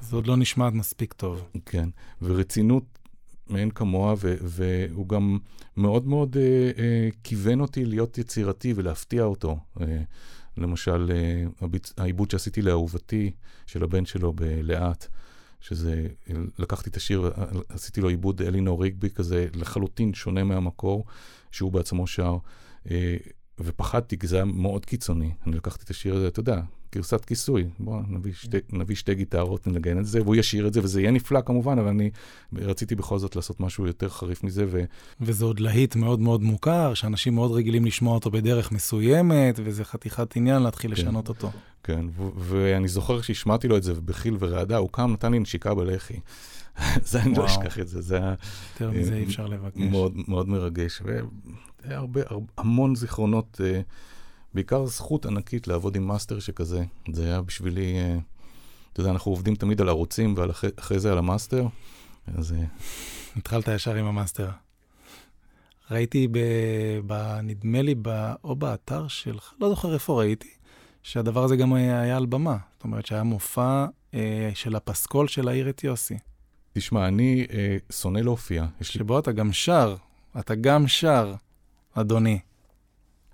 זה 0.00 0.16
עוד 0.16 0.26
לא 0.26 0.36
נשמע 0.36 0.70
מספיק 0.70 1.12
טוב. 1.12 1.42
כן, 1.66 1.88
ורצינות 2.22 2.84
מאין 3.50 3.70
כמוה, 3.70 4.14
ו- 4.18 4.36
והוא 4.40 5.08
גם 5.08 5.38
מאוד 5.76 6.06
מאוד 6.06 6.36
אה, 6.36 6.70
אה, 6.78 7.08
כיוון 7.24 7.60
אותי 7.60 7.84
להיות 7.84 8.18
יצירתי 8.18 8.72
ולהפתיע 8.76 9.24
אותו. 9.24 9.58
אה, 9.80 10.02
למשל, 10.56 11.12
אה, 11.14 11.66
העיבוד 11.96 12.30
שעשיתי 12.30 12.62
לאהובתי, 12.62 13.30
של 13.66 13.84
הבן 13.84 14.06
שלו 14.06 14.32
בלאט, 14.32 15.06
שזה, 15.60 16.06
לקחתי 16.58 16.90
את 16.90 16.96
השיר, 16.96 17.30
עשיתי 17.68 18.00
לו 18.00 18.08
עיבוד 18.08 18.42
אלינור 18.42 18.82
ריגבי 18.82 19.10
כזה, 19.10 19.46
לחלוטין 19.54 20.14
שונה 20.14 20.44
מהמקור, 20.44 21.04
שהוא 21.50 21.72
בעצמו 21.72 22.06
שר. 22.06 22.36
אה, 22.90 23.16
ופחדתי, 23.60 24.18
כי 24.18 24.26
זה 24.26 24.36
היה 24.36 24.44
מאוד 24.44 24.86
קיצוני. 24.86 25.30
אני 25.46 25.56
לקחתי 25.56 25.84
את 25.84 25.90
השיר 25.90 26.14
הזה, 26.14 26.28
אתה 26.28 26.40
יודע, 26.40 26.60
גרסת 26.94 27.24
כיסוי. 27.24 27.64
בואו 27.78 28.00
נביא, 28.08 28.32
שתי, 28.32 28.56
נביא 28.72 28.96
שתי 28.96 29.14
גיטרות, 29.14 29.66
ננגן 29.66 29.98
את 29.98 30.06
זה, 30.06 30.22
והוא 30.22 30.36
ישיר 30.36 30.66
את 30.66 30.72
זה, 30.72 30.80
וזה 30.82 31.00
יהיה 31.00 31.10
נפלא 31.10 31.40
כמובן, 31.40 31.78
אבל 31.78 31.88
אני 31.88 32.10
רציתי 32.52 32.94
בכל 32.94 33.18
זאת 33.18 33.36
לעשות 33.36 33.60
משהו 33.60 33.86
יותר 33.86 34.08
חריף 34.08 34.44
מזה. 34.44 34.64
ו... 34.68 34.84
וזה 35.20 35.44
עוד 35.44 35.60
להיט 35.60 35.96
מאוד 35.96 36.20
מאוד 36.20 36.42
מוכר, 36.42 36.94
שאנשים 36.94 37.34
מאוד 37.34 37.52
רגילים 37.52 37.84
לשמוע 37.84 38.14
אותו 38.14 38.30
בדרך 38.30 38.72
מסוימת, 38.72 39.60
וזה 39.64 39.84
חתיכת 39.84 40.36
עניין 40.36 40.62
להתחיל 40.62 40.94
כן, 40.94 41.00
לשנות 41.00 41.28
אותו. 41.28 41.50
כן, 41.82 42.06
ו- 42.16 42.30
ואני 42.36 42.88
זוכר 42.88 43.20
שהשמעתי 43.20 43.68
לו 43.68 43.76
את 43.76 43.82
זה 43.82 43.94
בחיל 43.94 44.36
ורעדה, 44.38 44.76
הוא 44.76 44.88
קם, 44.92 45.12
נתן 45.12 45.32
לי 45.32 45.38
נשיקה 45.38 45.74
בלחי. 45.74 46.14
זה 47.10 47.22
אני 47.22 47.34
לא 47.34 47.46
אשכח 47.46 47.78
את 47.78 47.88
זה, 47.88 48.00
זה 48.00 48.16
היה... 48.16 48.34
יותר 48.72 48.90
מזה 48.90 49.14
אי 49.14 49.24
אפשר 49.24 49.46
לבקש. 49.46 49.80
מאוד, 49.80 50.14
מאוד 50.28 50.48
מרגש. 50.48 51.02
היה 51.84 51.98
הרבה, 51.98 52.20
המון 52.58 52.94
זיכרונות, 52.94 53.60
אה, 53.64 53.80
בעיקר 54.54 54.86
זכות 54.86 55.26
ענקית 55.26 55.68
לעבוד 55.68 55.96
עם 55.96 56.06
מאסטר 56.06 56.38
שכזה. 56.38 56.84
זה 57.12 57.24
היה 57.24 57.42
בשבילי, 57.42 57.94
אה, 57.94 58.18
אתה 58.92 59.00
יודע, 59.00 59.10
אנחנו 59.10 59.32
עובדים 59.32 59.54
תמיד 59.54 59.80
על 59.80 59.88
ערוצים 59.88 60.34
ואחרי 60.36 60.98
זה 60.98 61.12
על 61.12 61.18
המאסטר, 61.18 61.66
אז... 62.36 62.52
אה, 62.52 62.64
התחלת 63.36 63.68
ישר 63.68 63.94
עם 63.94 64.06
המאסטר. 64.06 64.50
ראיתי, 65.90 66.28
ב, 66.28 66.38
ב, 67.06 67.38
נדמה 67.42 67.82
לי, 67.82 67.94
ב, 68.02 68.32
או 68.44 68.56
באתר 68.56 69.08
שלך, 69.08 69.52
לא 69.60 69.68
זוכר 69.68 69.94
איפה 69.94 70.18
ראיתי, 70.18 70.50
שהדבר 71.02 71.44
הזה 71.44 71.56
גם 71.56 71.72
היה 71.72 72.16
על 72.16 72.26
במה. 72.26 72.56
זאת 72.72 72.84
אומרת 72.84 73.06
שהיה 73.06 73.22
מופע 73.22 73.86
אה, 74.14 74.50
של 74.54 74.76
הפסקול 74.76 75.28
של 75.28 75.48
להאיר 75.48 75.68
את 75.68 75.84
יוסי. 75.84 76.18
תשמע, 76.72 77.08
אני 77.08 77.46
אה, 77.52 77.76
שונא 77.92 78.18
להופיע. 78.18 78.66
שבו 78.80 79.18
אתה 79.18 79.32
גם 79.32 79.52
שר, 79.52 79.96
אתה 80.38 80.54
גם 80.54 80.88
שר. 80.88 81.34
אדוני. 81.94 82.38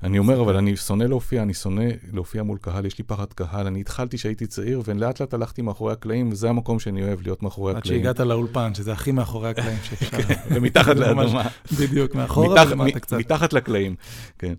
אני 0.03 0.19
אומר, 0.19 0.41
אבל 0.41 0.57
אני 0.57 0.77
שונא 0.77 1.05
להופיע, 1.05 1.43
אני 1.43 1.55
שונא 1.55 1.85
להופיע 2.13 2.43
מול 2.43 2.59
קהל, 2.59 2.87
יש 2.87 2.99
לי 2.99 3.05
פחד 3.05 3.33
קהל. 3.33 3.67
אני 3.67 3.81
התחלתי 3.81 4.17
כשהייתי 4.17 4.47
צעיר, 4.47 4.83
ולאט 4.85 5.21
לאט 5.21 5.35
הלכתי 5.35 5.63
מאחורי 5.63 5.93
הקלעים, 5.93 6.33
וזה 6.33 6.49
המקום 6.49 6.81
שאני 6.81 7.03
אוהב, 7.03 7.23
להיות 7.23 7.43
מאחורי 7.43 7.75
הקלעים. 7.75 8.01
עד 8.01 8.05
שהגעת 8.05 8.27
לאולפן, 8.27 8.75
שזה 8.75 8.93
הכי 8.93 9.13
מאחורי 9.13 9.51
הקלעים 9.51 9.79
שאפשר. 9.83 10.23
כן, 10.29 10.35
ומתחת 10.51 10.97
לאדמה. 10.97 11.49
בדיוק, 11.79 12.15
מאחורה 12.19 12.65
ולמטה 12.69 13.01
קצת. 13.01 13.17
מתחת 13.17 13.53
לקלעים, 13.53 13.95
כן. 14.39 14.55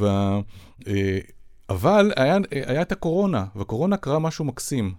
אה, 0.00 1.18
אבל 1.68 2.12
היה 2.50 2.82
את 2.82 2.92
הקורונה, 2.92 3.44
והקורונה 3.56 3.96
קרה 3.96 4.18
משהו 4.18 4.44
מקסים. 4.44 4.94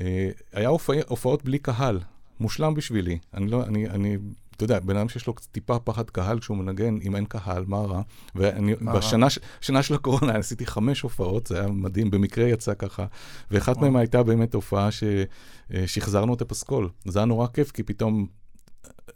אה, 0.00 0.30
היה 0.52 0.68
הופעות 1.08 1.44
בלי 1.44 1.58
קהל, 1.58 2.00
מושלם 2.40 2.74
בשבילי. 2.74 3.18
אני 3.34 3.50
לא, 3.50 3.62
אני, 3.64 3.88
אני 3.88 4.16
אתה 4.56 4.64
יודע, 4.64 4.80
בן 4.80 4.96
אדם 4.96 5.08
שיש 5.08 5.26
לו 5.26 5.34
טיפה 5.52 5.78
פחד 5.78 6.10
קהל 6.10 6.38
כשהוא 6.38 6.56
מנגן, 6.56 6.98
אם 7.02 7.16
אין 7.16 7.24
קהל, 7.24 7.64
מה 7.66 7.78
רע? 7.78 8.02
ואני, 8.34 8.74
בשנה 8.94 9.26
שנה 9.60 9.82
של 9.82 9.94
הקורונה 9.94 10.32
עשיתי 10.34 10.66
חמש 10.66 11.00
הופעות, 11.00 11.46
זה 11.46 11.60
היה 11.60 11.68
מדהים, 11.68 12.10
במקרה 12.10 12.44
יצא 12.44 12.74
ככה, 12.74 13.06
ואחת 13.50 13.76
מהן 13.76 13.96
הייתה 13.96 14.22
באמת 14.22 14.54
הופעה 14.54 14.88
ששחזרנו 14.90 16.34
את 16.34 16.42
הפסקול. 16.42 16.88
זה 17.04 17.18
היה 17.18 17.26
נורא 17.26 17.46
כיף, 17.46 17.70
כי 17.70 17.82
פתאום 17.82 18.26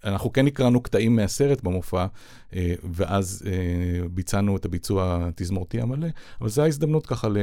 אנחנו 0.05 0.33
כן 0.33 0.47
הקראנו 0.47 0.81
קטעים 0.81 1.17
מהסרט 1.17 1.63
במופע, 1.63 2.07
אה, 2.55 2.75
ואז 2.93 3.43
אה, 3.47 4.09
ביצענו 4.09 4.57
את 4.57 4.65
הביצוע 4.65 5.29
התזמורתי 5.29 5.81
המלא, 5.81 6.09
אבל 6.41 6.49
זו 6.49 6.63
ההזדמנות 6.63 7.07
ככה 7.07 7.29
ל... 7.29 7.37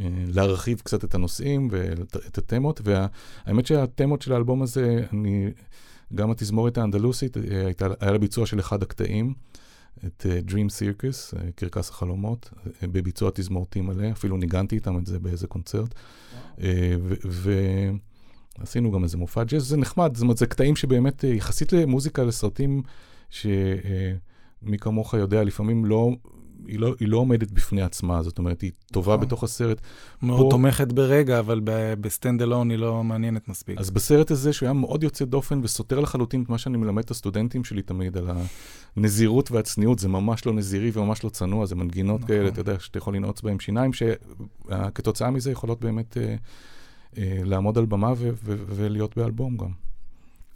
אה, 0.00 0.08
להרחיב 0.26 0.80
קצת 0.84 1.04
את 1.04 1.14
הנושאים 1.14 1.68
ואת 1.70 2.38
התמות, 2.38 2.80
והאמת 2.84 3.66
שהתמות 3.66 4.22
של 4.22 4.32
האלבום 4.32 4.62
הזה, 4.62 5.04
אני 5.12 5.50
גם 6.14 6.30
התזמורת 6.30 6.78
האנדלוסית, 6.78 7.36
אה, 7.36 7.66
הייתה, 7.66 7.86
היה 8.00 8.12
לה 8.12 8.18
ביצוע 8.18 8.46
של 8.46 8.60
אחד 8.60 8.82
הקטעים, 8.82 9.34
את 10.06 10.26
uh, 10.26 10.50
Dream 10.50 10.54
Circus, 10.54 11.34
uh, 11.34 11.38
קרקס 11.54 11.90
החלומות, 11.90 12.50
בביצוע 12.82 13.30
תזמורתי 13.34 13.80
מלא, 13.80 14.10
אפילו 14.12 14.36
ניגנתי 14.36 14.76
איתם 14.76 14.98
את 14.98 15.06
זה 15.06 15.18
באיזה 15.18 15.46
קונצרט. 15.46 15.94
ועשינו 18.58 18.92
גם 18.92 19.04
איזה 19.04 19.16
מופע 19.16 19.44
ג'אז, 19.44 19.62
זה 19.62 19.76
נחמד, 19.76 20.10
זאת 20.14 20.22
אומרת, 20.22 20.36
זה 20.36 20.46
קטעים 20.46 20.76
שבאמת, 20.76 21.24
יחסית 21.24 21.72
למוזיקה, 21.72 22.24
לסרטים, 22.24 22.82
שמי 23.30 24.78
כמוך 24.80 25.14
יודע, 25.14 25.44
לפעמים 25.44 25.84
לא 25.84 26.10
היא 26.66 26.78
לא, 26.78 26.94
היא 27.00 27.08
לא 27.08 27.16
עומדת 27.16 27.50
בפני 27.50 27.82
עצמה, 27.82 28.22
זאת 28.22 28.38
אומרת, 28.38 28.60
היא 28.60 28.70
טובה 28.92 29.14
נכון. 29.14 29.26
בתוך 29.26 29.44
הסרט. 29.44 29.80
מאוד 30.22 30.40
פה... 30.40 30.48
תומכת 30.50 30.92
ברגע, 30.92 31.38
אבל 31.38 31.60
ב 32.00 32.07
stand 32.07 32.42
alone 32.42 32.70
היא 32.70 32.78
לא 32.78 33.04
מעניינת 33.04 33.48
מספיק. 33.48 33.78
אז 33.78 33.90
בסרט 33.90 34.30
הזה, 34.30 34.52
שהוא 34.52 34.66
היה 34.66 34.72
מאוד 34.72 35.02
יוצא 35.02 35.24
דופן 35.24 35.60
וסותר 35.62 36.00
לחלוטין 36.00 36.42
את 36.42 36.48
מה 36.48 36.58
שאני 36.58 36.78
מלמד 36.78 37.04
את 37.04 37.10
הסטודנטים 37.10 37.64
שלי 37.64 37.82
תמיד, 37.82 38.16
על 38.16 38.30
הנזירות 38.96 39.50
והצניעות, 39.50 39.98
זה 39.98 40.08
ממש 40.08 40.46
לא 40.46 40.52
נזירי 40.52 40.90
וממש 40.94 41.24
לא 41.24 41.30
צנוע, 41.30 41.66
זה 41.66 41.74
מנגינות 41.74 42.20
נכון. 42.20 42.36
כאלה, 42.36 42.48
אתה 42.48 42.60
יודע, 42.60 42.78
שאתה 42.78 42.98
יכול 42.98 43.16
לנעוץ 43.16 43.40
בהם 43.40 43.60
שיניים, 43.60 43.90
שכתוצאה 43.92 45.30
מזה 45.30 45.50
יכולות 45.50 45.80
באמת 45.80 46.16
אה, 46.16 46.34
אה, 47.18 47.40
לעמוד 47.44 47.78
על 47.78 47.84
במה 47.84 48.12
ו- 48.12 48.30
ו- 48.44 48.56
ולהיות 48.68 49.16
באלבום 49.16 49.56
גם. 49.56 49.70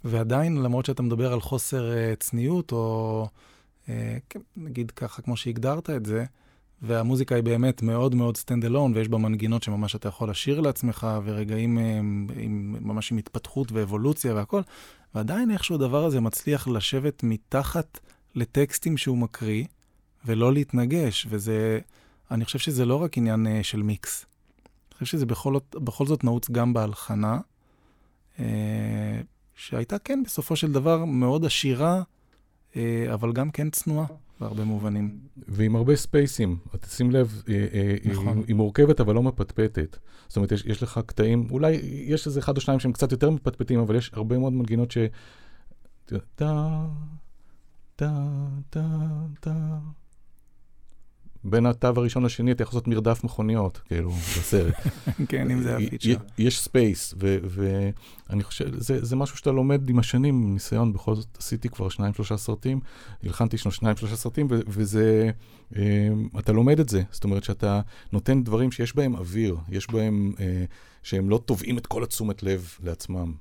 ועדיין, 0.03 0.57
למרות 0.57 0.85
שאתה 0.85 1.03
מדבר 1.03 1.33
על 1.33 1.41
חוסר 1.41 1.97
אה, 1.97 2.13
צניעות, 2.19 2.71
או... 2.71 3.27
אה, 3.89 4.17
כן, 4.29 4.39
נגיד 4.57 4.91
ככה, 4.91 5.21
כמו 5.21 5.37
שהגדרת 5.37 5.89
את 5.89 6.05
זה, 6.05 6.25
והמוזיקה 6.81 7.35
היא 7.35 7.43
באמת 7.43 7.81
מאוד 7.81 8.15
מאוד 8.15 8.37
stand 8.37 8.65
alone, 8.65 8.93
ויש 8.95 9.07
בה 9.07 9.17
מנגינות 9.17 9.63
שממש 9.63 9.95
אתה 9.95 10.07
יכול 10.07 10.29
לשיר 10.29 10.59
לעצמך, 10.61 11.07
ורגעים 11.23 11.77
עם, 11.77 12.27
אה, 12.35 12.41
עם, 12.43 12.75
ממש 12.81 13.11
עם 13.11 13.17
התפתחות 13.17 13.71
ואבולוציה 13.71 14.35
והכל, 14.35 14.61
ועדיין 15.15 15.51
איכשהו 15.51 15.75
הדבר 15.75 16.05
הזה 16.05 16.19
מצליח 16.19 16.67
לשבת 16.67 17.23
מתחת 17.23 17.99
לטקסטים 18.35 18.97
שהוא 18.97 19.17
מקריא, 19.17 19.65
ולא 20.25 20.53
להתנגש, 20.53 21.27
וזה, 21.29 21.79
אני 22.31 22.45
חושב 22.45 22.59
שזה 22.59 22.85
לא 22.85 22.95
רק 22.95 23.17
עניין 23.17 23.47
uh, 23.47 23.63
של 23.63 23.81
מיקס. 23.81 24.25
אני 24.89 24.93
חושב 24.93 25.05
שזה 25.05 25.25
בכל, 25.25 25.55
בכל 25.73 26.05
זאת 26.05 26.23
נעוץ 26.23 26.49
גם 26.49 26.73
בהלחנה, 26.73 27.39
שהייתה 29.55 29.99
כן 29.99 30.23
בסופו 30.25 30.55
של 30.55 30.71
דבר 30.71 31.05
מאוד 31.05 31.45
עשירה 31.45 31.95
אה, 31.95 32.01
אבל 33.13 33.33
גם 33.33 33.51
כן 33.51 33.69
צנועה 33.69 34.05
בהרבה 34.39 34.63
מובנים. 34.63 35.19
ועם 35.47 35.75
הרבה 35.75 35.95
ספייסים, 35.95 36.57
תשים 36.79 37.11
לב, 37.11 37.43
אה, 37.49 37.65
אה, 37.73 37.95
נכון. 38.11 38.43
היא 38.47 38.55
מורכבת 38.55 38.99
אבל 38.99 39.15
לא 39.15 39.23
מפטפטת. 39.23 39.97
זאת 40.27 40.37
אומרת, 40.37 40.51
יש, 40.51 40.65
יש 40.65 40.83
לך 40.83 40.99
קטעים, 41.05 41.47
אולי 41.51 41.71
יש 41.83 42.27
איזה 42.27 42.39
אחד 42.39 42.55
או 42.55 42.61
שניים 42.61 42.79
שהם 42.79 42.91
קצת 42.91 43.11
יותר 43.11 43.29
מפטפטים, 43.29 43.79
אבל 43.79 43.95
יש 43.95 44.11
הרבה 44.13 44.37
מאוד 44.37 44.53
מנגינות 44.53 44.91
ש... 44.91 44.97
טה, 46.35 46.85
טה, 47.95 48.11
טה, 48.69 48.85
טה. 49.39 49.77
בין 51.47 51.65
התו 51.65 51.87
הראשון 51.87 52.25
לשני 52.25 52.51
אתה 52.51 52.63
יכול 52.63 52.77
לעשות 52.77 52.87
מרדף 52.87 53.23
מכוניות, 53.23 53.77
כאילו, 53.85 54.11
בסרט. 54.11 54.73
כן, 55.29 55.51
אם 55.51 55.61
זה 55.61 55.75
ה 55.77 55.81
feature. 55.81 56.09
י- 56.09 56.15
יש 56.37 56.59
space, 56.59 57.13
ואני 57.19 58.43
חושב, 58.43 58.79
זה, 58.81 59.05
זה 59.05 59.15
משהו 59.15 59.37
שאתה 59.37 59.51
לומד 59.51 59.89
עם 59.89 59.99
השנים, 59.99 60.53
ניסיון, 60.53 60.93
בכל 60.93 61.15
זאת 61.15 61.37
עשיתי 61.39 61.69
כבר 61.69 61.89
שניים, 61.89 62.13
שלושה 62.13 62.37
סרטים, 62.37 62.79
הלחנתי 63.23 63.57
שניים, 63.57 63.97
שלושה 63.97 64.15
סרטים, 64.15 64.47
וזה, 64.49 65.31
אה, 65.75 66.07
אתה 66.39 66.51
לומד 66.51 66.79
את 66.79 66.89
זה. 66.89 67.01
זאת 67.11 67.23
אומרת 67.23 67.43
שאתה 67.43 67.81
נותן 68.13 68.43
דברים 68.43 68.71
שיש 68.71 68.95
בהם 68.95 69.15
אוויר, 69.15 69.57
יש 69.69 69.91
בהם, 69.91 70.33
אה, 70.39 70.65
שהם 71.03 71.29
לא 71.29 71.41
תובעים 71.45 71.77
את 71.77 71.87
כל 71.87 72.03
התשומת 72.03 72.43
לב 72.43 72.69
לעצמם, 72.83 73.33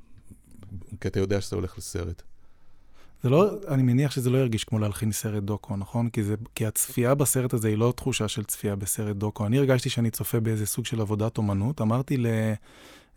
כי 1.01 1.09
אתה 1.09 1.21
יודע 1.21 1.41
שאתה 1.41 1.57
הולך 1.57 1.79
לסרט. 1.79 2.23
זה 3.25 3.31
לא, 3.31 3.51
אני 3.68 3.83
מניח 3.83 4.11
שזה 4.11 4.31
לא 4.31 4.39
ירגיש 4.39 4.64
כמו 4.64 4.79
להלחין 4.79 5.12
סרט 5.12 5.43
דוקו, 5.43 5.77
נכון? 5.77 6.09
כי, 6.09 6.22
זה, 6.22 6.35
כי 6.55 6.66
הצפייה 6.66 7.14
בסרט 7.14 7.55
הזה 7.55 7.68
היא 7.68 7.79
לא 7.79 7.93
תחושה 7.97 8.29
של 8.29 8.45
צפייה 8.45 8.77
בסרט 8.77 9.16
דוקו. 9.16 9.47
אני 9.47 9.59
הרגשתי 9.59 9.91
שאני 9.91 10.11
צופה 10.11 10.41
באיזה 10.41 10.66
סוג 10.66 10.87
של 10.87 11.01
עבודת 11.01 11.39
אומנות. 11.39 11.81
אמרתי 11.81 12.16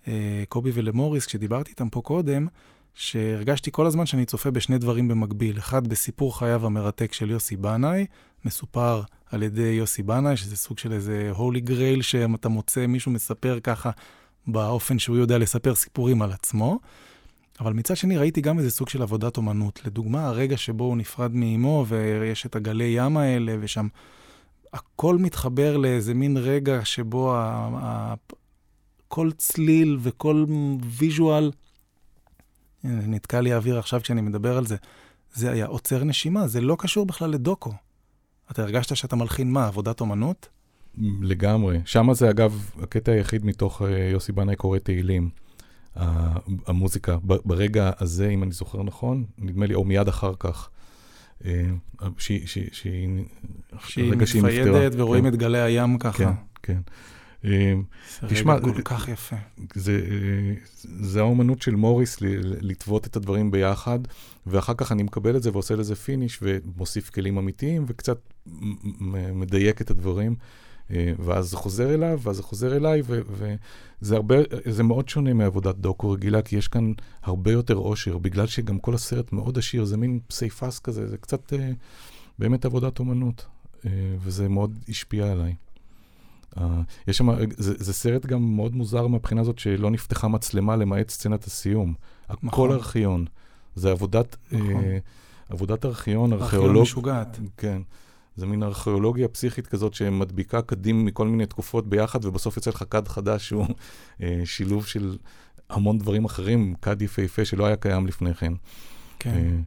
לקובי 0.08 0.72
ולמוריס, 0.74 1.26
כשדיברתי 1.26 1.72
איתם 1.72 1.90
פה 1.90 2.02
קודם, 2.02 2.48
שהרגשתי 2.94 3.72
כל 3.72 3.86
הזמן 3.86 4.06
שאני 4.06 4.26
צופה 4.26 4.52
בשני 4.52 4.78
דברים 4.78 5.08
במקביל. 5.08 5.58
אחד, 5.58 5.88
בסיפור 5.88 6.40
חייו 6.40 6.66
המרתק 6.66 7.14
של 7.14 7.30
יוסי 7.30 7.56
בנאי, 7.56 8.06
מסופר 8.46 9.02
על 9.32 9.44
ידי 9.44 9.62
יוסי 9.62 10.04
בנאי, 10.04 10.38
שזה 10.38 10.56
סוג 10.56 10.78
של 10.78 10.94
איזה 10.94 11.32
הולי 11.36 11.60
גרייל 11.60 12.02
שאתה 12.02 12.50
מוצא, 12.50 12.88
מישהו 12.88 13.12
מספר 13.12 13.60
ככה 13.64 13.92
באופן 14.48 15.00
שהוא 15.00 15.18
יודע 15.18 15.38
לספר 15.38 15.76
סיפורים 15.76 16.22
על 16.22 16.32
עצמו. 16.32 16.80
אבל 17.60 17.74
מצד 17.74 17.98
שני 17.98 18.18
ראיתי 18.18 18.42
גם 18.42 18.60
איזה 18.60 18.72
סוג 18.72 18.90
של 18.90 19.02
עבודת 19.02 19.38
אומנות. 19.38 19.82
לדוגמה, 19.86 20.28
הרגע 20.28 20.58
שבו 20.58 20.84
הוא 20.84 20.98
נפרד 20.98 21.36
מאימו 21.36 21.86
ויש 21.88 22.46
את 22.46 22.56
הגלי 22.56 22.94
ים 22.98 23.18
האלה, 23.18 23.56
ושם 23.60 23.88
הכל 24.74 25.18
מתחבר 25.18 25.78
לאיזה 25.78 26.14
מין 26.14 26.38
רגע 26.38 26.86
שבו 26.86 27.36
ה... 27.36 27.70
ה... 27.82 28.14
כל 29.08 29.32
צליל 29.38 29.98
וכל 30.02 30.46
ויז'ואל, 30.84 31.52
נתקע 32.84 33.42
לי 33.42 33.54
האוויר 33.54 33.80
עכשיו 33.80 34.02
כשאני 34.02 34.22
מדבר 34.22 34.58
על 34.58 34.66
זה, 34.66 34.76
זה 35.34 35.52
היה 35.52 35.66
עוצר 35.66 36.04
נשימה, 36.04 36.48
זה 36.48 36.62
לא 36.62 36.76
קשור 36.80 37.06
בכלל 37.06 37.30
לדוקו. 37.30 37.74
אתה 38.52 38.62
הרגשת 38.62 38.96
שאתה 38.96 39.16
מלחין 39.16 39.52
מה, 39.52 39.68
עבודת 39.68 40.02
אומנות? 40.02 40.50
לגמרי. 41.22 41.80
שם 41.86 42.14
זה 42.14 42.30
אגב 42.30 42.72
הקטע 42.82 43.12
היחיד 43.12 43.46
מתוך 43.46 43.82
יוסי 44.12 44.32
בנאי 44.32 44.56
קורא 44.56 44.78
תהילים. 44.78 45.30
המוזיקה, 46.68 47.18
ברגע 47.24 47.92
הזה, 48.00 48.30
אם 48.30 48.44
אני 48.44 48.52
זוכר 48.52 48.84
נכון, 48.84 49.24
נדמה 49.38 49.66
לי, 49.66 49.74
או 49.74 49.84
מיד 49.84 50.08
אחר 50.08 50.34
כך, 50.40 50.70
שהיא 52.18 52.48
שהיא 52.48 54.14
מפיידת 54.14 54.92
ורואים 54.96 55.24
כן. 55.24 55.30
את 55.30 55.36
גלי 55.36 55.62
הים 55.62 55.98
ככה. 55.98 56.34
כן, 56.64 56.78
כן. 57.44 57.82
תשמע, 58.28 58.56
זה 58.56 58.62
כל 58.74 58.82
כך 58.84 59.08
יפה. 59.08 59.36
זה, 59.74 60.02
זה 60.82 61.20
האומנות 61.20 61.62
של 61.62 61.76
מוריס 61.76 62.18
לטוות 62.62 63.08
את 63.08 63.16
הדברים 63.16 63.52
ביחד, 63.52 64.00
ואחר 64.48 64.74
כך 64.78 64.92
אני 64.92 65.04
מקבל 65.04 65.36
את 65.36 65.44
זה 65.44 65.52
ועושה 65.52 65.76
לזה 65.76 65.96
finish 65.96 66.40
ומוסיף 66.42 67.10
כלים 67.10 67.38
אמיתיים 67.38 67.86
וקצת 67.88 68.18
מדייק 69.34 69.82
את 69.82 69.92
הדברים. 69.92 70.36
ואז 70.90 71.50
זה 71.50 71.58
חוזר 71.58 71.94
אליו, 71.94 72.20
ואז 72.24 72.36
זה 72.36 72.44
חוזר 72.44 72.76
אליי, 72.76 73.02
וזה 73.06 74.16
הרבה, 74.16 74.36
זה 74.66 74.84
מאוד 74.84 75.10
שונה 75.10 75.34
מעבודת 75.34 75.76
דוקו 75.76 76.12
רגילה, 76.12 76.42
כי 76.42 76.58
יש 76.58 76.68
כאן 76.68 76.94
הרבה 77.24 77.52
יותר 77.52 77.76
אושר, 77.76 78.18
בגלל 78.18 78.48
שגם 78.48 78.80
כל 78.80 78.94
הסרט 78.94 79.34
מאוד 79.34 79.58
עשיר, 79.58 79.86
זה 79.86 79.98
מין 79.98 80.20
פסיפס 80.28 80.80
כזה, 80.80 81.08
זה 81.08 81.18
קצת 81.18 81.54
אה, 81.54 81.72
באמת 82.40 82.66
עבודת 82.66 83.00
אומנות, 83.00 83.46
אה, 83.86 83.92
וזה 84.20 84.50
מאוד 84.50 84.80
השפיע 84.90 85.32
עליי. 85.32 85.56
אה, 86.58 86.82
יש 87.08 87.18
שם, 87.18 87.30
זה, 87.58 87.74
זה 87.78 87.94
סרט 87.94 88.26
גם 88.26 88.56
מאוד 88.56 88.76
מוזר 88.76 89.08
מהבחינה 89.08 89.42
הזאת 89.42 89.60
שלא 89.60 89.92
נפתחה 89.92 90.28
מצלמה 90.28 90.76
למעט 90.76 91.10
סצנת 91.10 91.44
הסיום. 91.44 91.94
נכון. 92.30 92.50
הכל 92.50 92.72
ארכיון. 92.72 93.26
זה 93.76 93.92
עבודת, 93.92 94.36
נכון. 94.52 94.84
אה, 94.84 94.98
עבודת 95.50 95.86
ארכיון, 95.86 96.34
ארכיאולוג. 96.34 96.68
ארכיון 96.68 96.82
משוגעת. 96.82 97.40
כן. 97.58 97.82
זה 98.38 98.46
מין 98.46 98.64
ארכיאולוגיה 98.64 99.28
פסיכית 99.28 99.68
כזאת 99.68 99.94
שמדביקה 99.94 100.62
קדים 100.62 101.06
מכל 101.06 101.28
מיני 101.28 101.46
תקופות 101.46 101.90
ביחד, 101.90 102.26
ובסוף 102.26 102.58
יוצא 102.58 102.70
לך 102.70 102.84
כד 102.90 103.08
חדש 103.08 103.48
שהוא 103.48 103.68
אה, 104.24 104.42
שילוב 104.46 104.86
של 104.86 105.18
המון 105.70 105.98
דברים 105.98 106.26
אחרים, 106.26 106.74
כד 106.82 107.02
יפהפה 107.02 107.46
שלא 107.46 107.66
היה 107.66 107.76
קיים 107.76 108.08
לפני 108.08 108.34
כן. 108.34 108.54
כן. 109.20 109.30
אה, 109.30 109.60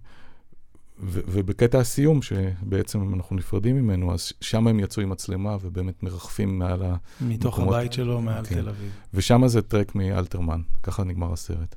ובקטע 1.03 1.79
הסיום, 1.79 2.23
שבעצם 2.23 3.15
אנחנו 3.15 3.37
נפרדים 3.37 3.77
ממנו, 3.77 4.15
אז 4.15 4.33
שם 4.41 4.67
הם 4.67 4.81
יצאו 4.81 5.03
עם 5.03 5.11
מצלמה 5.11 5.57
ובאמת 5.61 6.03
מרחפים 6.03 6.59
מעל 6.59 6.83
המקומות. 6.83 7.01
מתוך 7.21 7.59
הבית 7.59 7.93
שלו, 7.93 8.23
מעל 8.23 8.45
כן. 8.45 8.55
תל 8.55 8.69
אביב. 8.69 8.91
ושם 9.15 9.49
זה 9.49 9.63
טרק 9.63 9.95
מאלתרמן, 9.95 10.61
ככה 10.83 11.05
נגמר 11.05 11.33
הסרט. 11.33 11.77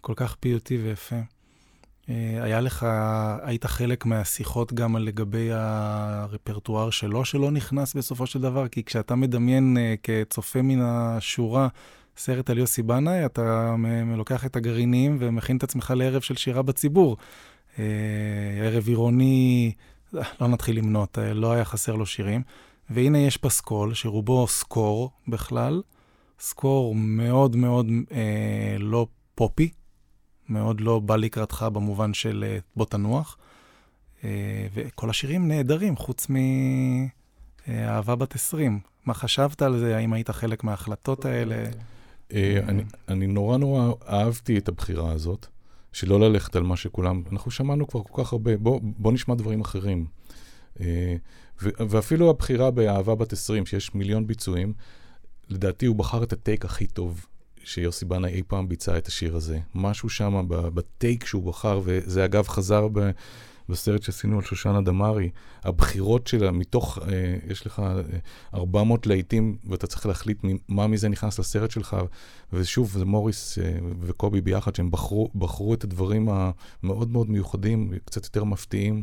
כל 0.00 0.12
כך 0.16 0.34
פיוטי 0.34 0.76
ויפה. 0.76 1.20
היה 2.42 2.60
לך, 2.60 2.86
היית 3.42 3.64
חלק 3.64 4.06
מהשיחות 4.06 4.72
גם 4.72 4.96
לגבי 4.96 5.48
הרפרטואר 5.52 6.90
שלו, 6.90 7.24
שלא 7.24 7.50
נכנס 7.50 7.94
בסופו 7.94 8.26
של 8.26 8.40
דבר? 8.40 8.68
כי 8.68 8.84
כשאתה 8.84 9.14
מדמיין 9.14 9.76
כצופה 10.02 10.62
מן 10.62 10.80
השורה 10.80 11.68
סרט 12.16 12.50
על 12.50 12.58
יוסי 12.58 12.82
בנאי, 12.82 13.26
אתה 13.26 13.74
לוקח 14.16 14.46
את 14.46 14.56
הגרעינים 14.56 15.16
ומכין 15.20 15.56
את 15.56 15.62
עצמך 15.62 15.92
לערב 15.96 16.20
של 16.22 16.36
שירה 16.36 16.62
בציבור. 16.62 17.16
ערב 18.62 18.88
עירוני, 18.88 19.72
לא 20.12 20.48
נתחיל 20.48 20.78
למנות, 20.78 21.18
לא 21.34 21.52
היה 21.52 21.64
חסר 21.64 21.94
לו 21.94 22.06
שירים. 22.06 22.42
והנה 22.90 23.18
יש 23.18 23.36
פסקול, 23.36 23.94
שרובו 23.94 24.46
סקור 24.46 25.10
בכלל, 25.28 25.82
סקור 26.40 26.94
מאוד 26.94 27.56
מאוד 27.56 27.86
אה, 28.12 28.76
לא 28.78 29.06
פופי. 29.34 29.70
מאוד 30.48 30.80
לא 30.80 30.98
בא 30.98 31.16
לקראתך 31.16 31.66
במובן 31.72 32.14
של 32.14 32.58
בוא 32.76 32.86
תנוח. 32.86 33.36
וכל 34.74 35.10
השירים 35.10 35.48
נהדרים, 35.48 35.96
חוץ 35.96 36.26
מאהבה 37.68 38.14
בת 38.14 38.34
20. 38.34 38.80
מה 39.04 39.14
חשבת 39.14 39.62
על 39.62 39.78
זה? 39.78 39.96
האם 39.96 40.12
היית 40.12 40.30
חלק 40.30 40.64
מההחלטות 40.64 41.24
האלה? 41.24 41.70
אני 43.08 43.26
נורא 43.26 43.56
נורא 43.56 43.92
אהבתי 44.08 44.58
את 44.58 44.68
הבחירה 44.68 45.12
הזאת, 45.12 45.46
שלא 45.92 46.20
ללכת 46.20 46.56
על 46.56 46.62
מה 46.62 46.76
שכולם... 46.76 47.22
אנחנו 47.32 47.50
שמענו 47.50 47.88
כבר 47.88 48.02
כל 48.02 48.24
כך 48.24 48.32
הרבה, 48.32 48.50
בוא 48.80 49.12
נשמע 49.12 49.34
דברים 49.34 49.60
אחרים. 49.60 50.06
ואפילו 51.60 52.30
הבחירה 52.30 52.70
באהבה 52.70 53.14
בת 53.14 53.32
20, 53.32 53.66
שיש 53.66 53.94
מיליון 53.94 54.26
ביצועים, 54.26 54.72
לדעתי 55.48 55.86
הוא 55.86 55.96
בחר 55.96 56.22
את 56.22 56.32
הטייק 56.32 56.64
הכי 56.64 56.86
טוב 56.86 57.26
שיוסי 57.64 58.04
בנה 58.04 58.28
אי 58.28 58.42
פעם 58.46 58.68
ביצע 58.68 58.98
את 58.98 59.06
השיר 59.06 59.36
הזה. 59.36 59.58
משהו 59.74 60.08
שם 60.08 60.44
בטייק 60.48 61.26
שהוא 61.26 61.44
בחר, 61.44 61.80
וזה 61.84 62.24
אגב 62.24 62.48
חזר 62.48 62.88
ב... 62.92 63.10
בסרט 63.68 64.02
שעשינו 64.02 64.36
על 64.36 64.44
שושנה 64.44 64.80
דמארי, 64.80 65.30
הבחירות 65.62 66.26
שלה, 66.26 66.50
מתוך, 66.50 66.98
אה, 66.98 67.36
יש 67.50 67.66
לך 67.66 67.78
אה, 67.80 68.02
400 68.54 69.06
להיטים, 69.06 69.56
ואתה 69.68 69.86
צריך 69.86 70.06
להחליט 70.06 70.38
מה 70.68 70.86
מזה 70.86 71.08
נכנס 71.08 71.38
לסרט 71.38 71.70
שלך, 71.70 71.96
ושוב, 72.52 72.90
זה 72.98 73.04
מוריס 73.04 73.58
אה, 73.58 73.78
וקובי 74.00 74.40
ביחד, 74.40 74.74
שהם 74.74 74.90
בחרו, 74.90 75.30
בחרו 75.34 75.74
את 75.74 75.84
הדברים 75.84 76.28
המאוד 76.28 77.10
מאוד 77.10 77.30
מיוחדים, 77.30 77.92
קצת 78.04 78.24
יותר 78.24 78.44
מפתיעים, 78.44 79.02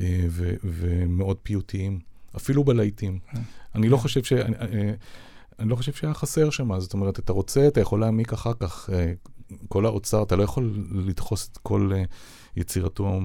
אה, 0.00 0.24
ו, 0.28 0.54
ומאוד 0.64 1.36
פיוטיים, 1.42 2.00
אפילו 2.36 2.64
בלהיטים. 2.64 3.18
Mm. 3.26 3.38
אני 3.74 3.88
לא 3.88 3.96
חושב 3.96 4.24
ש... 4.24 4.32
אה, 4.32 4.94
אני 5.58 5.68
לא 5.68 5.76
חושב 5.76 5.92
שהיה 5.92 6.14
חסר 6.14 6.50
שם, 6.50 6.80
זאת 6.80 6.92
אומרת, 6.92 7.18
אתה 7.18 7.32
רוצה, 7.32 7.68
אתה 7.68 7.80
יכול 7.80 8.00
להעמיק 8.00 8.32
אחר 8.32 8.52
כך. 8.54 8.90
כל 9.68 9.86
האוצר, 9.86 10.22
אתה 10.22 10.36
לא 10.36 10.42
יכול 10.42 10.84
לדחוס 10.92 11.48
את 11.52 11.58
כל 11.58 11.92
יצירתו 12.56 13.20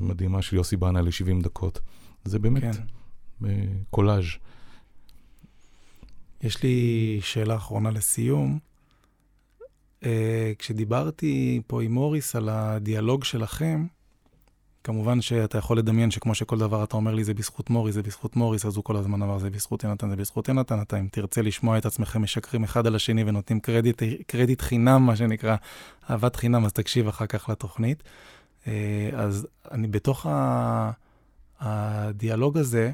המדהימה 0.00 0.42
של 0.42 0.56
יוסי 0.56 0.76
בנה 0.76 1.02
ל-70 1.02 1.42
דקות. 1.42 1.80
זה 2.24 2.38
באמת 2.38 2.62
כן. 2.62 3.46
קולאז'. 3.90 4.24
יש 6.42 6.62
לי 6.62 7.18
שאלה 7.22 7.56
אחרונה 7.56 7.90
לסיום. 7.90 8.58
כשדיברתי 10.58 11.60
פה 11.66 11.82
עם 11.82 11.92
מוריס 11.92 12.36
על 12.36 12.48
הדיאלוג 12.48 13.24
שלכם, 13.24 13.86
כמובן 14.84 15.20
שאתה 15.20 15.58
יכול 15.58 15.78
לדמיין 15.78 16.10
שכמו 16.10 16.34
שכל 16.34 16.58
דבר 16.58 16.84
אתה 16.84 16.96
אומר 16.96 17.14
לי 17.14 17.24
זה 17.24 17.34
בזכות 17.34 17.70
מוריס, 17.70 17.94
זה 17.94 18.02
בזכות 18.02 18.36
מוריס, 18.36 18.66
אז 18.66 18.76
הוא 18.76 18.84
כל 18.84 18.96
הזמן 18.96 19.22
אמר 19.22 19.38
זה 19.38 19.50
בזכות 19.50 19.84
יונתן, 19.84 20.10
זה 20.10 20.16
בזכות 20.16 20.48
יונתן. 20.48 20.82
אתה 20.82 21.00
אם 21.00 21.08
תרצה 21.12 21.42
לשמוע 21.42 21.78
את 21.78 21.86
עצמכם 21.86 22.22
משקרים 22.22 22.64
אחד 22.64 22.86
על 22.86 22.94
השני 22.94 23.24
ונותנים 23.26 23.60
קרדיט, 23.60 24.02
קרדיט 24.26 24.62
חינם, 24.62 25.06
מה 25.06 25.16
שנקרא, 25.16 25.56
אהבת 26.10 26.36
חינם, 26.36 26.64
אז 26.64 26.72
תקשיב 26.72 27.08
אחר 27.08 27.26
כך 27.26 27.48
לתוכנית. 27.48 28.02
אז 29.12 29.46
אני 29.70 29.88
בתוך 29.88 30.26
הדיאלוג 31.60 32.58
הזה, 32.58 32.92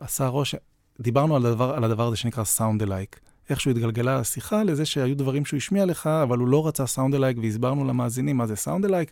עשה 0.00 0.28
ראש, 0.28 0.54
דיברנו 1.00 1.36
על 1.36 1.46
הדבר, 1.46 1.74
על 1.74 1.84
הדבר 1.84 2.06
הזה 2.06 2.16
שנקרא 2.16 2.44
sound 2.44 2.82
alike. 2.82 3.20
איכשהו 3.50 3.70
התגלגלה 3.70 4.18
השיחה 4.18 4.62
לזה 4.62 4.86
שהיו 4.86 5.16
דברים 5.16 5.44
שהוא 5.44 5.58
השמיע 5.58 5.84
לך, 5.84 6.06
אבל 6.06 6.38
הוא 6.38 6.48
לא 6.48 6.66
רצה 6.66 6.86
sound 6.86 7.14
alike, 7.14 7.36
והסברנו 7.42 7.84
למאזינים 7.84 8.36
מה 8.36 8.46
זה 8.46 8.56
sound 8.56 8.84
alike. 8.84 9.10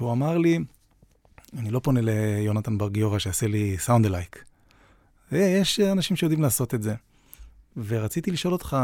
והוא 0.00 0.12
אמר 0.12 0.38
לי, 0.38 0.58
אני 1.58 1.70
לא 1.70 1.78
פונה 1.78 2.00
ליונתן 2.02 2.78
בר 2.78 2.88
גיורא 2.88 3.18
שיעשה 3.18 3.46
לי 3.46 3.78
sound 3.78 4.06
alike. 4.06 4.44
ויש 5.32 5.80
אנשים 5.80 6.16
שיודעים 6.16 6.42
לעשות 6.42 6.74
את 6.74 6.82
זה. 6.82 6.94
ורציתי 7.76 8.30
לשאול 8.30 8.52
אותך, 8.52 8.76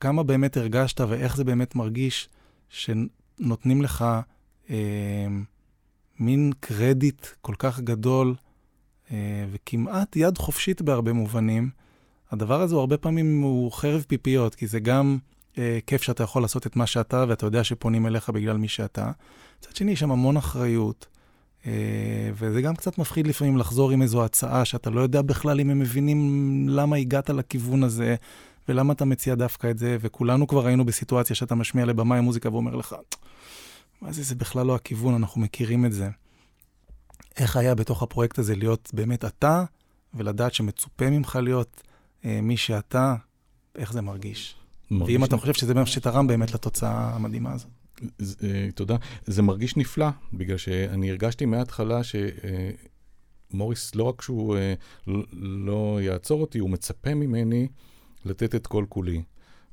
כמה 0.00 0.22
באמת 0.22 0.56
הרגשת 0.56 1.00
ואיך 1.00 1.36
זה 1.36 1.44
באמת 1.44 1.74
מרגיש 1.74 2.28
שנותנים 2.68 3.82
לך 3.82 4.04
אה, 4.70 4.76
מין 6.20 6.52
קרדיט 6.60 7.26
כל 7.40 7.54
כך 7.58 7.80
גדול 7.80 8.34
אה, 9.10 9.44
וכמעט 9.52 10.16
יד 10.16 10.38
חופשית 10.38 10.82
בהרבה 10.82 11.12
מובנים. 11.12 11.70
הדבר 12.30 12.60
הזה 12.60 12.74
הוא 12.74 12.80
הרבה 12.80 12.96
פעמים 12.96 13.42
הוא 13.42 13.72
חרב 13.72 14.04
פיפיות, 14.08 14.54
כי 14.54 14.66
זה 14.66 14.80
גם 14.80 15.18
אה, 15.58 15.78
כיף 15.86 16.02
שאתה 16.02 16.22
יכול 16.22 16.42
לעשות 16.42 16.66
את 16.66 16.76
מה 16.76 16.86
שאתה, 16.86 17.24
ואתה 17.28 17.46
יודע 17.46 17.64
שפונים 17.64 18.06
אליך 18.06 18.30
בגלל 18.30 18.56
מי 18.56 18.68
שאתה. 18.68 19.10
מצד 19.58 19.76
שני, 19.76 19.92
יש 19.92 20.00
שם 20.00 20.10
המון 20.10 20.36
אחריות, 20.36 21.06
אה, 21.12 21.19
וזה 22.34 22.62
גם 22.62 22.76
קצת 22.76 22.98
מפחיד 22.98 23.26
לפעמים 23.26 23.56
לחזור 23.56 23.90
עם 23.90 24.02
איזו 24.02 24.24
הצעה 24.24 24.64
שאתה 24.64 24.90
לא 24.90 25.00
יודע 25.00 25.22
בכלל 25.22 25.60
אם 25.60 25.70
הם 25.70 25.78
מבינים 25.78 26.68
למה 26.68 26.96
הגעת 26.96 27.30
לכיוון 27.30 27.82
הזה, 27.82 28.16
ולמה 28.68 28.92
אתה 28.92 29.04
מציע 29.04 29.34
דווקא 29.34 29.70
את 29.70 29.78
זה, 29.78 29.96
וכולנו 30.00 30.46
כבר 30.46 30.66
היינו 30.66 30.84
בסיטואציה 30.84 31.36
שאתה 31.36 31.54
משמיע 31.54 31.84
לבמאי 31.84 32.20
מוזיקה 32.20 32.52
ואומר 32.52 32.74
לך, 32.74 32.96
מה 34.02 34.12
זה, 34.12 34.22
זה 34.22 34.34
בכלל 34.34 34.66
לא 34.66 34.74
הכיוון, 34.74 35.14
אנחנו 35.14 35.40
מכירים 35.40 35.86
את 35.86 35.92
זה. 35.92 36.08
איך 37.36 37.56
היה 37.56 37.74
בתוך 37.74 38.02
הפרויקט 38.02 38.38
הזה 38.38 38.56
להיות 38.56 38.90
באמת 38.92 39.24
אתה, 39.24 39.64
ולדעת 40.14 40.54
שמצופה 40.54 41.10
ממך 41.10 41.38
להיות 41.42 41.82
אה, 42.24 42.40
מי 42.42 42.56
שאתה, 42.56 43.14
איך 43.76 43.92
זה 43.92 44.00
מרגיש? 44.00 44.54
מרגיש 44.90 45.16
ואם 45.16 45.24
אתה 45.24 45.36
חושב 45.36 45.54
שזה 45.54 45.74
מה 45.74 45.86
שתרם 45.86 46.26
באמת 46.26 46.54
לתוצאה 46.54 47.14
המדהימה 47.14 47.52
הזאת. 47.52 47.79
זה, 48.18 48.36
אה, 48.42 48.68
תודה. 48.74 48.96
זה 49.26 49.42
מרגיש 49.42 49.76
נפלא, 49.76 50.08
בגלל 50.32 50.56
שאני 50.56 51.10
הרגשתי 51.10 51.46
מההתחלה 51.46 52.00
שמוריס, 53.52 53.94
לא 53.94 54.04
רק 54.04 54.22
שהוא 54.22 54.56
אה, 54.56 54.74
לא 55.32 55.98
יעצור 56.02 56.40
אותי, 56.40 56.58
הוא 56.58 56.70
מצפה 56.70 57.14
ממני 57.14 57.68
לתת 58.24 58.54
את 58.54 58.66
כל 58.66 58.84
כולי. 58.88 59.22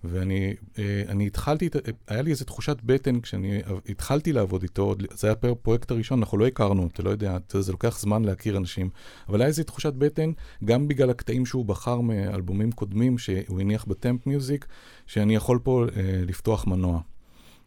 ואני 0.03 0.55
אה, 0.79 1.25
התחלתי, 1.27 1.69
היה 2.07 2.21
לי 2.21 2.31
איזו 2.31 2.45
תחושת 2.45 2.77
בטן 2.83 3.21
כשאני 3.21 3.61
התחלתי 3.89 4.33
לעבוד 4.33 4.63
איתו, 4.63 4.95
זה 5.13 5.27
היה 5.27 5.51
הפרויקט 5.51 5.91
הראשון, 5.91 6.19
אנחנו 6.19 6.37
לא 6.37 6.47
הכרנו, 6.47 6.87
אתה 6.93 7.03
לא 7.03 7.09
יודע, 7.09 7.37
זה 7.49 7.71
לוקח 7.71 7.99
זמן 7.99 8.25
להכיר 8.25 8.57
אנשים, 8.57 8.89
אבל 9.29 9.41
היה 9.41 9.47
איזו 9.47 9.63
תחושת 9.63 9.93
בטן, 9.93 10.31
גם 10.65 10.87
בגלל 10.87 11.09
הקטעים 11.09 11.45
שהוא 11.45 11.65
בחר 11.65 12.01
מאלבומים 12.01 12.71
קודמים 12.71 13.17
שהוא 13.17 13.61
הניח 13.61 13.85
בטמפ 13.85 14.27
מיוזיק, 14.27 14.65
שאני 15.07 15.35
יכול 15.35 15.59
פה 15.63 15.85
אה, 15.95 16.21
לפתוח 16.25 16.67
מנוע 16.67 17.01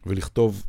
ולכתוב 0.05 0.63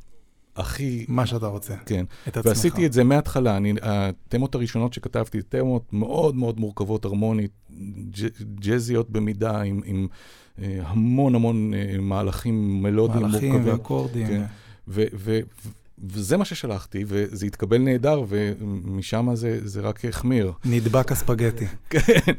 הכי... 0.57 1.05
מה 1.09 1.27
שאתה 1.27 1.47
רוצה. 1.47 1.75
כן. 1.87 2.05
את 2.29 2.37
עצמך. 2.37 2.47
ועשיתי 2.47 2.87
את 2.87 2.93
זה 2.93 3.05
מההתחלה. 3.05 3.57
אני, 3.57 3.75
התמות 3.83 4.55
הראשונות 4.55 4.93
שכתבתי, 4.93 5.43
תמות 5.43 5.93
מאוד 5.93 6.37
מאוד 6.37 6.61
מורכבות, 6.61 7.05
הרמונית, 7.05 7.51
ג'אזיות 8.55 9.11
במידה, 9.11 9.61
עם, 9.61 9.81
עם 9.85 10.07
אה, 10.63 10.81
המון 10.85 11.35
המון 11.35 11.75
אה, 11.75 11.97
מהלכים 12.01 12.83
מלודיים 12.83 13.27
מורכבים. 13.27 13.53
מהלכים 13.53 13.73
ואקורדים. 13.73 14.27
כן. 14.27 14.43
ו, 14.89 15.05
ו, 15.15 15.41
ו, 15.65 15.69
וזה 16.03 16.37
מה 16.37 16.45
ששלחתי, 16.45 17.05
וזה 17.07 17.47
התקבל 17.47 17.79
נהדר, 17.79 18.23
ומשם 18.29 19.29
זה, 19.35 19.59
זה 19.69 19.81
רק 19.81 20.05
החמיר. 20.05 20.53
נדבק 20.65 21.13
הספגטי. 21.13 21.67
כן, 21.91 22.33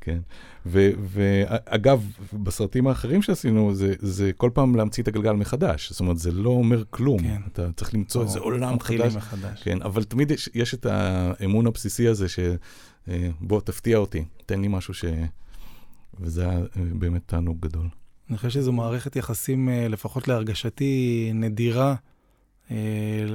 כן. 0.00 0.18
ואגב, 0.66 2.06
בסרטים 2.32 2.86
האחרים 2.86 3.22
שעשינו, 3.22 3.74
זה, 3.74 3.94
זה 3.98 4.30
כל 4.36 4.50
פעם 4.54 4.76
להמציא 4.76 5.02
את 5.02 5.08
הגלגל 5.08 5.32
מחדש. 5.32 5.90
זאת 5.90 6.00
אומרת, 6.00 6.18
זה 6.18 6.32
לא 6.32 6.50
אומר 6.50 6.82
כלום. 6.90 7.18
כן. 7.18 7.40
אתה 7.52 7.72
צריך 7.76 7.94
למצוא 7.94 8.22
איזה 8.22 8.38
עולם 8.38 8.80
חדש. 8.80 9.16
מחדש. 9.16 9.62
כן, 9.62 9.82
אבל 9.82 10.04
תמיד 10.04 10.30
יש, 10.30 10.48
יש 10.54 10.74
את 10.74 10.86
האמון 10.86 11.66
הבסיסי 11.66 12.08
הזה, 12.08 12.26
שבוא, 12.28 13.56
אה, 13.56 13.60
תפתיע 13.64 13.98
אותי, 13.98 14.24
תן 14.46 14.60
לי 14.60 14.68
משהו 14.68 14.94
ש... 14.94 15.04
וזה 16.20 16.48
היה 16.48 16.58
אה, 16.58 16.64
באמת 16.92 17.22
תענוג 17.26 17.60
גדול. 17.60 17.88
אני 18.30 18.36
חושב 18.36 18.50
שזו 18.50 18.72
מערכת 18.72 19.16
יחסים, 19.16 19.68
אה, 19.68 19.88
לפחות 19.88 20.28
להרגשתי, 20.28 21.30
נדירה, 21.34 21.94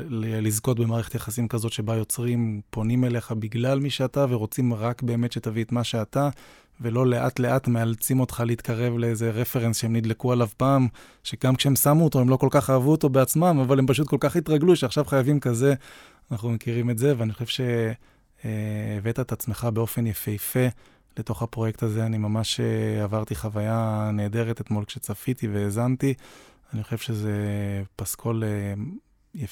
לזכות 0.10 0.80
במערכת 0.80 1.16
יחסים 1.16 1.48
כזאת 1.48 1.74
שבה 1.74 1.96
יוצרים 1.96 2.62
פונים 2.70 3.06
אליך 3.06 3.32
בגלל 3.32 3.80
מי 3.80 3.90
שאתה 3.90 4.26
ורוצים 4.30 4.74
רק 4.74 5.04
באמת 5.04 5.32
שתביא 5.32 5.64
את 5.64 5.72
מה 5.72 5.84
שאתה, 5.84 6.30
ולא 6.82 7.08
לאט 7.08 7.40
לאט 7.40 7.68
מאלצים 7.68 8.20
אותך 8.20 8.44
להתקרב 8.46 8.98
לאיזה 8.98 9.32
רפרנס 9.32 9.78
שהם 9.78 9.96
נדלקו 9.96 10.32
עליו 10.32 10.48
פעם, 10.58 10.88
שגם 11.24 11.56
כשהם 11.56 11.76
שמו 11.76 12.04
אותו 12.04 12.20
הם 12.20 12.30
לא 12.30 12.38
כל 12.38 12.48
כך 12.52 12.70
אהבו 12.70 12.92
אותו 12.92 13.10
בעצמם, 13.10 13.60
אבל 13.62 13.80
הם 13.80 13.88
פשוט 13.88 14.08
כל 14.08 14.18
כך 14.20 14.36
התרגלו 14.36 14.76
שעכשיו 14.76 15.06
חייבים 15.06 15.40
כזה. 15.40 15.74
אנחנו 16.32 16.50
מכירים 16.50 16.90
את 16.90 16.98
זה, 16.98 17.14
ואני 17.18 17.34
חושב 17.34 17.64
שהבאת 18.44 19.20
את 19.20 19.32
עצמך 19.32 19.68
באופן 19.74 20.08
יפהפה 20.08 20.68
לתוך 21.18 21.44
הפרויקט 21.44 21.84
הזה. 21.84 22.06
אני 22.06 22.18
ממש 22.18 22.60
אה, 22.60 23.04
עברתי 23.04 23.36
חוויה 23.36 24.10
נהדרת 24.14 24.62
אתמול 24.62 24.86
כשצפיתי 24.86 25.48
והאזנתי. 25.48 26.14
אני 26.74 26.84
חושב 26.84 26.98
שזה 26.98 27.34
פסקול 27.96 28.44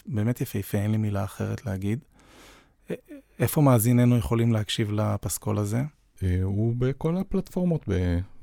באמת 0.05 0.41
יפהפה, 0.41 0.77
אין 0.77 0.91
לי 0.91 0.97
מילה 0.97 1.23
אחרת 1.23 1.65
להגיד. 1.65 1.99
איפה 3.39 3.61
מאזיננו 3.61 4.17
יכולים 4.17 4.53
להקשיב 4.53 4.91
לפסקול 4.91 5.57
הזה? 5.57 5.81
אה, 6.23 6.43
הוא 6.43 6.75
בכל 6.77 7.17
הפלטפורמות, 7.17 7.85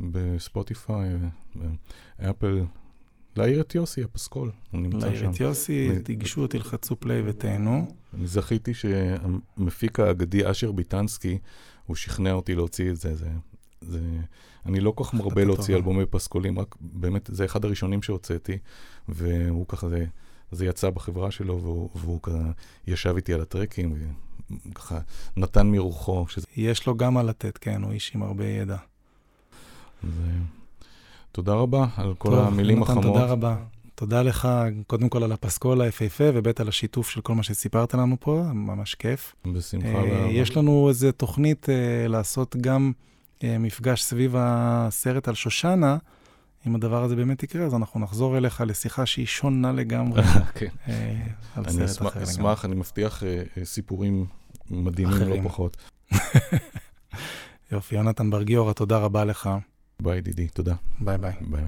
בספוטיפיי, 0.01 1.09
באפל. 2.19 2.65
להעיר 3.37 3.61
את 3.61 3.75
יוסי, 3.75 4.03
הפסקול, 4.05 4.51
הוא 4.71 4.81
נמצא 4.81 5.01
שם. 5.01 5.07
להעיר 5.07 5.31
את 5.31 5.41
יוסי, 5.41 5.89
תיגשו, 6.05 6.47
תלחצו 6.47 7.01
פליי 7.01 7.23
ותהנו. 7.27 7.95
אני 8.15 8.27
זכיתי 8.27 8.75
שהמפיק 8.75 10.01
האגדי 10.01 10.51
אשר 10.51 10.73
ביטנסקי, 10.73 11.39
הוא 11.87 11.97
שכנע 11.97 12.33
אותי 12.33 12.55
להוציא 12.55 12.91
את 12.91 12.97
זה. 12.97 13.15
זה, 13.15 13.29
זה 13.81 14.01
אני 14.67 14.81
לא 14.81 14.91
כל 14.91 15.05
כך 15.05 15.15
מרבה 15.15 15.45
להוציא 15.45 15.77
אלבומי 15.77 16.07
פסקולים, 16.07 16.59
רק 16.59 16.75
באמת, 16.81 17.31
זה 17.33 17.45
אחד 17.45 17.65
הראשונים 17.65 18.03
שהוצאתי, 18.03 18.59
והוא 19.09 19.67
ככה, 19.69 19.89
זה, 19.89 20.07
זה 20.55 20.67
יצא 20.67 20.91
בחברה 20.91 21.31
שלו, 21.31 21.61
והוא, 21.63 21.89
והוא 21.95 22.21
ככה 22.23 22.51
ישב 22.87 23.17
איתי 23.17 23.35
על 23.35 23.41
הטרקים, 23.41 23.95
ככה 24.75 24.99
נתן 25.37 25.67
מרוחו. 25.67 26.27
שזה... 26.29 26.47
יש 26.57 26.87
לו 26.87 26.97
גם 26.97 27.15
מה 27.15 27.23
לתת, 27.23 27.59
כן, 27.59 27.83
הוא 27.83 27.93
איש 27.93 28.13
עם 28.15 28.23
הרבה 28.23 28.45
ידע. 28.45 28.77
ו... 30.05 30.23
תודה 31.33 31.53
רבה 31.53 31.87
על 31.97 32.15
כל 32.19 32.29
טוב, 32.29 32.39
המילים 32.39 32.83
החמות. 32.83 33.03
תודה 33.03 33.25
רבה. 33.25 33.57
תודה 33.95 34.23
לך, 34.23 34.49
קודם 34.87 35.09
כל 35.09 35.23
על 35.23 35.33
הפסקול 35.33 35.81
היפהפה, 35.81 36.25
וב' 36.35 36.49
על 36.59 36.69
השיתוף 36.69 37.11
של 37.11 37.21
כל 37.21 37.35
מה 37.35 37.43
שסיפרת 37.43 37.95
לנו 37.95 38.17
פה, 38.21 38.43
ממש 38.55 38.95
כיף. 38.95 39.35
בשמחה 39.53 39.89
רבה. 39.89 40.31
יש 40.31 40.57
לנו 40.57 40.89
איזו 40.89 41.13
תוכנית 41.13 41.67
uh, 41.67 42.09
לעשות 42.09 42.57
גם 42.57 42.93
uh, 43.39 43.45
מפגש 43.61 44.03
סביב 44.03 44.35
הסרט 44.39 45.29
על 45.29 45.35
שושנה. 45.35 45.97
אם 46.67 46.75
הדבר 46.75 47.03
הזה 47.03 47.17
באמת 47.17 47.43
יקרה, 47.43 47.67
אז 47.67 47.75
אנחנו 47.75 48.01
נחזור 48.01 48.37
אליך 48.37 48.63
לשיחה 48.67 49.07
שהיא 49.07 49.27
שונה 49.27 49.73
לגמרי. 49.73 50.23
כן. 50.59 50.67
לגמרי. 50.87 51.25
אני 51.57 51.85
אשמח, 52.23 52.65
אני 52.65 52.75
מבטיח 52.75 53.23
סיפורים 53.65 54.27
מדהימים 54.71 55.29
לא 55.29 55.37
פחות. 55.45 55.77
יופי, 57.73 57.95
יונתן 57.95 58.31
בר 58.31 58.42
גיורא, 58.42 58.75
תודה 58.75 58.99
רבה 58.99 59.25
לך. 59.25 59.51
ביי, 60.03 60.19
ידידי, 60.19 60.49
תודה. 60.49 60.75
ביי 61.01 61.19
ביי. 61.19 61.33
ביי. 61.41 61.65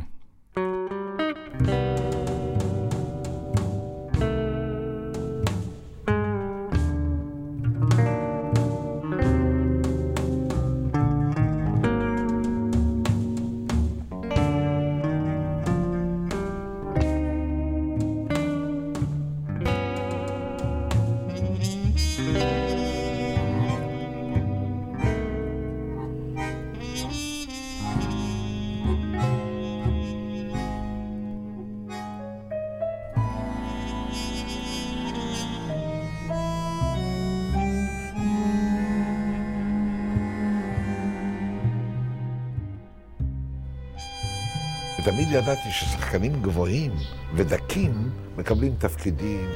תמיד 45.07 45.29
ידעתי 45.31 45.71
ששחקנים 45.71 46.33
גבוהים 46.43 46.93
ודקים 47.35 47.93
מקבלים 48.39 48.75
תפקידים. 48.79 49.47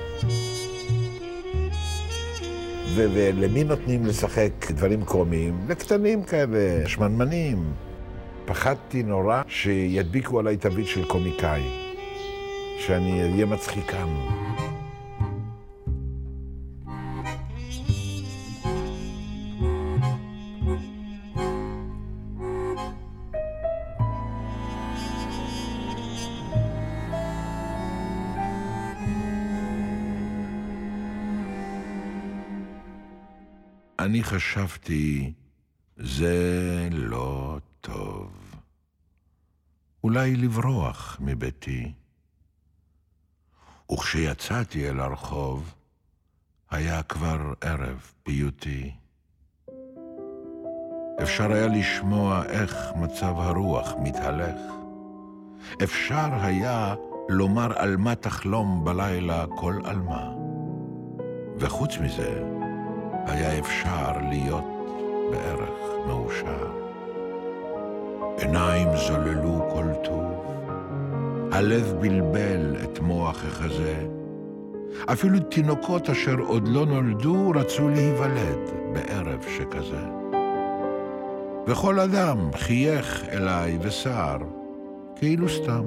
ו- 2.95 3.07
ולמי 3.15 3.65
נותנים 3.65 4.07
לשחק 4.07 4.53
דברים 4.71 5.05
קומיים? 5.05 5.67
לקטנים 5.69 6.23
כאלה, 6.23 6.89
שמנמנים. 6.89 7.73
פחדתי 8.45 9.03
נורא 9.03 9.43
שידביקו 9.49 10.39
עליי 10.39 10.57
תווית 10.57 10.87
של 10.87 11.05
קומיקאי, 11.05 11.63
שאני 12.79 13.23
אהיה 13.23 13.47
מצחיקם. 13.47 14.40
חשבתי, 34.31 35.33
זה 35.97 36.89
לא 36.93 37.59
טוב. 37.81 38.55
אולי 40.05 40.37
לברוח 40.37 41.17
מביתי. 41.21 41.93
וכשיצאתי 43.93 44.91
אל 44.91 45.01
הרחוב, 45.01 45.75
היה 46.71 47.03
כבר 47.03 47.53
ערב 47.61 48.13
פיוטי. 48.23 48.93
אפשר 51.23 51.53
היה 51.53 51.67
לשמוע 51.67 52.45
איך 52.45 52.77
מצב 52.97 53.35
הרוח 53.39 53.93
מתהלך. 54.03 54.61
אפשר 55.83 56.29
היה 56.43 56.95
לומר 57.29 57.79
על 57.79 57.97
מה 57.97 58.15
תחלום 58.15 58.85
בלילה 58.85 59.45
כל 59.57 59.81
עלמה. 59.85 60.31
וחוץ 61.59 61.99
מזה, 61.99 62.60
היה 63.27 63.59
אפשר 63.59 64.13
להיות 64.29 64.65
בערך 65.31 66.07
מאושר. 66.07 66.71
עיניים 68.39 68.89
זוללו 68.97 69.69
כל 69.71 69.85
טוב, 70.05 70.45
הלב 71.53 71.95
בלבל 72.01 72.77
את 72.85 73.01
מוח 73.01 73.45
החזה. 73.45 74.07
אפילו 75.13 75.39
תינוקות 75.41 76.11
אשר 76.11 76.39
עוד 76.39 76.69
לא 76.69 76.87
נולדו 76.87 77.53
רצו 77.55 77.89
להיוולד 77.89 78.71
בערב 78.93 79.45
שכזה. 79.57 80.05
וכל 81.67 82.01
אדם 82.01 82.39
חייך 82.55 83.25
אליי 83.33 83.79
וסער, 83.81 84.39
כאילו 85.17 85.49
סתם, 85.49 85.85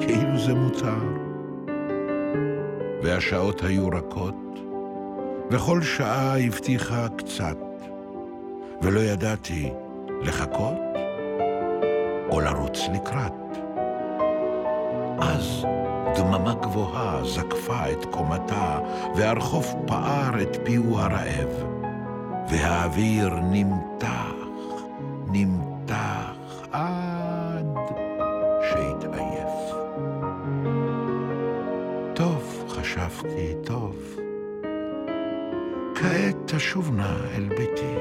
כאילו 0.00 0.38
זה 0.38 0.54
מותר. 0.54 1.22
והשעות 3.02 3.62
היו 3.62 3.88
רכות, 3.88 4.51
וכל 5.52 5.82
שעה 5.82 6.38
הבטיחה 6.40 7.08
קצת, 7.18 7.56
ולא 8.82 9.00
ידעתי 9.00 9.70
לחכות 10.22 10.78
או 12.30 12.40
לרוץ 12.40 12.78
לקראת. 12.94 13.32
אז 15.20 15.64
דממה 16.16 16.54
גבוהה 16.54 17.24
זקפה 17.24 17.90
את 17.92 18.04
קומתה, 18.04 18.78
והרחוב 19.16 19.74
פער 19.86 20.42
את 20.42 20.56
פיהו 20.64 20.98
הרעב, 20.98 21.50
והאוויר 22.48 23.34
נמתח, 23.42 24.34
נמתח, 25.26 26.21
כעת 36.02 36.36
תשוב 36.46 36.94
נא 36.96 37.16
אל 37.36 37.48
ביתי. 37.48 37.96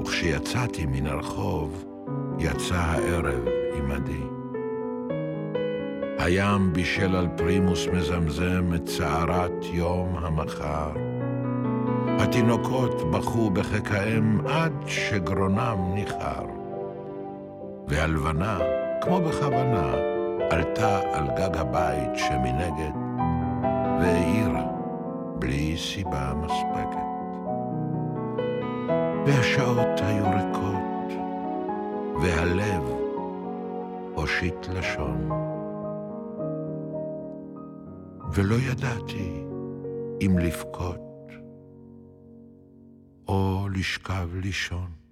וכשיצאתי 0.00 0.86
מן 0.86 1.06
הרחוב, 1.06 1.84
יצא 2.38 2.74
הערב 2.74 3.44
עמדי. 3.76 4.22
הים 6.18 6.72
בישל 6.72 7.16
על 7.16 7.28
פרימוס 7.36 7.86
מזמזם 7.92 8.74
את 8.74 8.84
צערת 8.84 9.64
יום 9.72 10.16
המחר. 10.16 10.92
התינוקות 12.18 13.10
בכו 13.10 13.50
בחיק 13.50 13.90
האם 13.92 14.46
עד 14.46 14.72
שגרונם 14.86 15.78
ניחר. 15.94 16.46
והלבנה, 17.88 18.58
כמו 19.00 19.20
בכוונה, 19.20 19.94
עלתה 20.50 21.00
על 21.12 21.26
גג 21.36 21.56
הבית 21.56 22.10
שמנגד, 22.16 22.94
והאירה 24.00 24.73
בלי 25.44 25.76
סיבה 25.76 26.34
מספקת. 26.34 27.08
והשעות 29.26 30.00
היו 30.00 30.24
ריקות, 30.30 31.22
והלב 32.22 32.82
הושיט 34.14 34.66
לשון. 34.68 35.28
ולא 38.32 38.54
ידעתי 38.54 39.44
אם 40.20 40.38
לבכות 40.38 41.30
או 43.28 43.68
לשכב 43.74 44.28
לישון. 44.34 45.03